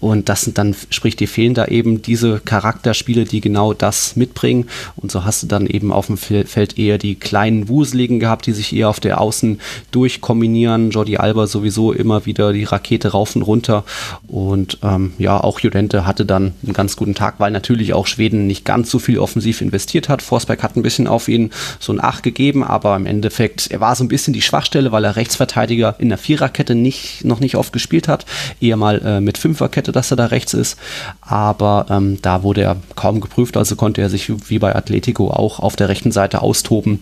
Und 0.00 0.28
das 0.28 0.42
sind 0.42 0.58
dann, 0.58 0.74
sprich, 0.90 1.16
die 1.16 1.26
fehlen 1.26 1.54
da 1.54 1.66
eben 1.66 2.02
diese 2.02 2.40
Charakterspiele, 2.40 3.24
die 3.24 3.40
genau 3.40 3.72
das 3.72 4.16
mitbringen. 4.16 4.68
Und 4.96 5.10
so 5.12 5.24
hast 5.24 5.42
du 5.42 5.46
dann 5.46 5.66
eben 5.66 5.92
auf 5.92 6.06
dem 6.06 6.16
Feld 6.16 6.78
eher 6.78 6.98
die 6.98 7.14
kleinen 7.14 7.68
Wuseligen 7.68 8.20
gehabt, 8.20 8.46
die 8.46 8.52
sich 8.52 8.74
eher 8.74 8.88
auf 8.88 9.00
der 9.00 9.20
Außen 9.20 9.60
durchkombinieren. 9.90 10.90
Jordi 10.90 11.16
Alba 11.16 11.46
sowieso 11.46 11.92
immer 11.92 12.26
wieder 12.26 12.52
die 12.52 12.64
Rakete 12.64 13.08
rauf 13.08 13.36
und 13.36 13.42
runter. 13.42 13.84
Und 14.26 14.78
ähm, 14.82 15.12
ja, 15.18 15.42
auch 15.42 15.60
Judente 15.60 16.06
hatte 16.06 16.24
dann 16.24 16.52
einen 16.62 16.72
ganz 16.72 16.96
guten 16.96 17.14
Tag, 17.14 17.36
weil 17.38 17.50
natürlich 17.50 17.94
auch 17.94 18.06
schwer 18.06 18.21
Schweden 18.22 18.46
nicht 18.46 18.64
ganz 18.64 18.88
so 18.88 19.00
viel 19.00 19.18
offensiv 19.18 19.60
investiert 19.60 20.08
hat. 20.08 20.22
Forsberg 20.22 20.62
hat 20.62 20.76
ein 20.76 20.82
bisschen 20.82 21.08
auf 21.08 21.26
ihn 21.26 21.50
so 21.80 21.92
ein 21.92 21.98
Ach 22.00 22.22
gegeben, 22.22 22.62
aber 22.62 22.94
im 22.94 23.04
Endeffekt, 23.04 23.68
er 23.72 23.80
war 23.80 23.96
so 23.96 24.04
ein 24.04 24.08
bisschen 24.08 24.32
die 24.32 24.42
Schwachstelle, 24.42 24.92
weil 24.92 25.04
er 25.04 25.16
Rechtsverteidiger 25.16 25.96
in 25.98 26.08
der 26.08 26.18
Viererkette 26.18 26.76
nicht, 26.76 27.24
noch 27.24 27.40
nicht 27.40 27.56
oft 27.56 27.72
gespielt 27.72 28.06
hat. 28.06 28.24
Eher 28.60 28.76
mal 28.76 29.02
äh, 29.04 29.20
mit 29.20 29.38
Fünferkette, 29.38 29.90
dass 29.90 30.12
er 30.12 30.16
da 30.16 30.26
rechts 30.26 30.54
ist. 30.54 30.78
Aber 31.20 31.86
ähm, 31.90 32.18
da 32.22 32.44
wurde 32.44 32.62
er 32.62 32.76
kaum 32.94 33.20
geprüft, 33.20 33.56
also 33.56 33.74
konnte 33.74 34.00
er 34.00 34.08
sich 34.08 34.30
wie 34.48 34.60
bei 34.60 34.72
Atletico 34.72 35.28
auch 35.32 35.58
auf 35.58 35.74
der 35.74 35.88
rechten 35.88 36.12
Seite 36.12 36.42
austoben. 36.42 37.00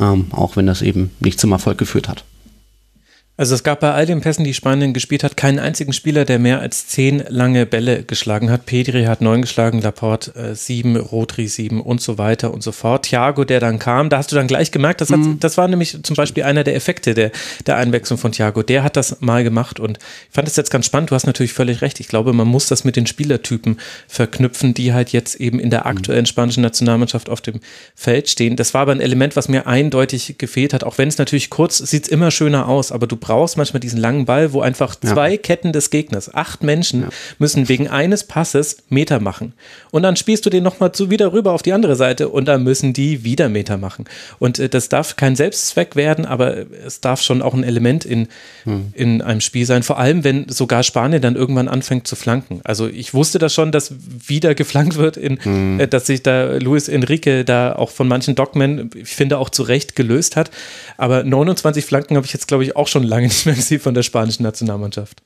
Ähm, 0.00 0.28
auch 0.30 0.56
wenn 0.56 0.66
das 0.66 0.80
eben 0.80 1.10
nicht 1.20 1.38
zum 1.38 1.52
Erfolg 1.52 1.76
geführt 1.76 2.08
hat. 2.08 2.24
Also 3.40 3.54
es 3.54 3.62
gab 3.62 3.80
bei 3.80 3.92
all 3.92 4.04
den 4.04 4.20
Pässen, 4.20 4.44
die 4.44 4.52
Spanien 4.52 4.92
gespielt 4.92 5.24
hat, 5.24 5.34
keinen 5.34 5.58
einzigen 5.58 5.94
Spieler, 5.94 6.26
der 6.26 6.38
mehr 6.38 6.60
als 6.60 6.88
zehn 6.88 7.24
lange 7.26 7.64
Bälle 7.64 8.02
geschlagen 8.02 8.50
hat. 8.50 8.66
Pedri 8.66 9.04
hat 9.04 9.22
neun 9.22 9.40
geschlagen, 9.40 9.80
Laporte 9.80 10.34
äh, 10.34 10.54
sieben, 10.54 10.94
Rodri 10.96 11.48
sieben 11.48 11.80
und 11.80 12.02
so 12.02 12.18
weiter 12.18 12.52
und 12.52 12.62
so 12.62 12.70
fort. 12.70 13.06
Thiago, 13.06 13.44
der 13.44 13.58
dann 13.58 13.78
kam, 13.78 14.10
da 14.10 14.18
hast 14.18 14.30
du 14.30 14.36
dann 14.36 14.46
gleich 14.46 14.72
gemerkt, 14.72 15.00
das, 15.00 15.08
hat, 15.08 15.20
mhm. 15.20 15.40
das 15.40 15.56
war 15.56 15.68
nämlich 15.68 16.02
zum 16.02 16.16
Beispiel 16.16 16.42
einer 16.42 16.64
der 16.64 16.74
Effekte 16.74 17.14
der, 17.14 17.30
der 17.66 17.78
Einwechslung 17.78 18.18
von 18.18 18.32
Thiago. 18.32 18.62
Der 18.62 18.82
hat 18.82 18.98
das 18.98 19.22
mal 19.22 19.42
gemacht 19.42 19.80
und 19.80 19.96
ich 20.28 20.34
fand 20.34 20.46
es 20.46 20.56
jetzt 20.56 20.70
ganz 20.70 20.84
spannend. 20.84 21.10
Du 21.10 21.14
hast 21.14 21.24
natürlich 21.24 21.54
völlig 21.54 21.80
recht. 21.80 21.98
Ich 21.98 22.08
glaube, 22.08 22.34
man 22.34 22.46
muss 22.46 22.66
das 22.66 22.84
mit 22.84 22.94
den 22.94 23.06
Spielertypen 23.06 23.80
verknüpfen, 24.06 24.74
die 24.74 24.92
halt 24.92 25.12
jetzt 25.12 25.36
eben 25.36 25.58
in 25.58 25.70
der 25.70 25.86
aktuellen 25.86 26.26
spanischen 26.26 26.62
Nationalmannschaft 26.62 27.30
auf 27.30 27.40
dem 27.40 27.60
Feld 27.94 28.28
stehen. 28.28 28.56
Das 28.56 28.74
war 28.74 28.82
aber 28.82 28.92
ein 28.92 29.00
Element, 29.00 29.34
was 29.34 29.48
mir 29.48 29.66
eindeutig 29.66 30.34
gefehlt 30.36 30.74
hat. 30.74 30.84
Auch 30.84 30.98
wenn 30.98 31.08
es 31.08 31.16
natürlich 31.16 31.48
kurz 31.48 31.78
sieht 31.78 32.02
es 32.02 32.08
immer 32.10 32.30
schöner 32.30 32.68
aus, 32.68 32.92
aber 32.92 33.06
du 33.06 33.16
brauchst 33.16 33.29
brauchst 33.30 33.56
manchmal 33.56 33.78
diesen 33.78 34.00
langen 34.00 34.24
Ball, 34.24 34.52
wo 34.52 34.60
einfach 34.60 34.96
zwei 34.96 35.30
ja. 35.30 35.36
Ketten 35.36 35.72
des 35.72 35.90
Gegners, 35.90 36.34
acht 36.34 36.64
Menschen, 36.64 37.02
ja. 37.02 37.08
müssen 37.38 37.68
wegen 37.68 37.86
eines 37.86 38.24
Passes 38.24 38.78
Meter 38.88 39.20
machen. 39.20 39.52
Und 39.92 40.02
dann 40.02 40.16
spielst 40.16 40.46
du 40.46 40.50
den 40.50 40.64
nochmal 40.64 40.90
zu 40.90 41.10
wieder 41.10 41.32
rüber 41.32 41.52
auf 41.52 41.62
die 41.62 41.72
andere 41.72 41.94
Seite 41.94 42.28
und 42.28 42.46
dann 42.46 42.64
müssen 42.64 42.92
die 42.92 43.22
wieder 43.22 43.48
Meter 43.48 43.78
machen. 43.78 44.06
Und 44.40 44.58
äh, 44.58 44.68
das 44.68 44.88
darf 44.88 45.14
kein 45.14 45.36
Selbstzweck 45.36 45.94
werden, 45.94 46.26
aber 46.26 46.56
es 46.84 47.00
darf 47.00 47.22
schon 47.22 47.40
auch 47.40 47.54
ein 47.54 47.62
Element 47.62 48.04
in, 48.04 48.26
hm. 48.64 48.92
in 48.94 49.22
einem 49.22 49.40
Spiel 49.40 49.64
sein. 49.64 49.84
Vor 49.84 50.00
allem, 50.00 50.24
wenn 50.24 50.48
sogar 50.48 50.82
Spanien 50.82 51.22
dann 51.22 51.36
irgendwann 51.36 51.68
anfängt 51.68 52.08
zu 52.08 52.16
flanken. 52.16 52.60
Also 52.64 52.88
ich 52.88 53.14
wusste 53.14 53.38
das 53.38 53.54
schon, 53.54 53.70
dass 53.70 53.94
wieder 54.26 54.56
geflankt 54.56 54.96
wird, 54.96 55.16
in, 55.16 55.38
hm. 55.40 55.78
äh, 55.78 55.86
dass 55.86 56.06
sich 56.06 56.24
da 56.24 56.56
Luis 56.56 56.88
Enrique 56.88 57.44
da 57.44 57.76
auch 57.76 57.90
von 57.90 58.08
manchen 58.08 58.34
Dogmen, 58.34 58.90
ich 58.96 59.14
finde 59.14 59.38
auch 59.38 59.50
zu 59.50 59.62
Recht 59.62 59.94
gelöst 59.94 60.34
hat. 60.34 60.50
Aber 60.96 61.22
29 61.22 61.84
Flanken 61.84 62.16
habe 62.16 62.26
ich 62.26 62.32
jetzt, 62.32 62.48
glaube 62.48 62.64
ich, 62.64 62.74
auch 62.74 62.88
schon 62.88 63.04
lange 63.04 63.19
lange 63.20 63.28
nicht 63.28 63.46
mehr 63.46 63.54
gesehen 63.54 63.80
von 63.80 63.94
der 63.94 64.02
spanischen 64.02 64.42
Nationalmannschaft. 64.42 65.22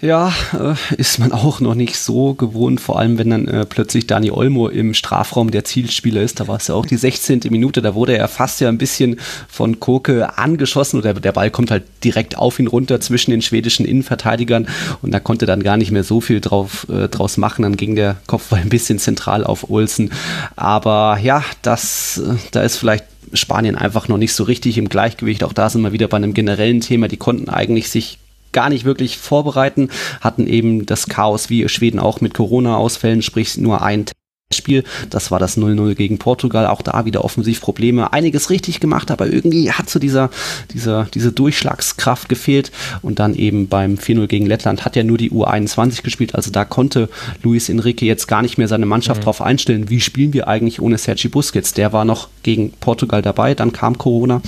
Ja, 0.00 0.34
äh, 0.52 0.74
ist 0.96 1.20
man 1.20 1.30
auch 1.30 1.60
noch 1.60 1.76
nicht 1.76 1.96
so 1.96 2.34
gewohnt, 2.34 2.80
vor 2.80 2.98
allem 2.98 3.16
wenn 3.16 3.30
dann 3.30 3.46
äh, 3.46 3.64
plötzlich 3.64 4.08
Dani 4.08 4.32
Olmo 4.32 4.68
im 4.68 4.92
Strafraum 4.92 5.52
der 5.52 5.64
Zielspieler 5.64 6.20
ist. 6.20 6.40
Da 6.40 6.48
war 6.48 6.56
es 6.56 6.66
ja 6.66 6.74
auch 6.74 6.84
die 6.84 6.96
16. 6.96 7.42
Minute, 7.48 7.80
da 7.80 7.94
wurde 7.94 8.18
er 8.18 8.26
fast 8.26 8.60
ja 8.60 8.68
ein 8.68 8.76
bisschen 8.76 9.20
von 9.48 9.78
Koke 9.78 10.36
angeschossen 10.36 10.98
oder 10.98 11.14
der 11.14 11.32
Ball 11.32 11.50
kommt 11.50 11.70
halt 11.70 11.84
direkt 12.02 12.36
auf 12.36 12.58
ihn 12.58 12.66
runter 12.66 13.00
zwischen 13.00 13.30
den 13.30 13.40
schwedischen 13.40 13.86
Innenverteidigern 13.86 14.66
und 15.00 15.12
da 15.12 15.20
konnte 15.20 15.46
dann 15.46 15.62
gar 15.62 15.76
nicht 15.76 15.92
mehr 15.92 16.04
so 16.04 16.20
viel 16.20 16.40
drauf, 16.40 16.88
äh, 16.90 17.08
draus 17.08 17.36
machen. 17.36 17.62
Dann 17.62 17.76
ging 17.76 17.94
der 17.94 18.16
Kopfball 18.26 18.60
ein 18.60 18.70
bisschen 18.70 18.98
zentral 18.98 19.44
auf 19.44 19.70
Olsen. 19.70 20.10
Aber 20.56 21.18
ja, 21.22 21.44
das, 21.62 22.18
äh, 22.18 22.34
da 22.50 22.62
ist 22.62 22.78
vielleicht 22.78 23.04
Spanien 23.36 23.76
einfach 23.76 24.08
noch 24.08 24.18
nicht 24.18 24.34
so 24.34 24.44
richtig 24.44 24.78
im 24.78 24.88
Gleichgewicht. 24.88 25.44
Auch 25.44 25.52
da 25.52 25.68
sind 25.70 25.82
wir 25.82 25.92
wieder 25.92 26.08
bei 26.08 26.16
einem 26.16 26.34
generellen 26.34 26.80
Thema. 26.80 27.08
Die 27.08 27.16
konnten 27.16 27.48
eigentlich 27.48 27.88
sich 27.88 28.18
gar 28.52 28.68
nicht 28.70 28.84
wirklich 28.84 29.18
vorbereiten, 29.18 29.90
hatten 30.20 30.46
eben 30.46 30.86
das 30.86 31.08
Chaos 31.08 31.50
wie 31.50 31.68
Schweden 31.68 31.98
auch 31.98 32.20
mit 32.20 32.34
Corona-Ausfällen, 32.34 33.20
sprich 33.20 33.58
nur 33.58 33.82
ein 33.82 34.06
Spiel. 34.52 34.84
Das 35.10 35.30
war 35.30 35.38
das 35.38 35.56
0-0 35.56 35.94
gegen 35.94 36.18
Portugal. 36.18 36.66
Auch 36.66 36.82
da 36.82 37.04
wieder 37.04 37.24
offensiv 37.24 37.60
Probleme. 37.60 38.12
Einiges 38.12 38.50
richtig 38.50 38.78
gemacht, 38.78 39.10
aber 39.10 39.26
irgendwie 39.26 39.72
hat 39.72 39.88
so 39.88 39.98
dieser, 39.98 40.30
dieser, 40.72 41.06
diese 41.12 41.32
Durchschlagskraft 41.32 42.28
gefehlt. 42.28 42.70
Und 43.02 43.18
dann 43.18 43.34
eben 43.34 43.68
beim 43.68 43.94
4-0 43.94 44.26
gegen 44.26 44.46
Lettland 44.46 44.84
hat 44.84 44.96
er 44.96 45.04
nur 45.04 45.18
die 45.18 45.30
U21 45.30 46.02
gespielt. 46.02 46.34
Also 46.34 46.50
da 46.50 46.64
konnte 46.64 47.08
Luis 47.42 47.68
Enrique 47.68 48.06
jetzt 48.06 48.28
gar 48.28 48.42
nicht 48.42 48.58
mehr 48.58 48.68
seine 48.68 48.86
Mannschaft 48.86 49.20
mhm. 49.20 49.24
drauf 49.24 49.42
einstellen. 49.42 49.90
Wie 49.90 50.00
spielen 50.00 50.32
wir 50.32 50.46
eigentlich 50.46 50.80
ohne 50.80 50.98
Sergi 50.98 51.28
Busquets? 51.28 51.72
Der 51.72 51.92
war 51.92 52.04
noch 52.04 52.28
gegen 52.42 52.72
Portugal 52.72 53.22
dabei. 53.22 53.54
Dann 53.54 53.72
kam 53.72 53.98
Corona. 53.98 54.42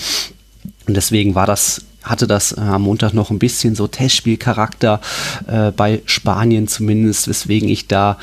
Und 0.86 0.96
deswegen 0.96 1.34
war 1.34 1.46
das 1.46 1.82
hatte 2.02 2.28
das 2.28 2.52
äh, 2.52 2.60
am 2.60 2.82
Montag 2.82 3.14
noch 3.14 3.30
ein 3.30 3.40
bisschen 3.40 3.74
so 3.74 3.88
Testspielcharakter 3.88 5.00
äh, 5.48 5.72
bei 5.72 6.02
Spanien 6.06 6.68
zumindest, 6.68 7.26
weswegen 7.26 7.68
ich 7.68 7.88
da 7.88 8.18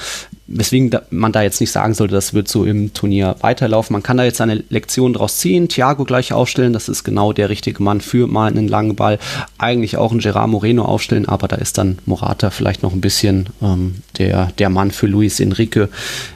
weswegen 0.47 0.91
man 1.09 1.31
da 1.31 1.41
jetzt 1.41 1.61
nicht 1.61 1.71
sagen 1.71 1.93
sollte, 1.93 2.15
das 2.15 2.33
wird 2.33 2.47
so 2.47 2.65
im 2.65 2.93
Turnier 2.93 3.35
weiterlaufen. 3.39 3.93
Man 3.93 4.03
kann 4.03 4.17
da 4.17 4.23
jetzt 4.23 4.41
eine 4.41 4.63
Lektion 4.69 5.13
draus 5.13 5.37
ziehen, 5.37 5.69
Thiago 5.69 6.03
gleich 6.03 6.33
aufstellen, 6.33 6.73
das 6.73 6.89
ist 6.89 7.03
genau 7.03 7.31
der 7.31 7.49
richtige 7.49 7.81
Mann 7.81 8.01
für 8.01 8.27
mal 8.27 8.51
einen 8.51 8.67
langen 8.67 8.95
Ball. 8.95 9.19
Eigentlich 9.57 9.97
auch 9.97 10.11
einen 10.11 10.19
Gerard 10.19 10.49
Moreno 10.49 10.83
aufstellen, 10.85 11.27
aber 11.27 11.47
da 11.47 11.55
ist 11.55 11.77
dann 11.77 11.99
Morata 12.05 12.49
vielleicht 12.49 12.83
noch 12.83 12.93
ein 12.93 13.01
bisschen 13.01 13.47
ähm, 13.61 13.95
der, 14.17 14.47
der 14.57 14.69
Mann 14.69 14.91
für 14.91 15.07
Luis 15.07 15.39
Enrique, 15.39 15.89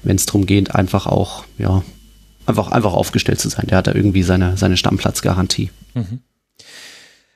wenn 0.04 0.16
es 0.16 0.26
darum 0.26 0.46
geht, 0.46 0.74
einfach 0.74 1.06
auch, 1.06 1.44
ja, 1.58 1.84
einfach, 2.46 2.72
einfach 2.72 2.94
aufgestellt 2.94 3.42
zu 3.42 3.50
sein. 3.50 3.68
Der 3.68 3.80
hat 3.80 3.88
da 3.88 3.94
irgendwie 3.94 4.24
seine, 4.24 4.56
seine 4.58 4.78
Stammplatzgarantie. 4.78 5.70
Mhm. 5.94 6.20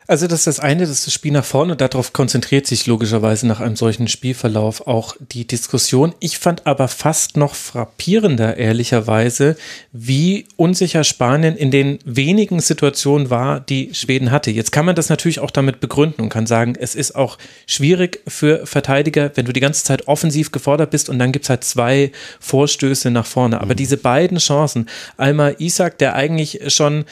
Also 0.07 0.27
das 0.27 0.39
ist 0.39 0.47
das 0.47 0.59
eine, 0.59 0.81
das 0.81 0.89
ist 0.89 1.07
das 1.07 1.13
Spiel 1.13 1.31
nach 1.31 1.45
vorne 1.45 1.75
darauf 1.75 2.11
konzentriert 2.11 2.67
sich 2.67 2.87
logischerweise 2.87 3.47
nach 3.47 3.59
einem 3.59 3.75
solchen 3.75 4.07
Spielverlauf 4.07 4.87
auch 4.87 5.15
die 5.19 5.45
Diskussion. 5.45 6.13
Ich 6.19 6.37
fand 6.37 6.65
aber 6.67 6.87
fast 6.87 7.37
noch 7.37 7.55
frappierender, 7.55 8.57
ehrlicherweise, 8.57 9.55
wie 9.91 10.45
unsicher 10.57 11.03
Spanien 11.03 11.55
in 11.55 11.71
den 11.71 11.99
wenigen 12.03 12.59
Situationen 12.59 13.29
war, 13.29 13.59
die 13.59 13.93
Schweden 13.93 14.31
hatte. 14.31 14.51
Jetzt 14.51 14.71
kann 14.71 14.85
man 14.85 14.95
das 14.95 15.09
natürlich 15.09 15.39
auch 15.39 15.51
damit 15.51 15.79
begründen 15.79 16.21
und 16.21 16.29
kann 16.29 16.47
sagen, 16.47 16.75
es 16.79 16.95
ist 16.95 17.15
auch 17.15 17.37
schwierig 17.67 18.21
für 18.27 18.65
Verteidiger, 18.65 19.31
wenn 19.35 19.45
du 19.45 19.53
die 19.53 19.59
ganze 19.59 19.83
Zeit 19.83 20.07
offensiv 20.07 20.51
gefordert 20.51 20.89
bist 20.91 21.09
und 21.09 21.19
dann 21.19 21.31
gibt 21.31 21.45
es 21.45 21.49
halt 21.49 21.63
zwei 21.63 22.11
Vorstöße 22.39 23.11
nach 23.11 23.25
vorne. 23.25 23.61
Aber 23.61 23.73
mhm. 23.73 23.77
diese 23.77 23.97
beiden 23.97 24.39
Chancen, 24.39 24.89
einmal 25.17 25.55
Isaac, 25.59 25.99
der 25.99 26.15
eigentlich 26.15 26.73
schon 26.73 27.05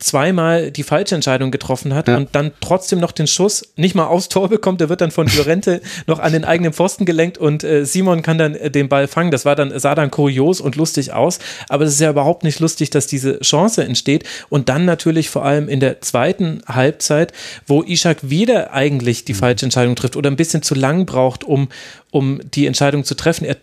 zweimal 0.00 0.70
die 0.70 0.82
falsche 0.82 1.14
Entscheidung 1.14 1.50
getroffen 1.50 1.94
hat 1.94 2.08
ja. 2.08 2.16
und 2.16 2.30
dann 2.32 2.52
trotzdem 2.60 2.98
noch 2.98 3.12
den 3.12 3.26
Schuss 3.26 3.72
nicht 3.76 3.94
mal 3.94 4.06
aufs 4.06 4.28
Tor 4.28 4.48
bekommt. 4.48 4.80
Der 4.80 4.88
wird 4.88 5.00
dann 5.00 5.10
von 5.10 5.28
Llorente 5.28 5.80
noch 6.06 6.18
an 6.18 6.32
den 6.32 6.44
eigenen 6.44 6.72
Pfosten 6.72 7.04
gelenkt 7.04 7.38
und 7.38 7.62
äh, 7.62 7.84
Simon 7.84 8.22
kann 8.22 8.38
dann 8.38 8.54
äh, 8.54 8.70
den 8.70 8.88
Ball 8.88 9.06
fangen. 9.06 9.30
Das 9.30 9.44
war 9.44 9.54
dann, 9.54 9.78
sah 9.78 9.94
dann 9.94 10.10
kurios 10.10 10.60
und 10.60 10.76
lustig 10.76 11.12
aus, 11.12 11.38
aber 11.68 11.84
es 11.84 11.92
ist 11.92 12.00
ja 12.00 12.10
überhaupt 12.10 12.44
nicht 12.44 12.60
lustig, 12.60 12.90
dass 12.90 13.06
diese 13.06 13.40
Chance 13.40 13.84
entsteht. 13.84 14.24
Und 14.48 14.68
dann 14.68 14.84
natürlich 14.84 15.30
vor 15.30 15.44
allem 15.44 15.68
in 15.68 15.80
der 15.80 16.00
zweiten 16.00 16.62
Halbzeit, 16.66 17.32
wo 17.66 17.82
Ishak 17.82 18.30
wieder 18.30 18.72
eigentlich 18.72 19.24
die 19.24 19.34
mhm. 19.34 19.38
falsche 19.38 19.66
Entscheidung 19.66 19.96
trifft 19.96 20.16
oder 20.16 20.30
ein 20.30 20.36
bisschen 20.36 20.62
zu 20.62 20.74
lang 20.74 21.06
braucht, 21.06 21.44
um, 21.44 21.68
um 22.10 22.40
die 22.54 22.66
Entscheidung 22.66 23.04
zu 23.04 23.14
treffen. 23.14 23.44
Er 23.44 23.56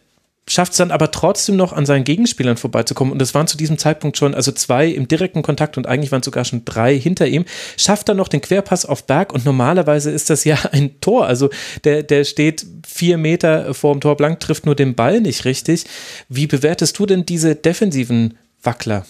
schafft 0.48 0.72
es 0.72 0.78
dann 0.78 0.92
aber 0.92 1.12
trotzdem 1.12 1.56
noch 1.56 1.74
an 1.74 1.86
seinen 1.86 2.04
Gegenspielern 2.04 2.58
vorbeizukommen. 2.58 3.12
Und 3.12 3.20
das 3.20 3.34
waren 3.34 3.48
zu 3.48 3.58
diesem 3.58 3.78
Zeitpunkt 3.78 4.18
schon, 4.18 4.34
also 4.34 4.52
zwei 4.52 4.88
im 4.88 5.08
direkten 5.08 5.42
Kontakt 5.42 5.78
und 5.78 5.88
eigentlich 5.88 6.12
waren 6.12 6.24
sogar 6.24 6.46
schon 6.46 6.64
drei 6.66 6.98
hinter 6.98 7.28
ihm. 7.28 7.46
Schafft 7.76 8.10
dann 8.10 8.18
noch 8.18 8.30
den 8.30 8.42
Querpass 8.42 8.86
auf 8.86 9.06
Berg 9.06 9.34
und 9.34 9.46
normalerweise 9.46 10.10
ist 10.12 10.30
das 10.30 10.44
ja 10.46 10.58
ein 10.72 11.00
Tor. 11.02 11.28
Also 11.28 11.50
der, 11.84 12.04
der 12.04 12.24
steht 12.24 12.66
vier 12.88 13.18
Meter 13.18 13.74
vor 13.74 13.94
dem 13.94 14.02
Tor 14.02 14.16
blank, 14.16 14.40
trifft 14.40 14.66
nur 14.66 14.76
den 14.76 14.96
Ball 14.96 15.22
nicht 15.22 15.46
richtig. 15.46 15.86
Wie 16.30 16.48
bewertest 16.48 16.98
du 16.98 17.06
denn 17.06 17.26
diese 17.26 17.56
defensiven 17.56 18.38
Wackler? 18.64 19.06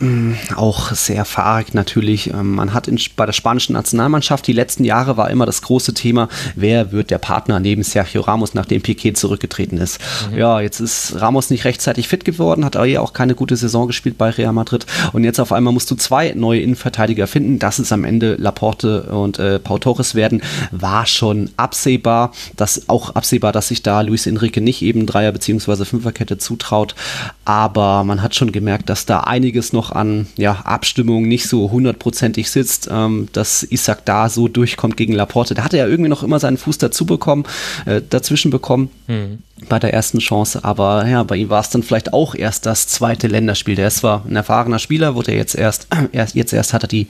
Mm, 0.00 0.32
auch 0.56 0.90
sehr 0.90 1.24
fahrig 1.24 1.72
natürlich. 1.72 2.30
Ähm, 2.34 2.56
man 2.56 2.74
hat 2.74 2.88
in, 2.88 2.98
bei 3.14 3.26
der 3.26 3.32
spanischen 3.32 3.74
Nationalmannschaft 3.74 4.44
die 4.44 4.52
letzten 4.52 4.82
Jahre 4.82 5.16
war 5.16 5.30
immer 5.30 5.46
das 5.46 5.62
große 5.62 5.94
Thema, 5.94 6.28
wer 6.56 6.90
wird 6.90 7.12
der 7.12 7.18
Partner 7.18 7.60
neben 7.60 7.84
Sergio 7.84 8.22
Ramos, 8.22 8.54
nachdem 8.54 8.82
Piquet 8.82 9.12
zurückgetreten 9.12 9.78
ist. 9.78 10.00
Mhm. 10.32 10.38
Ja, 10.38 10.60
jetzt 10.60 10.80
ist 10.80 11.20
Ramos 11.20 11.50
nicht 11.50 11.64
rechtzeitig 11.64 12.08
fit 12.08 12.24
geworden, 12.24 12.64
hat 12.64 12.74
aber 12.74 12.86
ja 12.86 13.02
auch 13.02 13.12
keine 13.12 13.36
gute 13.36 13.54
Saison 13.56 13.86
gespielt 13.86 14.18
bei 14.18 14.30
Real 14.30 14.52
Madrid 14.52 14.84
und 15.12 15.22
jetzt 15.22 15.38
auf 15.38 15.52
einmal 15.52 15.72
musst 15.72 15.92
du 15.92 15.94
zwei 15.94 16.32
neue 16.32 16.60
Innenverteidiger 16.60 17.28
finden. 17.28 17.60
Dass 17.60 17.78
es 17.78 17.92
am 17.92 18.02
Ende 18.02 18.34
Laporte 18.34 19.04
und 19.04 19.38
äh, 19.38 19.60
Pau 19.60 19.78
Torres 19.78 20.16
werden, 20.16 20.42
war 20.72 21.06
schon 21.06 21.50
absehbar. 21.56 22.32
Das 22.56 22.88
auch 22.88 23.14
absehbar, 23.14 23.52
dass 23.52 23.68
sich 23.68 23.84
da 23.84 24.00
Luis 24.00 24.26
Enrique 24.26 24.60
nicht 24.60 24.82
eben 24.82 25.06
Dreier- 25.06 25.30
bzw. 25.30 25.84
Fünferkette 25.84 26.36
zutraut, 26.36 26.96
aber 27.44 28.02
man 28.02 28.22
hat 28.22 28.34
schon 28.34 28.50
gemerkt, 28.50 28.88
dass 28.88 29.06
da 29.06 29.20
einiges 29.20 29.72
noch 29.72 29.83
noch 29.84 29.92
an 29.92 30.26
ja, 30.36 30.52
Abstimmung 30.64 31.28
nicht 31.28 31.46
so 31.46 31.70
hundertprozentig 31.70 32.50
sitzt, 32.50 32.88
ähm, 32.90 33.28
dass 33.32 33.62
Isaac 33.64 34.04
da 34.04 34.28
so 34.28 34.48
durchkommt 34.48 34.96
gegen 34.96 35.12
Laporte. 35.12 35.54
Da 35.54 35.64
hatte 35.64 35.76
er 35.76 35.88
irgendwie 35.88 36.08
noch 36.08 36.22
immer 36.22 36.40
seinen 36.40 36.56
Fuß 36.56 36.78
dazu 36.78 37.04
bekommen, 37.04 37.44
äh, 37.84 38.00
dazwischen 38.08 38.50
bekommen. 38.50 38.90
Mhm 39.06 39.38
bei 39.68 39.78
der 39.78 39.94
ersten 39.94 40.18
Chance, 40.18 40.64
aber 40.64 41.06
ja, 41.06 41.22
bei 41.22 41.36
ihm 41.36 41.48
war 41.48 41.60
es 41.60 41.70
dann 41.70 41.82
vielleicht 41.82 42.12
auch 42.12 42.34
erst 42.34 42.66
das 42.66 42.88
zweite 42.88 43.28
Länderspiel. 43.28 43.76
Der 43.76 43.88
ist 43.88 43.98
zwar 43.98 44.24
ein 44.26 44.36
erfahrener 44.36 44.78
Spieler, 44.78 45.14
wurde 45.14 45.32
jetzt 45.32 45.54
erst, 45.54 45.86
erst 46.12 46.34
jetzt 46.34 46.52
erst 46.52 46.72
hat 46.72 46.82
er 46.84 46.88
die 46.88 47.06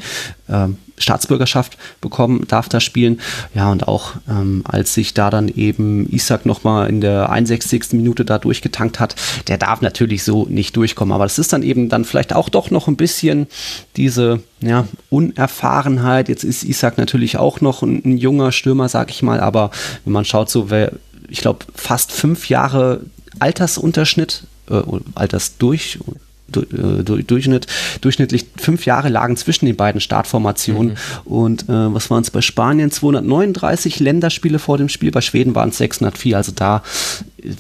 ähm, 0.49 0.79
Staatsbürgerschaft 0.97 1.77
bekommen, 2.01 2.45
darf 2.47 2.69
da 2.69 2.81
spielen. 2.81 3.21
Ja, 3.55 3.71
und 3.73 3.89
auch 3.89 4.13
ähm, 4.29 4.63
als 4.65 4.95
sich 4.95 5.15
da 5.15 5.31
dann 5.31 5.49
eben 5.49 6.09
Isaac 6.13 6.47
nochmal 6.47 6.89
in 6.89 7.01
der 7.01 7.31
61. 7.31 7.93
Minute 7.93 8.25
da 8.25 8.39
durchgetankt 8.39 9.01
hat, 9.01 9.17
der 9.49 9.59
darf 9.59 9.81
natürlich 9.81 10.23
so 10.23 10.47
nicht 10.47 10.77
durchkommen. 10.77 11.13
Aber 11.13 11.25
das 11.25 11.39
ist 11.39 11.53
dann 11.53 11.63
eben 11.63 11.89
dann 11.89 12.05
vielleicht 12.05 12.33
auch 12.33 12.49
doch 12.49 12.71
noch 12.71 12.87
ein 12.87 12.97
bisschen 12.97 13.47
diese 13.97 14.41
ja, 14.61 14.87
Unerfahrenheit. 15.11 16.29
Jetzt 16.29 16.45
ist 16.45 16.63
Isaac 16.63 16.99
natürlich 16.99 17.39
auch 17.39 17.61
noch 17.61 17.83
ein, 17.83 18.03
ein 18.05 18.19
junger 18.19 18.53
Stürmer, 18.53 18.89
sag 18.89 19.11
ich 19.11 19.23
mal, 19.23 19.41
aber 19.41 19.71
wenn 20.05 20.13
man 20.13 20.25
schaut, 20.25 20.51
so 20.51 20.71
wer 20.71 20.93
ich 21.29 21.41
glaube, 21.41 21.65
fast 21.75 22.13
fünf 22.13 22.49
Jahre 22.49 23.01
Altersunterschnitt, 23.41 24.45
äh, 24.71 24.83
Altersdurch, 25.15 25.99
Durchschnitt, 26.49 27.67
durchschnittlich 28.01 28.47
fünf 28.57 28.87
Jahre 28.87 29.09
lagen 29.09 29.37
zwischen 29.37 29.67
den 29.67 29.77
beiden 29.77 30.01
Startformationen. 30.01 30.93
Mhm. 30.93 31.33
Und 31.33 31.63
äh, 31.65 31.95
was 31.95 32.11
waren 32.11 32.23
es 32.23 32.31
bei 32.31 32.43
Spanien? 32.43 32.91
239 32.91 34.01
Länderspiele 34.01 34.59
vor 34.59 34.79
dem 34.79 34.89
Spiel, 34.89 35.11
bei 35.11 35.21
Schweden 35.21 35.55
waren 35.55 35.71
es 35.71 35.79
604. 35.79 36.37
Also 36.37 36.53
da 36.53 36.83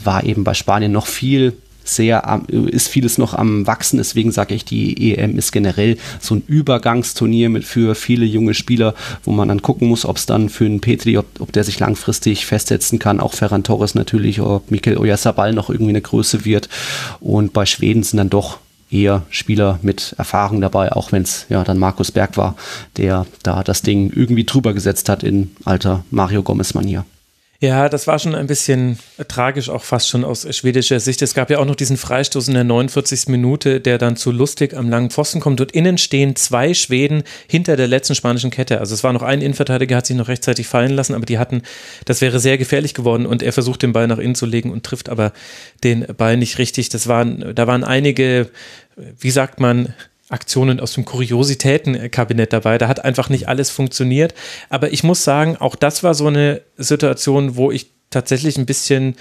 war 0.04 0.24
eben 0.24 0.44
bei 0.44 0.54
Spanien 0.54 0.92
noch 0.92 1.06
viel 1.06 1.54
sehr, 1.84 2.42
ist 2.48 2.88
vieles 2.88 3.18
noch 3.18 3.34
am 3.34 3.66
Wachsen. 3.66 3.98
Deswegen 3.98 4.32
sage 4.32 4.54
ich, 4.54 4.64
die 4.64 5.14
EM 5.14 5.38
ist 5.38 5.52
generell 5.52 5.98
so 6.18 6.34
ein 6.34 6.42
Übergangsturnier 6.46 7.50
mit 7.50 7.64
für 7.64 7.94
viele 7.94 8.24
junge 8.24 8.54
Spieler, 8.54 8.94
wo 9.22 9.32
man 9.32 9.48
dann 9.48 9.62
gucken 9.62 9.88
muss, 9.88 10.06
ob 10.06 10.16
es 10.16 10.26
dann 10.26 10.48
für 10.48 10.64
einen 10.64 10.80
Petri, 10.80 11.18
ob, 11.18 11.26
ob, 11.38 11.52
der 11.52 11.64
sich 11.64 11.78
langfristig 11.78 12.46
festsetzen 12.46 12.98
kann. 12.98 13.20
Auch 13.20 13.34
Ferran 13.34 13.64
Torres 13.64 13.94
natürlich, 13.94 14.40
ob 14.40 14.70
Mikel 14.70 14.96
Oyarzabal 14.96 15.52
noch 15.52 15.68
irgendwie 15.68 15.90
eine 15.90 16.00
Größe 16.00 16.44
wird. 16.44 16.68
Und 17.20 17.52
bei 17.52 17.66
Schweden 17.66 18.02
sind 18.02 18.16
dann 18.16 18.30
doch 18.30 18.58
eher 18.90 19.22
Spieler 19.30 19.78
mit 19.82 20.14
Erfahrung 20.18 20.60
dabei, 20.60 20.92
auch 20.92 21.12
wenn 21.12 21.22
es 21.22 21.46
ja 21.48 21.64
dann 21.64 21.78
Markus 21.78 22.12
Berg 22.12 22.36
war, 22.36 22.56
der 22.96 23.26
da 23.42 23.62
das 23.62 23.82
Ding 23.82 24.12
irgendwie 24.14 24.44
drüber 24.44 24.72
gesetzt 24.72 25.08
hat 25.08 25.22
in 25.22 25.54
alter 25.64 26.04
Mario 26.10 26.42
Gomez-Manier. 26.42 27.04
Ja, 27.60 27.88
das 27.88 28.06
war 28.06 28.18
schon 28.18 28.34
ein 28.34 28.46
bisschen 28.46 28.98
tragisch, 29.28 29.70
auch 29.70 29.84
fast 29.84 30.08
schon 30.08 30.24
aus 30.24 30.46
schwedischer 30.54 30.98
Sicht. 31.00 31.22
Es 31.22 31.34
gab 31.34 31.50
ja 31.50 31.58
auch 31.58 31.64
noch 31.64 31.76
diesen 31.76 31.96
Freistoß 31.96 32.48
in 32.48 32.54
der 32.54 32.64
49. 32.64 33.28
Minute, 33.28 33.80
der 33.80 33.96
dann 33.96 34.16
zu 34.16 34.32
lustig 34.32 34.74
am 34.74 34.90
langen 34.90 35.10
Pfosten 35.10 35.40
kommt. 35.40 35.60
Und 35.60 35.72
innen 35.72 35.96
stehen 35.96 36.36
zwei 36.36 36.74
Schweden 36.74 37.22
hinter 37.48 37.76
der 37.76 37.86
letzten 37.86 38.16
spanischen 38.16 38.50
Kette. 38.50 38.80
Also 38.80 38.94
es 38.94 39.04
war 39.04 39.12
noch 39.12 39.22
ein 39.22 39.40
Innenverteidiger, 39.40 39.96
hat 39.96 40.06
sich 40.06 40.16
noch 40.16 40.28
rechtzeitig 40.28 40.66
fallen 40.66 40.92
lassen, 40.92 41.14
aber 41.14 41.26
die 41.26 41.38
hatten, 41.38 41.62
das 42.04 42.20
wäre 42.20 42.40
sehr 42.40 42.58
gefährlich 42.58 42.92
geworden. 42.92 43.24
Und 43.24 43.42
er 43.42 43.52
versucht 43.52 43.82
den 43.82 43.92
Ball 43.92 44.08
nach 44.08 44.18
innen 44.18 44.34
zu 44.34 44.46
legen 44.46 44.72
und 44.72 44.84
trifft 44.84 45.08
aber 45.08 45.32
den 45.84 46.06
Ball 46.16 46.36
nicht 46.36 46.58
richtig. 46.58 46.88
Das 46.88 47.06
waren, 47.06 47.54
da 47.54 47.66
waren 47.66 47.84
einige, 47.84 48.50
wie 48.96 49.30
sagt 49.30 49.60
man, 49.60 49.94
Aktionen 50.28 50.80
aus 50.80 50.94
dem 50.94 51.04
Kuriositätenkabinett 51.04 52.52
dabei. 52.52 52.78
Da 52.78 52.88
hat 52.88 53.04
einfach 53.04 53.28
nicht 53.28 53.48
alles 53.48 53.70
funktioniert. 53.70 54.34
Aber 54.70 54.92
ich 54.92 55.04
muss 55.04 55.24
sagen, 55.24 55.56
auch 55.56 55.76
das 55.76 56.02
war 56.02 56.14
so 56.14 56.26
eine 56.26 56.62
Situation, 56.76 57.56
wo 57.56 57.70
ich 57.70 57.90
tatsächlich 58.10 58.56
ein 58.56 58.66
bisschen 58.66 59.16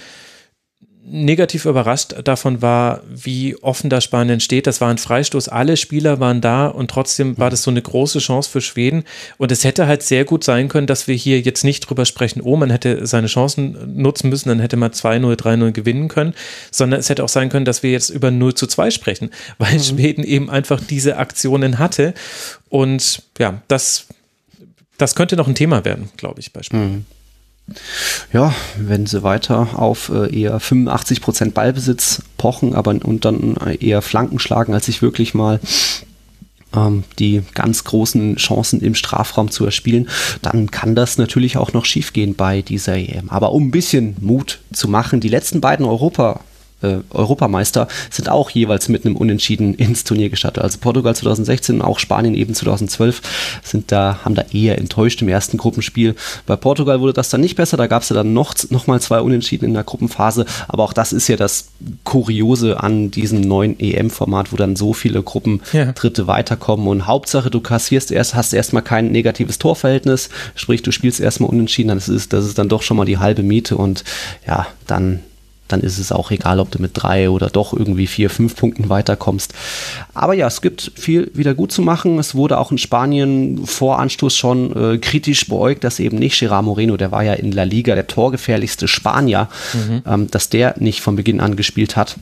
negativ 1.06 1.66
überrascht 1.66 2.14
davon 2.24 2.62
war, 2.62 3.02
wie 3.08 3.56
offen 3.56 3.90
das 3.90 4.04
Spanien 4.04 4.40
steht. 4.40 4.66
Das 4.66 4.80
war 4.80 4.88
ein 4.88 4.98
Freistoß, 4.98 5.48
alle 5.48 5.76
Spieler 5.76 6.18
waren 6.18 6.40
da 6.40 6.66
und 6.66 6.90
trotzdem 6.90 7.36
war 7.36 7.50
das 7.50 7.62
so 7.62 7.70
eine 7.70 7.82
große 7.82 8.20
Chance 8.20 8.48
für 8.48 8.62
Schweden. 8.62 9.04
Und 9.36 9.52
es 9.52 9.64
hätte 9.64 9.86
halt 9.86 10.02
sehr 10.02 10.24
gut 10.24 10.44
sein 10.44 10.68
können, 10.68 10.86
dass 10.86 11.06
wir 11.06 11.14
hier 11.14 11.40
jetzt 11.40 11.62
nicht 11.62 11.80
drüber 11.80 12.06
sprechen, 12.06 12.40
oh, 12.40 12.56
man 12.56 12.70
hätte 12.70 13.06
seine 13.06 13.26
Chancen 13.26 13.96
nutzen 14.00 14.30
müssen, 14.30 14.48
dann 14.48 14.60
hätte 14.60 14.76
man 14.76 14.92
2-0, 14.92 15.36
3-0 15.36 15.72
gewinnen 15.72 16.08
können, 16.08 16.34
sondern 16.70 17.00
es 17.00 17.10
hätte 17.10 17.22
auch 17.22 17.28
sein 17.28 17.50
können, 17.50 17.66
dass 17.66 17.82
wir 17.82 17.90
jetzt 17.90 18.08
über 18.08 18.30
0 18.30 18.54
zu 18.54 18.66
2 18.66 18.90
sprechen, 18.90 19.30
weil 19.58 19.74
mhm. 19.74 19.82
Schweden 19.82 20.24
eben 20.24 20.48
einfach 20.48 20.80
diese 20.80 21.18
Aktionen 21.18 21.78
hatte. 21.78 22.14
Und 22.70 23.22
ja, 23.38 23.60
das, 23.68 24.06
das 24.96 25.14
könnte 25.14 25.36
noch 25.36 25.48
ein 25.48 25.54
Thema 25.54 25.84
werden, 25.84 26.08
glaube 26.16 26.40
ich, 26.40 26.52
bei 26.52 26.62
Spanien. 26.62 26.92
Mhm. 26.92 27.06
Ja, 28.32 28.54
wenn 28.76 29.06
sie 29.06 29.22
weiter 29.22 29.68
auf 29.74 30.10
äh, 30.10 30.38
eher 30.38 30.60
85% 30.60 31.52
Ballbesitz 31.52 32.22
pochen, 32.36 32.74
aber 32.74 32.90
und 32.90 33.24
dann 33.24 33.56
eher 33.80 34.02
Flanken 34.02 34.38
schlagen, 34.38 34.74
als 34.74 34.86
sich 34.86 35.00
wirklich 35.00 35.32
mal 35.32 35.60
ähm, 36.74 37.04
die 37.18 37.42
ganz 37.54 37.84
großen 37.84 38.36
Chancen 38.36 38.80
im 38.80 38.94
Strafraum 38.94 39.50
zu 39.50 39.64
erspielen, 39.64 40.08
dann 40.42 40.70
kann 40.70 40.94
das 40.94 41.18
natürlich 41.18 41.56
auch 41.56 41.72
noch 41.72 41.84
schiefgehen 41.84 42.34
bei 42.34 42.62
dieser 42.62 42.96
EM. 42.96 43.30
Aber 43.30 43.52
um 43.52 43.68
ein 43.68 43.70
bisschen 43.70 44.16
Mut 44.20 44.60
zu 44.72 44.88
machen, 44.88 45.20
die 45.20 45.28
letzten 45.28 45.60
beiden 45.60 45.86
Europa 45.86 46.40
äh, 46.84 46.98
Europameister 47.10 47.88
sind 48.10 48.28
auch 48.28 48.50
jeweils 48.50 48.88
mit 48.88 49.04
einem 49.04 49.16
Unentschieden 49.16 49.74
ins 49.74 50.04
Turnier 50.04 50.30
gestartet. 50.30 50.62
Also 50.62 50.78
Portugal 50.78 51.14
2016 51.14 51.76
und 51.76 51.82
auch 51.82 51.98
Spanien 51.98 52.34
eben 52.34 52.54
2012 52.54 53.22
sind 53.62 53.90
da, 53.90 54.20
haben 54.24 54.34
da 54.34 54.44
eher 54.52 54.78
enttäuscht 54.78 55.22
im 55.22 55.28
ersten 55.28 55.56
Gruppenspiel. 55.56 56.14
Bei 56.46 56.56
Portugal 56.56 57.00
wurde 57.00 57.12
das 57.12 57.30
dann 57.30 57.40
nicht 57.40 57.56
besser, 57.56 57.76
da 57.76 57.86
gab 57.86 58.02
es 58.02 58.08
ja 58.10 58.16
dann 58.16 58.32
noch, 58.32 58.54
noch 58.70 58.86
mal 58.86 59.00
zwei 59.00 59.20
Unentschieden 59.20 59.66
in 59.66 59.74
der 59.74 59.84
Gruppenphase, 59.84 60.46
aber 60.68 60.84
auch 60.84 60.92
das 60.92 61.12
ist 61.12 61.28
ja 61.28 61.36
das 61.36 61.68
Kuriose 62.04 62.82
an 62.82 63.10
diesem 63.10 63.40
neuen 63.40 63.78
EM-Format, 63.78 64.52
wo 64.52 64.56
dann 64.56 64.76
so 64.76 64.92
viele 64.92 65.22
Gruppen 65.22 65.60
ja. 65.72 65.92
Dritte 65.92 66.26
weiterkommen 66.26 66.86
und 66.88 67.06
Hauptsache 67.06 67.50
du 67.50 67.60
kassierst 67.60 68.10
erst, 68.10 68.34
hast 68.34 68.52
erstmal 68.52 68.82
kein 68.82 69.10
negatives 69.10 69.58
Torverhältnis, 69.58 70.28
sprich 70.54 70.82
du 70.82 70.92
spielst 70.92 71.20
erstmal 71.20 71.50
unentschieden, 71.50 71.88
dann 71.88 71.98
ist, 71.98 72.32
das 72.32 72.46
ist 72.46 72.58
dann 72.58 72.68
doch 72.68 72.82
schon 72.82 72.96
mal 72.96 73.06
die 73.06 73.18
halbe 73.18 73.42
Miete 73.42 73.76
und 73.76 74.04
ja, 74.46 74.66
dann 74.86 75.20
dann 75.68 75.80
ist 75.80 75.98
es 75.98 76.12
auch 76.12 76.30
egal, 76.30 76.60
ob 76.60 76.70
du 76.70 76.80
mit 76.80 76.92
drei 76.94 77.30
oder 77.30 77.48
doch 77.48 77.72
irgendwie 77.72 78.06
vier, 78.06 78.30
fünf 78.30 78.56
Punkten 78.56 78.88
weiterkommst. 78.88 79.54
Aber 80.12 80.34
ja, 80.34 80.46
es 80.46 80.60
gibt 80.60 80.92
viel 80.94 81.30
wieder 81.34 81.54
gut 81.54 81.72
zu 81.72 81.82
machen. 81.82 82.18
Es 82.18 82.34
wurde 82.34 82.58
auch 82.58 82.70
in 82.70 82.78
Spanien 82.78 83.66
vor 83.66 83.98
Anstoß 83.98 84.36
schon 84.36 84.76
äh, 84.76 84.98
kritisch 84.98 85.48
beäugt, 85.48 85.84
dass 85.84 86.00
eben 86.00 86.18
nicht 86.18 86.38
Gerard 86.38 86.64
Moreno, 86.64 86.96
der 86.96 87.12
war 87.12 87.24
ja 87.24 87.32
in 87.34 87.52
La 87.52 87.64
Liga 87.64 87.94
der 87.94 88.06
torgefährlichste 88.06 88.88
Spanier, 88.88 89.48
mhm. 89.72 90.02
ähm, 90.06 90.30
dass 90.30 90.50
der 90.50 90.74
nicht 90.78 91.00
von 91.00 91.16
Beginn 91.16 91.40
an 91.40 91.56
gespielt 91.56 91.96
hat 91.96 92.16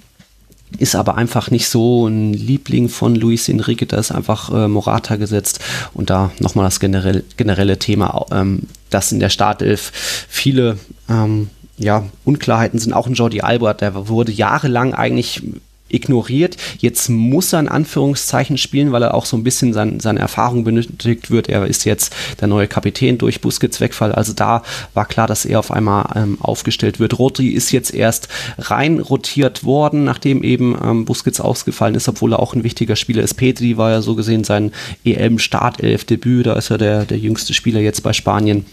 ist 0.78 0.94
aber 0.94 1.16
einfach 1.16 1.50
nicht 1.50 1.68
so 1.68 2.06
ein 2.06 2.32
Liebling 2.32 2.88
von 2.88 3.14
Luis 3.14 3.48
Enrique, 3.48 3.86
da 3.86 3.98
ist 3.98 4.10
einfach 4.10 4.50
äh, 4.50 4.68
Morata 4.68 5.16
gesetzt 5.16 5.60
und 5.92 6.10
da 6.10 6.30
nochmal 6.38 6.64
das 6.64 6.80
generell, 6.80 7.24
generelle 7.36 7.78
Thema, 7.78 8.24
ähm, 8.30 8.62
dass 8.90 9.12
in 9.12 9.20
der 9.20 9.28
Startelf 9.28 9.92
viele 10.28 10.78
ähm, 11.08 11.50
ja, 11.82 12.04
Unklarheiten 12.24 12.78
sind. 12.78 12.92
Auch 12.92 13.06
ein 13.06 13.14
Jordi 13.14 13.40
Alba, 13.40 13.74
der 13.74 14.08
wurde 14.08 14.32
jahrelang 14.32 14.94
eigentlich 14.94 15.42
ignoriert. 15.92 16.56
Jetzt 16.78 17.08
muss 17.08 17.52
er 17.52 17.60
in 17.60 17.68
Anführungszeichen 17.68 18.58
spielen, 18.58 18.92
weil 18.92 19.02
er 19.02 19.14
auch 19.14 19.26
so 19.26 19.36
ein 19.36 19.44
bisschen 19.44 19.72
sein, 19.72 20.00
seine 20.00 20.20
Erfahrung 20.20 20.64
benötigt 20.64 21.30
wird. 21.30 21.48
Er 21.48 21.66
ist 21.66 21.84
jetzt 21.84 22.14
der 22.40 22.48
neue 22.48 22.66
Kapitän 22.66 23.18
durch 23.18 23.40
Busquets 23.40 23.80
Wegfall. 23.80 24.12
Also 24.12 24.32
da 24.32 24.62
war 24.94 25.04
klar, 25.04 25.26
dass 25.26 25.44
er 25.44 25.58
auf 25.58 25.70
einmal 25.70 26.06
ähm, 26.16 26.38
aufgestellt 26.40 26.98
wird. 26.98 27.18
Rodri 27.18 27.48
ist 27.48 27.72
jetzt 27.72 27.92
erst 27.94 28.28
rein 28.58 29.00
rotiert 29.00 29.64
worden, 29.64 30.04
nachdem 30.04 30.42
eben 30.42 30.76
ähm, 30.82 31.04
Busquets 31.04 31.40
ausgefallen 31.40 31.94
ist, 31.94 32.08
obwohl 32.08 32.32
er 32.32 32.40
auch 32.40 32.54
ein 32.54 32.64
wichtiger 32.64 32.96
Spieler 32.96 33.22
ist. 33.22 33.34
Petri 33.34 33.76
war 33.76 33.90
ja 33.90 34.02
so 34.02 34.14
gesehen 34.14 34.44
sein 34.44 34.72
EM-Startelf-Debüt. 35.04 36.46
Da 36.46 36.54
ist 36.54 36.70
er 36.70 36.78
der, 36.78 37.04
der 37.04 37.18
jüngste 37.18 37.52
Spieler 37.52 37.80
jetzt 37.80 38.02
bei 38.02 38.12
Spanien. 38.12 38.64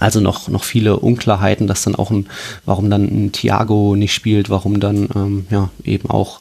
Also 0.00 0.20
noch, 0.20 0.48
noch 0.48 0.64
viele 0.64 0.98
Unklarheiten, 0.98 1.66
dass 1.66 1.82
dann 1.82 1.96
auch 1.96 2.10
ein, 2.10 2.28
warum 2.64 2.88
dann 2.90 3.04
ein 3.04 3.32
Thiago 3.32 3.96
nicht 3.96 4.14
spielt, 4.14 4.48
warum 4.50 4.80
dann 4.80 5.08
ähm, 5.14 5.46
ja 5.50 5.70
eben 5.82 6.10
auch 6.10 6.40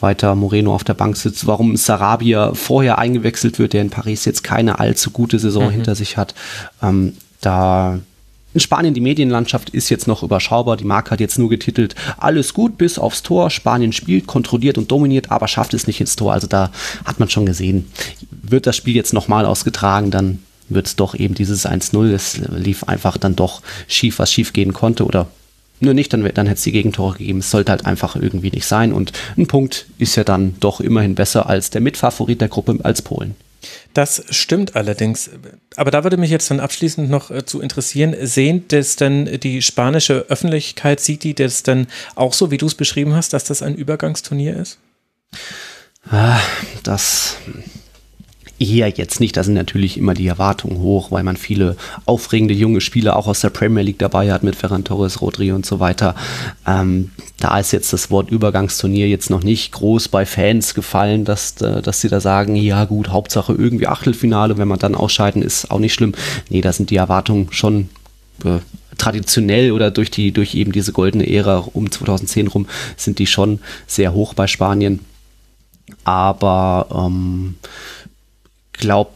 weiter 0.00 0.34
Moreno 0.34 0.74
auf 0.74 0.84
der 0.84 0.94
Bank 0.94 1.16
sitzt, 1.16 1.46
warum 1.46 1.76
Sarabia 1.76 2.54
vorher 2.54 2.98
eingewechselt 2.98 3.58
wird, 3.58 3.74
der 3.74 3.82
in 3.82 3.90
Paris 3.90 4.24
jetzt 4.24 4.42
keine 4.42 4.78
allzu 4.80 5.10
gute 5.10 5.38
Saison 5.38 5.66
mhm. 5.66 5.72
hinter 5.72 5.94
sich 5.94 6.16
hat. 6.16 6.34
Ähm, 6.82 7.14
da 7.40 8.00
in 8.56 8.60
Spanien 8.60 8.94
die 8.94 9.02
Medienlandschaft 9.02 9.68
ist 9.68 9.90
jetzt 9.90 10.08
noch 10.08 10.22
überschaubar. 10.22 10.78
Die 10.78 10.84
Marke 10.84 11.10
hat 11.10 11.20
jetzt 11.20 11.38
nur 11.38 11.50
getitelt, 11.50 11.94
alles 12.16 12.54
gut 12.54 12.78
bis 12.78 12.98
aufs 12.98 13.22
Tor. 13.22 13.50
Spanien 13.50 13.92
spielt, 13.92 14.26
kontrolliert 14.26 14.78
und 14.78 14.90
dominiert, 14.90 15.30
aber 15.30 15.46
schafft 15.46 15.74
es 15.74 15.86
nicht 15.86 16.00
ins 16.00 16.16
Tor. 16.16 16.32
Also 16.32 16.46
da 16.46 16.70
hat 17.04 17.20
man 17.20 17.28
schon 17.28 17.44
gesehen, 17.44 17.90
wird 18.30 18.66
das 18.66 18.74
Spiel 18.74 18.96
jetzt 18.96 19.12
nochmal 19.12 19.44
ausgetragen, 19.44 20.10
dann 20.10 20.38
wird 20.68 20.86
es 20.86 20.96
doch 20.96 21.14
eben 21.14 21.34
dieses 21.34 21.66
1-0. 21.66 22.12
Es 22.12 22.38
lief 22.38 22.84
einfach 22.84 23.16
dann 23.16 23.36
doch 23.36 23.62
schief, 23.88 24.18
was 24.18 24.32
schief 24.32 24.52
gehen 24.52 24.72
konnte 24.72 25.04
oder 25.04 25.28
nur 25.80 25.94
nicht, 25.94 26.12
dann, 26.12 26.22
dann 26.22 26.46
hätte 26.46 26.58
es 26.58 26.62
die 26.62 26.72
Gegentore 26.72 27.18
gegeben. 27.18 27.40
Es 27.40 27.50
sollte 27.50 27.70
halt 27.70 27.84
einfach 27.84 28.16
irgendwie 28.16 28.50
nicht 28.50 28.66
sein. 28.66 28.92
Und 28.92 29.12
ein 29.36 29.46
Punkt 29.46 29.86
ist 29.98 30.16
ja 30.16 30.24
dann 30.24 30.54
doch 30.60 30.80
immerhin 30.80 31.14
besser 31.14 31.48
als 31.48 31.70
der 31.70 31.80
Mitfavorit 31.82 32.40
der 32.40 32.48
Gruppe 32.48 32.78
als 32.82 33.02
Polen. 33.02 33.34
Das 33.94 34.22
stimmt 34.30 34.76
allerdings. 34.76 35.30
Aber 35.76 35.90
da 35.90 36.04
würde 36.04 36.16
mich 36.16 36.30
jetzt 36.30 36.50
dann 36.50 36.60
abschließend 36.60 37.10
noch 37.10 37.30
äh, 37.30 37.44
zu 37.44 37.60
interessieren, 37.60 38.14
sehen 38.22 38.64
das 38.68 38.96
denn 38.96 39.40
die 39.40 39.62
spanische 39.62 40.26
Öffentlichkeit, 40.28 41.00
sieht 41.00 41.24
die 41.24 41.34
das 41.34 41.62
denn 41.62 41.86
auch 42.14 42.32
so, 42.32 42.50
wie 42.50 42.58
du 42.58 42.66
es 42.66 42.74
beschrieben 42.74 43.14
hast, 43.14 43.32
dass 43.32 43.44
das 43.44 43.62
ein 43.62 43.74
Übergangsturnier 43.74 44.56
ist? 44.56 44.78
Ah, 46.10 46.38
das 46.82 47.36
eher 48.58 48.88
jetzt 48.88 49.20
nicht. 49.20 49.36
Da 49.36 49.44
sind 49.44 49.54
natürlich 49.54 49.98
immer 49.98 50.14
die 50.14 50.26
Erwartungen 50.26 50.78
hoch, 50.78 51.10
weil 51.10 51.22
man 51.22 51.36
viele 51.36 51.76
aufregende 52.04 52.54
junge 52.54 52.80
Spieler 52.80 53.16
auch 53.16 53.26
aus 53.26 53.40
der 53.40 53.50
Premier 53.50 53.82
League 53.82 53.98
dabei 53.98 54.32
hat 54.32 54.42
mit 54.42 54.56
Ferran 54.56 54.84
Torres, 54.84 55.20
Rodri 55.20 55.52
und 55.52 55.66
so 55.66 55.80
weiter. 55.80 56.14
Ähm, 56.66 57.10
da 57.38 57.58
ist 57.58 57.72
jetzt 57.72 57.92
das 57.92 58.10
Wort 58.10 58.30
Übergangsturnier 58.30 59.08
jetzt 59.08 59.30
noch 59.30 59.42
nicht 59.42 59.72
groß 59.72 60.08
bei 60.08 60.24
Fans 60.24 60.74
gefallen, 60.74 61.24
dass, 61.24 61.60
äh, 61.60 61.82
dass 61.82 62.00
sie 62.00 62.08
da 62.08 62.20
sagen, 62.20 62.56
ja 62.56 62.84
gut, 62.84 63.08
Hauptsache 63.08 63.52
irgendwie 63.52 63.86
Achtelfinale, 63.86 64.58
wenn 64.58 64.68
man 64.68 64.78
dann 64.78 64.94
ausscheiden, 64.94 65.42
ist 65.42 65.70
auch 65.70 65.78
nicht 65.78 65.94
schlimm. 65.94 66.12
Nee, 66.48 66.60
da 66.60 66.72
sind 66.72 66.90
die 66.90 66.96
Erwartungen 66.96 67.48
schon 67.50 67.88
äh, 68.44 68.58
traditionell 68.98 69.72
oder 69.72 69.90
durch 69.90 70.10
die 70.10 70.32
durch 70.32 70.54
eben 70.54 70.72
diese 70.72 70.92
goldene 70.92 71.28
Ära 71.28 71.68
um 71.72 71.90
2010 71.90 72.48
rum 72.48 72.66
sind 72.96 73.18
die 73.18 73.26
schon 73.26 73.60
sehr 73.86 74.14
hoch 74.14 74.34
bei 74.34 74.46
Spanien. 74.46 75.00
Aber 76.04 76.88
ähm, 76.92 77.56
glaube, 78.78 79.10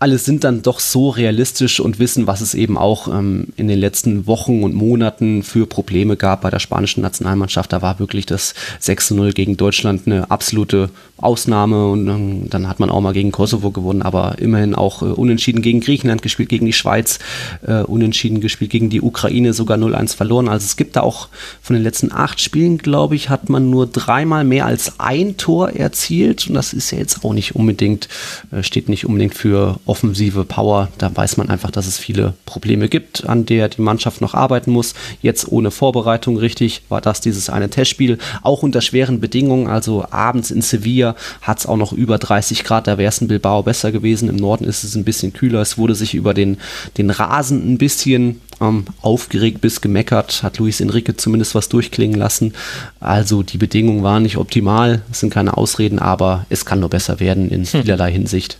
alle 0.00 0.16
sind 0.16 0.44
dann 0.44 0.62
doch 0.62 0.80
so 0.80 1.10
realistisch 1.10 1.78
und 1.78 1.98
wissen, 1.98 2.26
was 2.26 2.40
es 2.40 2.54
eben 2.54 2.78
auch 2.78 3.06
ähm, 3.06 3.48
in 3.56 3.68
den 3.68 3.78
letzten 3.78 4.26
Wochen 4.26 4.62
und 4.62 4.74
Monaten 4.74 5.42
für 5.42 5.66
Probleme 5.66 6.16
gab 6.16 6.40
bei 6.40 6.48
der 6.48 6.58
spanischen 6.58 7.02
Nationalmannschaft. 7.02 7.70
Da 7.70 7.82
war 7.82 7.98
wirklich 7.98 8.24
das 8.24 8.54
6-0 8.82 9.34
gegen 9.34 9.58
Deutschland 9.58 10.06
eine 10.06 10.30
absolute 10.30 10.88
Ausnahme 11.18 11.88
und 11.88 12.08
ähm, 12.08 12.48
dann 12.48 12.66
hat 12.66 12.80
man 12.80 12.88
auch 12.88 13.02
mal 13.02 13.12
gegen 13.12 13.30
Kosovo 13.30 13.72
gewonnen, 13.72 14.00
aber 14.00 14.38
immerhin 14.38 14.74
auch 14.74 15.02
äh, 15.02 15.04
unentschieden 15.04 15.60
gegen 15.60 15.80
Griechenland 15.80 16.22
gespielt, 16.22 16.48
gegen 16.48 16.64
die 16.64 16.72
Schweiz, 16.72 17.18
äh, 17.66 17.82
unentschieden 17.82 18.40
gespielt, 18.40 18.70
gegen 18.70 18.88
die 18.88 19.02
Ukraine 19.02 19.52
sogar 19.52 19.76
0-1 19.76 20.16
verloren. 20.16 20.48
Also 20.48 20.64
es 20.64 20.76
gibt 20.76 20.96
da 20.96 21.02
auch 21.02 21.28
von 21.60 21.74
den 21.74 21.82
letzten 21.82 22.10
acht 22.10 22.40
Spielen, 22.40 22.78
glaube 22.78 23.16
ich, 23.16 23.28
hat 23.28 23.50
man 23.50 23.68
nur 23.68 23.86
dreimal 23.86 24.44
mehr 24.44 24.64
als 24.64 24.98
ein 24.98 25.36
Tor 25.36 25.72
erzielt 25.72 26.48
und 26.48 26.54
das 26.54 26.72
ist 26.72 26.90
ja 26.90 26.96
jetzt 26.96 27.22
auch 27.22 27.34
nicht 27.34 27.54
unbedingt, 27.54 28.08
äh, 28.50 28.62
steht 28.62 28.88
nicht 28.88 29.04
unbedingt 29.04 29.34
für 29.34 29.78
offensive 29.90 30.44
Power. 30.44 30.88
Da 30.98 31.14
weiß 31.14 31.36
man 31.36 31.50
einfach, 31.50 31.72
dass 31.72 31.88
es 31.88 31.98
viele 31.98 32.34
Probleme 32.46 32.88
gibt, 32.88 33.26
an 33.28 33.44
der 33.44 33.68
die 33.68 33.82
Mannschaft 33.82 34.20
noch 34.20 34.34
arbeiten 34.34 34.70
muss. 34.70 34.94
Jetzt 35.20 35.50
ohne 35.50 35.72
Vorbereitung 35.72 36.36
richtig 36.36 36.82
war 36.88 37.00
das 37.00 37.20
dieses 37.20 37.50
eine 37.50 37.70
Testspiel, 37.70 38.18
auch 38.42 38.62
unter 38.62 38.82
schweren 38.82 39.20
Bedingungen, 39.20 39.66
also 39.66 40.06
abends 40.10 40.52
in 40.52 40.62
Sevilla 40.62 41.16
hat 41.42 41.58
es 41.58 41.66
auch 41.66 41.76
noch 41.76 41.92
über 41.92 42.18
30 42.18 42.62
Grad, 42.62 42.86
da 42.86 42.98
wäre 42.98 43.08
es 43.08 43.20
in 43.20 43.26
Bilbao 43.26 43.64
besser 43.64 43.90
gewesen. 43.90 44.28
Im 44.28 44.36
Norden 44.36 44.64
ist 44.64 44.84
es 44.84 44.94
ein 44.94 45.04
bisschen 45.04 45.32
kühler. 45.32 45.60
Es 45.60 45.76
wurde 45.76 45.96
sich 45.96 46.14
über 46.14 46.34
den, 46.34 46.58
den 46.96 47.10
Rasen 47.10 47.72
ein 47.72 47.78
bisschen 47.78 48.40
ähm, 48.60 48.84
aufgeregt 49.02 49.60
bis 49.60 49.80
gemeckert, 49.80 50.44
hat 50.44 50.58
Luis 50.58 50.80
Enrique 50.80 51.16
zumindest 51.16 51.56
was 51.56 51.68
durchklingen 51.68 52.18
lassen. 52.18 52.52
Also 53.00 53.42
die 53.42 53.58
Bedingungen 53.58 54.04
waren 54.04 54.22
nicht 54.22 54.36
optimal, 54.36 55.02
es 55.10 55.18
sind 55.18 55.34
keine 55.34 55.56
Ausreden, 55.56 55.98
aber 55.98 56.46
es 56.48 56.64
kann 56.64 56.78
nur 56.78 56.90
besser 56.90 57.18
werden 57.18 57.50
in 57.50 57.64
hm. 57.64 57.82
vielerlei 57.82 58.12
Hinsicht. 58.12 58.58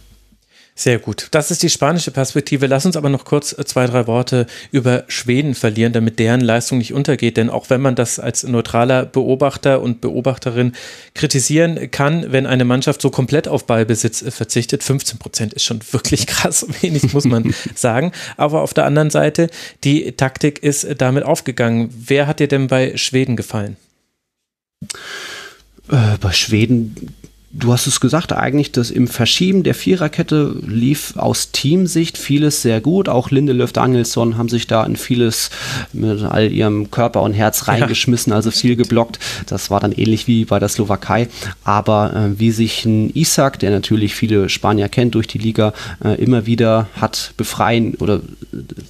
Sehr 0.80 0.98
gut. 0.98 1.28
Das 1.32 1.50
ist 1.50 1.62
die 1.62 1.68
spanische 1.68 2.10
Perspektive. 2.10 2.66
Lass 2.66 2.86
uns 2.86 2.96
aber 2.96 3.10
noch 3.10 3.26
kurz 3.26 3.52
äh, 3.52 3.66
zwei, 3.66 3.86
drei 3.86 4.06
Worte 4.06 4.46
über 4.72 5.04
Schweden 5.08 5.54
verlieren, 5.54 5.92
damit 5.92 6.18
deren 6.18 6.40
Leistung 6.40 6.78
nicht 6.78 6.94
untergeht. 6.94 7.36
Denn 7.36 7.50
auch 7.50 7.68
wenn 7.68 7.82
man 7.82 7.96
das 7.96 8.18
als 8.18 8.44
neutraler 8.44 9.04
Beobachter 9.04 9.82
und 9.82 10.00
Beobachterin 10.00 10.72
kritisieren 11.14 11.90
kann, 11.90 12.32
wenn 12.32 12.46
eine 12.46 12.64
Mannschaft 12.64 13.02
so 13.02 13.10
komplett 13.10 13.46
auf 13.46 13.66
Ballbesitz 13.66 14.22
äh, 14.22 14.30
verzichtet, 14.30 14.82
15 14.82 15.18
Prozent 15.18 15.52
ist 15.52 15.64
schon 15.64 15.80
wirklich 15.90 16.26
krass 16.26 16.64
wenig, 16.80 17.12
muss 17.12 17.26
man 17.26 17.54
sagen. 17.74 18.12
Aber 18.38 18.62
auf 18.62 18.72
der 18.72 18.86
anderen 18.86 19.10
Seite, 19.10 19.50
die 19.84 20.12
Taktik 20.12 20.62
ist 20.62 20.86
damit 20.96 21.24
aufgegangen. 21.24 21.92
Wer 21.94 22.26
hat 22.26 22.40
dir 22.40 22.48
denn 22.48 22.68
bei 22.68 22.96
Schweden 22.96 23.36
gefallen? 23.36 23.76
Äh, 25.90 26.16
bei 26.18 26.32
Schweden 26.32 27.14
Du 27.52 27.72
hast 27.72 27.88
es 27.88 27.98
gesagt, 27.98 28.32
eigentlich 28.32 28.70
das 28.70 28.92
im 28.92 29.08
Verschieben 29.08 29.64
der 29.64 29.74
Viererkette 29.74 30.54
lief 30.64 31.16
aus 31.16 31.50
Teamsicht 31.50 32.16
vieles 32.16 32.62
sehr 32.62 32.80
gut. 32.80 33.08
Auch 33.08 33.32
Lindelöf 33.32 33.72
Danielsson 33.72 34.38
haben 34.38 34.48
sich 34.48 34.68
da 34.68 34.84
in 34.84 34.94
vieles 34.94 35.50
mit 35.92 36.22
all 36.22 36.52
ihrem 36.52 36.92
Körper 36.92 37.22
und 37.22 37.32
Herz 37.32 37.66
reingeschmissen, 37.66 38.30
ja, 38.30 38.36
also 38.36 38.52
viel 38.52 38.76
geblockt. 38.76 39.18
Das 39.46 39.68
war 39.68 39.80
dann 39.80 39.90
ähnlich 39.90 40.28
wie 40.28 40.44
bei 40.44 40.60
der 40.60 40.68
Slowakei. 40.68 41.28
Aber 41.64 42.14
äh, 42.14 42.38
wie 42.38 42.52
sich 42.52 42.84
ein 42.84 43.10
Isak, 43.14 43.58
der 43.58 43.72
natürlich 43.72 44.14
viele 44.14 44.48
Spanier 44.48 44.88
kennt 44.88 45.16
durch 45.16 45.26
die 45.26 45.38
Liga, 45.38 45.72
äh, 46.04 46.22
immer 46.22 46.46
wieder 46.46 46.86
hat 47.00 47.32
befreien 47.36 47.96
oder 47.96 48.20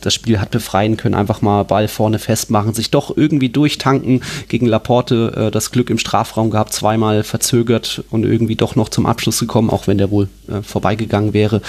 das 0.02 0.12
Spiel 0.12 0.38
hat 0.38 0.50
befreien 0.50 0.98
können, 0.98 1.14
einfach 1.14 1.40
mal 1.40 1.64
Ball 1.64 1.88
vorne 1.88 2.18
festmachen, 2.18 2.74
sich 2.74 2.90
doch 2.90 3.16
irgendwie 3.16 3.48
durchtanken 3.48 4.22
gegen 4.48 4.66
Laporte, 4.66 5.46
äh, 5.48 5.50
das 5.50 5.70
Glück 5.70 5.88
im 5.88 5.98
Strafraum 5.98 6.50
gehabt, 6.50 6.74
zweimal 6.74 7.22
verzögert 7.22 8.04
und 8.10 8.24
irgendwie 8.24 8.49
irgendwie 8.50 8.56
doch 8.56 8.76
noch 8.76 8.88
zum 8.88 9.06
Abschluss 9.06 9.38
gekommen, 9.38 9.70
auch 9.70 9.86
wenn 9.86 9.98
der 9.98 10.10
wohl 10.10 10.28
äh, 10.48 10.62
vorbeigegangen 10.62 11.32
wäre. 11.32 11.62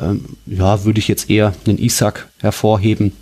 Ähm, 0.00 0.24
ja, 0.46 0.84
würde 0.84 0.98
ich 0.98 1.08
jetzt 1.08 1.30
eher 1.30 1.54
einen 1.66 1.78
Isaac 1.78 2.28
hervorheben, 2.40 3.12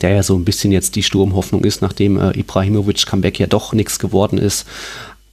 der 0.00 0.10
ja 0.10 0.22
so 0.22 0.36
ein 0.36 0.44
bisschen 0.44 0.72
jetzt 0.72 0.94
die 0.94 1.02
Sturmhoffnung 1.02 1.64
ist, 1.64 1.82
nachdem 1.82 2.18
äh, 2.18 2.38
Ibrahimovic 2.38 3.06
Comeback 3.06 3.40
ja 3.40 3.46
doch 3.46 3.72
nichts 3.72 3.98
geworden 3.98 4.38
ist. 4.38 4.66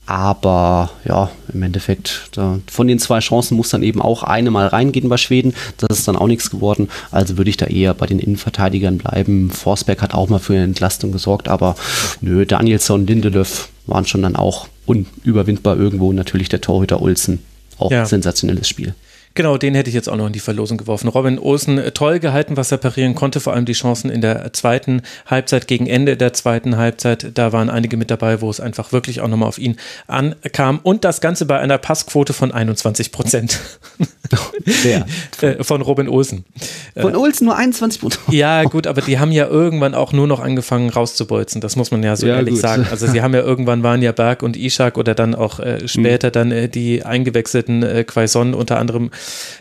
Aber 0.06 0.90
ja, 1.06 1.30
im 1.50 1.62
Endeffekt, 1.62 2.28
da, 2.32 2.58
von 2.70 2.86
den 2.86 2.98
zwei 2.98 3.20
Chancen 3.20 3.56
muss 3.56 3.70
dann 3.70 3.82
eben 3.82 4.02
auch 4.02 4.22
eine 4.22 4.50
mal 4.50 4.66
reingehen 4.66 5.08
bei 5.08 5.16
Schweden. 5.16 5.54
Das 5.78 5.98
ist 5.98 6.08
dann 6.08 6.16
auch 6.16 6.26
nichts 6.26 6.50
geworden. 6.50 6.90
Also 7.10 7.38
würde 7.38 7.48
ich 7.48 7.56
da 7.56 7.66
eher 7.66 7.94
bei 7.94 8.04
den 8.04 8.18
Innenverteidigern 8.18 8.98
bleiben. 8.98 9.50
Forsberg 9.50 10.02
hat 10.02 10.12
auch 10.12 10.28
mal 10.28 10.40
für 10.40 10.52
eine 10.52 10.64
Entlastung 10.64 11.10
gesorgt, 11.10 11.48
aber 11.48 11.74
nö, 12.20 12.44
Danielsson, 12.44 13.06
Lindelöf 13.06 13.70
waren 13.86 14.04
schon 14.04 14.20
dann 14.20 14.36
auch 14.36 14.68
unüberwindbar 14.86 15.76
irgendwo. 15.78 16.12
Natürlich 16.12 16.48
der 16.48 16.60
Torhüter 16.60 17.00
Olsen. 17.00 17.40
Auch 17.78 17.90
ja. 17.90 18.06
sensationelles 18.06 18.68
Spiel. 18.68 18.94
Genau, 19.36 19.58
den 19.58 19.74
hätte 19.74 19.88
ich 19.88 19.94
jetzt 19.94 20.08
auch 20.08 20.16
noch 20.16 20.28
in 20.28 20.32
die 20.32 20.40
Verlosung 20.40 20.78
geworfen. 20.78 21.08
Robin 21.08 21.40
Olsen 21.40 21.78
äh, 21.78 21.90
toll 21.90 22.20
gehalten, 22.20 22.56
was 22.56 22.70
er 22.70 22.78
parieren 22.78 23.16
konnte, 23.16 23.40
vor 23.40 23.52
allem 23.52 23.64
die 23.64 23.72
Chancen 23.72 24.08
in 24.08 24.20
der 24.20 24.52
zweiten 24.52 25.02
Halbzeit, 25.26 25.66
gegen 25.66 25.88
Ende 25.88 26.16
der 26.16 26.32
zweiten 26.32 26.76
Halbzeit. 26.76 27.32
Da 27.34 27.52
waren 27.52 27.68
einige 27.68 27.96
mit 27.96 28.12
dabei, 28.12 28.40
wo 28.40 28.48
es 28.48 28.60
einfach 28.60 28.92
wirklich 28.92 29.20
auch 29.20 29.28
nochmal 29.28 29.48
auf 29.48 29.58
ihn 29.58 29.76
ankam. 30.06 30.78
Und 30.84 31.02
das 31.02 31.20
Ganze 31.20 31.46
bei 31.46 31.58
einer 31.58 31.78
Passquote 31.78 32.32
von 32.32 32.52
21 32.52 33.10
Prozent. 33.10 33.58
Wer? 34.82 35.06
Äh, 35.40 35.64
von 35.64 35.82
Robin 35.82 36.08
Olsen. 36.08 36.44
Von 36.96 37.16
Olsen 37.16 37.46
nur 37.46 37.56
21 37.56 38.00
Prozent. 38.00 38.24
Ja, 38.32 38.62
gut, 38.64 38.86
aber 38.86 39.00
die 39.00 39.18
haben 39.18 39.32
ja 39.32 39.46
irgendwann 39.46 39.94
auch 39.94 40.12
nur 40.12 40.26
noch 40.26 40.40
angefangen 40.40 40.88
rauszubolzen. 40.90 41.60
Das 41.60 41.76
muss 41.76 41.90
man 41.90 42.02
ja 42.02 42.14
so 42.16 42.26
ja, 42.26 42.36
ehrlich 42.36 42.54
gut. 42.54 42.62
sagen. 42.62 42.86
Also 42.90 43.06
sie 43.06 43.20
haben 43.20 43.34
ja 43.34 43.40
irgendwann 43.40 43.82
waren 43.82 44.00
ja 44.00 44.12
Berg 44.12 44.42
und 44.42 44.56
Ishak 44.56 44.96
oder 44.96 45.14
dann 45.14 45.34
auch 45.34 45.58
äh, 45.58 45.86
später 45.88 46.28
mhm. 46.28 46.32
dann 46.32 46.52
äh, 46.52 46.68
die 46.68 47.04
eingewechselten 47.04 47.82
äh, 47.82 48.04
Quaison 48.04 48.54
unter 48.54 48.78
anderem 48.78 49.10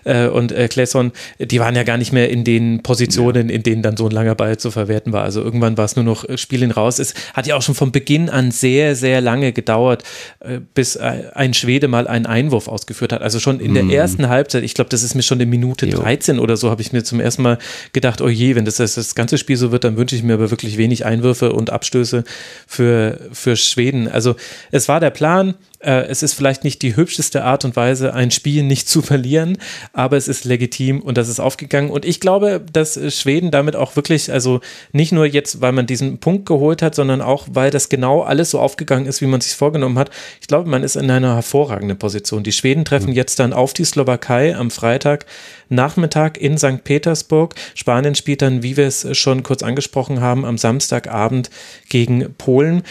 äh, 0.04 0.28
und 0.28 0.52
äh, 0.52 0.68
Clayson, 0.68 1.12
die 1.40 1.60
waren 1.60 1.76
ja 1.76 1.84
gar 1.84 1.98
nicht 1.98 2.14
mehr 2.14 2.30
in 2.30 2.44
den 2.44 2.84
Positionen, 2.84 3.50
in 3.50 3.64
denen 3.64 3.82
dann 3.82 3.98
so 3.98 4.06
ein 4.06 4.12
langer 4.12 4.36
Ball 4.36 4.58
zu 4.58 4.72
verwerten 4.72 5.12
war. 5.12 5.24
Also 5.24 5.42
irgendwann 5.42 5.78
war 5.78 5.86
es 5.86 5.96
nur 5.96 6.06
noch 6.06 6.28
äh, 6.30 6.38
Spielen 6.38 6.72
raus. 6.72 7.00
Es 7.00 7.14
hat 7.34 7.48
ja 7.48 7.56
auch 7.56 7.62
schon 7.62 7.76
von 7.76 7.92
Beginn 7.92 8.30
an 8.30 8.52
sehr, 8.52 8.96
sehr 8.96 9.22
lange 9.22 9.54
gedauert, 9.54 10.04
äh, 10.40 10.60
bis 10.74 10.96
äh, 10.96 11.24
ein 11.34 11.54
Schwede 11.54 11.88
mal 11.88 12.08
einen 12.08 12.26
Einwurf 12.26 12.68
ausgeführt 12.68 13.12
hat. 13.12 13.22
Also 13.22 13.40
schon 13.40 13.60
in 13.60 13.74
der 13.74 13.84
mhm. 13.84 13.90
ersten 13.90 14.30
Halbzeit, 14.30 14.53
ich 14.62 14.74
glaube, 14.74 14.90
das 14.90 15.04
ist 15.04 15.16
mir 15.16 15.24
schon 15.24 15.40
in 15.40 15.50
Minute 15.50 15.86
jo. 15.86 15.98
13 15.98 16.40
oder 16.40 16.58
so, 16.58 16.70
habe 16.70 16.82
ich 16.82 16.92
mir 16.94 17.04
zum 17.04 17.20
ersten 17.20 17.42
Mal 17.42 17.58
gedacht, 17.94 18.22
oh 18.22 18.30
je, 18.30 18.56
wenn 18.56 18.66
das, 18.66 18.76
das, 18.76 18.96
das 18.96 19.16
ganze 19.16 19.38
Spiel 19.38 19.58
so 19.58 19.72
wird, 19.72 19.84
dann 19.84 19.98
wünsche 19.98 20.16
ich 20.16 20.24
mir 20.24 20.34
aber 20.34 20.52
wirklich 20.52 20.78
wenig 20.78 21.06
Einwürfe 21.06 21.54
und 21.54 21.70
Abstöße 21.70 22.24
für, 22.68 23.20
für 23.32 23.56
Schweden. 23.56 24.08
Also 24.08 24.36
es 24.72 24.88
war 24.88 25.00
der 25.00 25.10
Plan, 25.12 25.56
Äh, 25.84 26.08
es 26.08 26.24
ist 26.24 26.34
vielleicht 26.34 26.64
nicht 26.64 26.82
die 26.82 26.96
hübscheste 26.96 27.44
Art 27.44 27.66
und 27.66 27.76
Weise, 27.76 28.14
ein 28.14 28.32
Spiel 28.32 28.64
nicht 28.64 28.88
zu 28.88 29.02
verlieren, 29.02 29.58
aber 29.92 30.18
es 30.18 30.28
ist 30.28 30.46
legitim 30.46 31.02
und 31.02 31.18
das 31.18 31.28
ist 31.28 31.40
aufgegangen. 31.40 31.92
Und 31.92 32.06
ich 32.06 32.20
glaube, 32.20 32.64
dass 32.72 33.00
Schweden 33.14 33.52
damit 33.52 33.76
auch 33.76 33.96
wirklich, 33.96 34.32
also 34.32 34.62
nicht 34.92 35.12
nur 35.12 35.26
jetzt, 35.26 35.62
weil 35.62 35.74
man 35.74 35.86
diesen 35.86 36.20
Punkt 36.20 36.46
geholt 36.46 36.82
hat, 36.82 36.96
sondern 36.96 37.22
auch, 37.22 37.48
weil 37.52 37.70
das 37.70 37.90
genau 37.90 38.22
alles 38.22 38.52
so 38.52 38.60
aufgegangen 38.60 39.06
ist, 39.06 39.22
wie 39.22 39.28
man 39.28 39.42
sich 39.42 39.56
vorgenommen 39.56 40.00
hat. 40.00 40.10
Ich 40.40 40.48
glaube, 40.48 40.70
man 40.70 40.84
ist 40.84 40.96
in 40.96 41.12
einer 41.12 41.36
hervorragenden 41.36 42.00
Position. 42.00 42.44
Die 42.44 42.52
Schweden 42.52 42.86
treffen 42.86 43.10
mhm. 43.10 43.16
jetzt 43.16 43.40
dann 43.40 43.54
auf 43.54 43.74
die 43.74 43.86
Slowakei 43.86 44.56
am 44.56 44.72
Freitag 44.72 45.26
Nachmittag 45.70 46.38
in 46.38 46.58
St. 46.58 46.84
Petersburg. 46.84 47.56
Spanien 47.74 48.16
spielt 48.16 48.42
dann, 48.42 48.64
wie 48.64 48.78
wir 48.78 48.88
es 48.88 49.18
schon 49.18 49.44
kurz 49.44 49.64
angesprochen 49.64 50.22
haben, 50.22 50.46
am 50.46 50.58
Samstagabend 50.58 51.50
gegen 51.90 52.34
Polen 52.38 52.84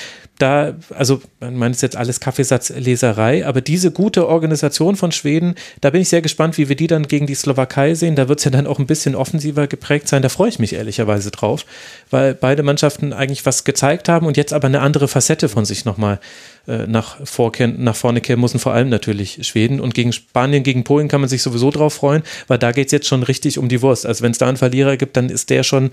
da, 0.43 0.75
also 0.91 1.23
man 1.39 1.57
meint 1.57 1.81
jetzt 1.83 1.97
alles 1.97 2.19
Kaffeesatzleserei, 2.83 3.47
aber 3.47 3.61
diese 3.61 3.91
gute 3.91 4.29
Organisation 4.29 4.97
von 4.97 5.13
Schweden, 5.13 5.55
da 5.81 5.91
bin 5.91 6.03
ich 6.03 6.09
sehr 6.09 6.23
gespannt, 6.23 6.59
wie 6.59 6.69
wir 6.69 6.77
die 6.77 6.87
dann 6.87 7.07
gegen 7.07 7.27
die 7.27 7.35
Slowakei 7.35 7.95
sehen. 7.95 8.17
Da 8.17 8.29
wird 8.29 8.41
es 8.41 8.45
ja 8.45 8.51
dann 8.51 8.67
auch 8.67 8.79
ein 8.79 8.87
bisschen 8.87 9.15
offensiver 9.15 9.67
geprägt 9.67 10.09
sein. 10.09 10.23
Da 10.23 10.29
freue 10.29 10.49
ich 10.49 10.59
mich 10.59 10.75
ehrlicherweise 10.75 11.31
drauf, 11.31 11.65
weil 12.11 12.35
beide 12.35 12.63
Mannschaften 12.63 13.13
eigentlich 13.13 13.47
was 13.47 13.65
gezeigt 13.65 14.09
haben 14.09 14.27
und 14.27 14.37
jetzt 14.37 14.53
aber 14.53 14.67
eine 14.67 14.81
andere 14.81 15.09
Facette 15.09 15.49
von 15.49 15.65
sich 15.65 15.85
nochmal 15.85 16.21
äh, 16.67 16.87
nach, 16.87 17.19
nach 17.21 17.97
vorne 17.97 18.21
kehren 18.21 18.41
müssen, 18.41 18.59
vor 18.59 18.73
allem 18.73 18.89
natürlich 18.89 19.47
Schweden. 19.47 19.81
Und 19.81 19.95
gegen 19.95 20.13
Spanien, 20.13 20.63
gegen 20.63 20.85
Polen 20.85 21.09
kann 21.09 21.21
man 21.21 21.31
sich 21.31 21.43
sowieso 21.43 21.71
drauf 21.71 21.95
freuen, 21.95 22.23
weil 22.49 22.59
da 22.59 22.73
geht 22.73 22.87
es 22.87 22.93
jetzt 22.93 23.07
schon 23.07 23.23
richtig 23.23 23.59
um 23.59 23.69
die 23.69 23.83
Wurst. 23.83 24.07
Also 24.07 24.23
wenn 24.23 24.33
es 24.33 24.39
da 24.39 24.49
einen 24.49 24.57
Verlierer 24.57 24.97
gibt, 24.97 25.17
dann 25.17 25.29
ist 25.29 25.51
der 25.51 25.63
schon 25.63 25.91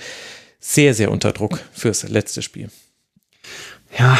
sehr, 0.60 0.94
sehr 0.94 1.12
unter 1.12 1.32
Druck 1.32 1.60
fürs 1.72 2.08
letzte 2.10 2.42
Spiel. 2.42 2.70
Ja, 3.98 4.18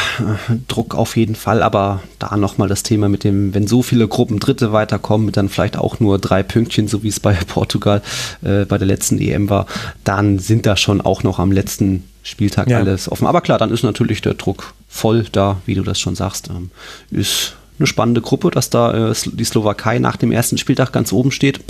Druck 0.66 0.96
auf 0.96 1.16
jeden 1.16 1.36
Fall, 1.36 1.62
aber 1.62 2.00
da 2.18 2.36
nochmal 2.36 2.68
das 2.68 2.82
Thema 2.82 3.08
mit 3.08 3.22
dem, 3.22 3.54
wenn 3.54 3.68
so 3.68 3.82
viele 3.82 4.08
Gruppen 4.08 4.40
Dritte 4.40 4.72
weiterkommen, 4.72 5.26
mit 5.26 5.36
dann 5.36 5.48
vielleicht 5.48 5.78
auch 5.78 6.00
nur 6.00 6.18
drei 6.18 6.42
Pünktchen, 6.42 6.88
so 6.88 7.02
wie 7.02 7.08
es 7.08 7.20
bei 7.20 7.34
Portugal 7.46 8.02
äh, 8.42 8.64
bei 8.64 8.78
der 8.78 8.86
letzten 8.86 9.18
EM 9.18 9.48
war, 9.48 9.66
dann 10.02 10.38
sind 10.38 10.66
da 10.66 10.76
schon 10.76 11.00
auch 11.00 11.22
noch 11.22 11.38
am 11.38 11.52
letzten 11.52 12.04
Spieltag 12.22 12.68
ja. 12.68 12.78
alles 12.78 13.10
offen. 13.10 13.26
Aber 13.26 13.40
klar, 13.40 13.58
dann 13.58 13.70
ist 13.70 13.84
natürlich 13.84 14.20
der 14.20 14.34
Druck 14.34 14.74
voll 14.88 15.24
da, 15.30 15.58
wie 15.66 15.74
du 15.74 15.82
das 15.82 16.00
schon 16.00 16.16
sagst. 16.16 16.50
Ähm, 16.50 16.70
ist 17.10 17.54
eine 17.78 17.86
spannende 17.86 18.20
Gruppe, 18.20 18.50
dass 18.50 18.70
da 18.70 19.10
äh, 19.10 19.14
die 19.24 19.44
Slowakei 19.44 19.98
nach 20.00 20.16
dem 20.16 20.32
ersten 20.32 20.58
Spieltag 20.58 20.92
ganz 20.92 21.12
oben 21.12 21.30
steht. 21.30 21.60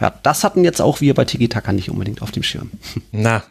Ja, 0.00 0.14
das 0.22 0.44
hatten 0.44 0.62
jetzt 0.62 0.80
auch 0.80 1.00
wir 1.00 1.14
bei 1.14 1.24
Tiki 1.24 1.48
Taka 1.48 1.72
nicht 1.72 1.90
unbedingt 1.90 2.22
auf 2.22 2.30
dem 2.30 2.42
Schirm. 2.42 2.70
Na, 3.12 3.42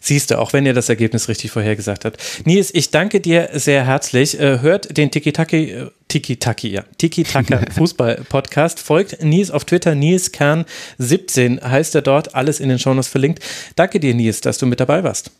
Siehst 0.00 0.30
du, 0.30 0.38
auch 0.38 0.52
wenn 0.52 0.66
ihr 0.66 0.74
das 0.74 0.88
Ergebnis 0.88 1.28
richtig 1.28 1.50
vorhergesagt 1.50 2.04
habt. 2.04 2.22
Nils, 2.44 2.72
ich 2.72 2.90
danke 2.90 3.20
dir 3.20 3.50
sehr 3.54 3.86
herzlich. 3.86 4.38
Äh, 4.38 4.60
hört 4.60 4.96
den 4.96 5.10
Tiki-Taki, 5.10 5.70
äh, 5.70 5.90
Tiki-Taki, 6.08 6.68
ja, 6.68 6.84
Tiki-Taka 6.98 7.60
Fußball-Podcast. 7.74 8.80
Folgt 8.80 9.22
Nils 9.22 9.50
auf 9.50 9.64
Twitter, 9.64 9.94
Nils 9.94 10.32
Kern 10.32 10.64
17 10.98 11.60
heißt 11.62 11.94
er 11.94 12.02
dort, 12.02 12.34
alles 12.34 12.60
in 12.60 12.68
den 12.68 12.78
Shownotes 12.78 13.08
verlinkt. 13.08 13.42
Danke 13.74 14.00
dir, 14.00 14.14
Nils, 14.14 14.40
dass 14.40 14.58
du 14.58 14.66
mit 14.66 14.80
dabei 14.80 15.04
warst. 15.04 15.30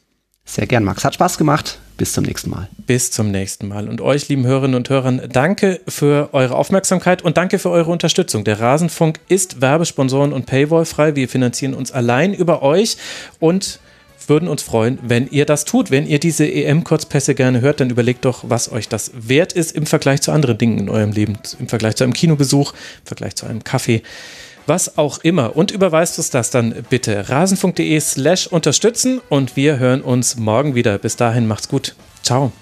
Sehr 0.49 0.66
gern, 0.66 0.84
Max. 0.84 1.05
Hat 1.05 1.14
Spaß 1.14 1.39
gemacht. 1.39 1.78
Bis 1.97 2.12
zum 2.12 2.24
nächsten 2.24 2.51
Mal. 2.51 2.68
Bis 2.87 3.11
zum 3.11 3.32
nächsten 3.32 3.66
Mal. 3.66 3.89
Und 3.89 4.01
euch, 4.01 4.28
lieben 4.28 4.47
Hörerinnen 4.47 4.76
und 4.76 4.89
Hörern, 4.89 5.20
danke 5.32 5.80
für 5.89 6.28
eure 6.32 6.55
Aufmerksamkeit 6.55 7.22
und 7.22 7.37
danke 7.37 7.59
für 7.59 7.70
eure 7.70 7.91
Unterstützung. 7.91 8.45
Der 8.45 8.61
Rasenfunk 8.61 9.18
ist 9.28 9.61
Werbesponsoren 9.61 10.32
und 10.32 10.47
Paywall 10.47 10.84
frei. 10.84 11.16
Wir 11.16 11.28
finanzieren 11.28 11.74
uns 11.74 11.91
allein 11.91 12.32
über 12.32 12.62
euch 12.62 12.97
und 13.41 13.80
würden 14.29 14.49
uns 14.49 14.62
freuen, 14.62 14.99
wenn 15.03 15.29
ihr 15.29 15.47
das 15.47 15.64
tut. 15.64 15.91
Wenn 15.91 16.07
ihr 16.07 16.18
diese 16.18 16.47
EM-Kurzpässe 16.47 17.35
gerne 17.35 17.61
hört, 17.61 17.81
dann 17.81 17.91
überlegt 17.91 18.24
doch, 18.24 18.45
was 18.49 18.70
euch 18.70 18.89
das 18.89 19.11
wert 19.14 19.53
ist 19.53 19.72
im 19.72 19.87
Vergleich 19.87 20.22
zu 20.22 20.33
anderen 20.33 20.59
Dingen 20.59 20.79
in 20.79 20.89
eurem 20.89 21.12
Leben. 21.12 21.39
Im 21.59 21.68
Vergleich 21.68 21.97
zu 21.97 22.05
einem 22.05 22.12
Kinobesuch, 22.12 22.72
im 22.72 23.07
Vergleich 23.07 23.37
zu 23.37 23.47
einem 23.47 23.64
Kaffee, 23.64 24.03
was 24.66 24.99
auch 24.99 25.18
immer. 25.18 25.57
Und 25.57 25.70
überweist 25.70 26.18
uns 26.18 26.31
das 26.31 26.51
dann 26.51 26.74
bitte. 26.91 27.29
rasenfunk.de 27.29 28.01
slash 28.01 28.47
unterstützen 28.47 29.20
und 29.29 29.57
wir 29.57 29.79
hören 29.79 30.03
uns 30.03 30.37
morgen 30.37 30.74
wieder. 30.74 30.99
Bis 30.99 31.16
dahin 31.16 31.47
macht's 31.47 31.68
gut. 31.68 31.95
Ciao. 32.22 32.53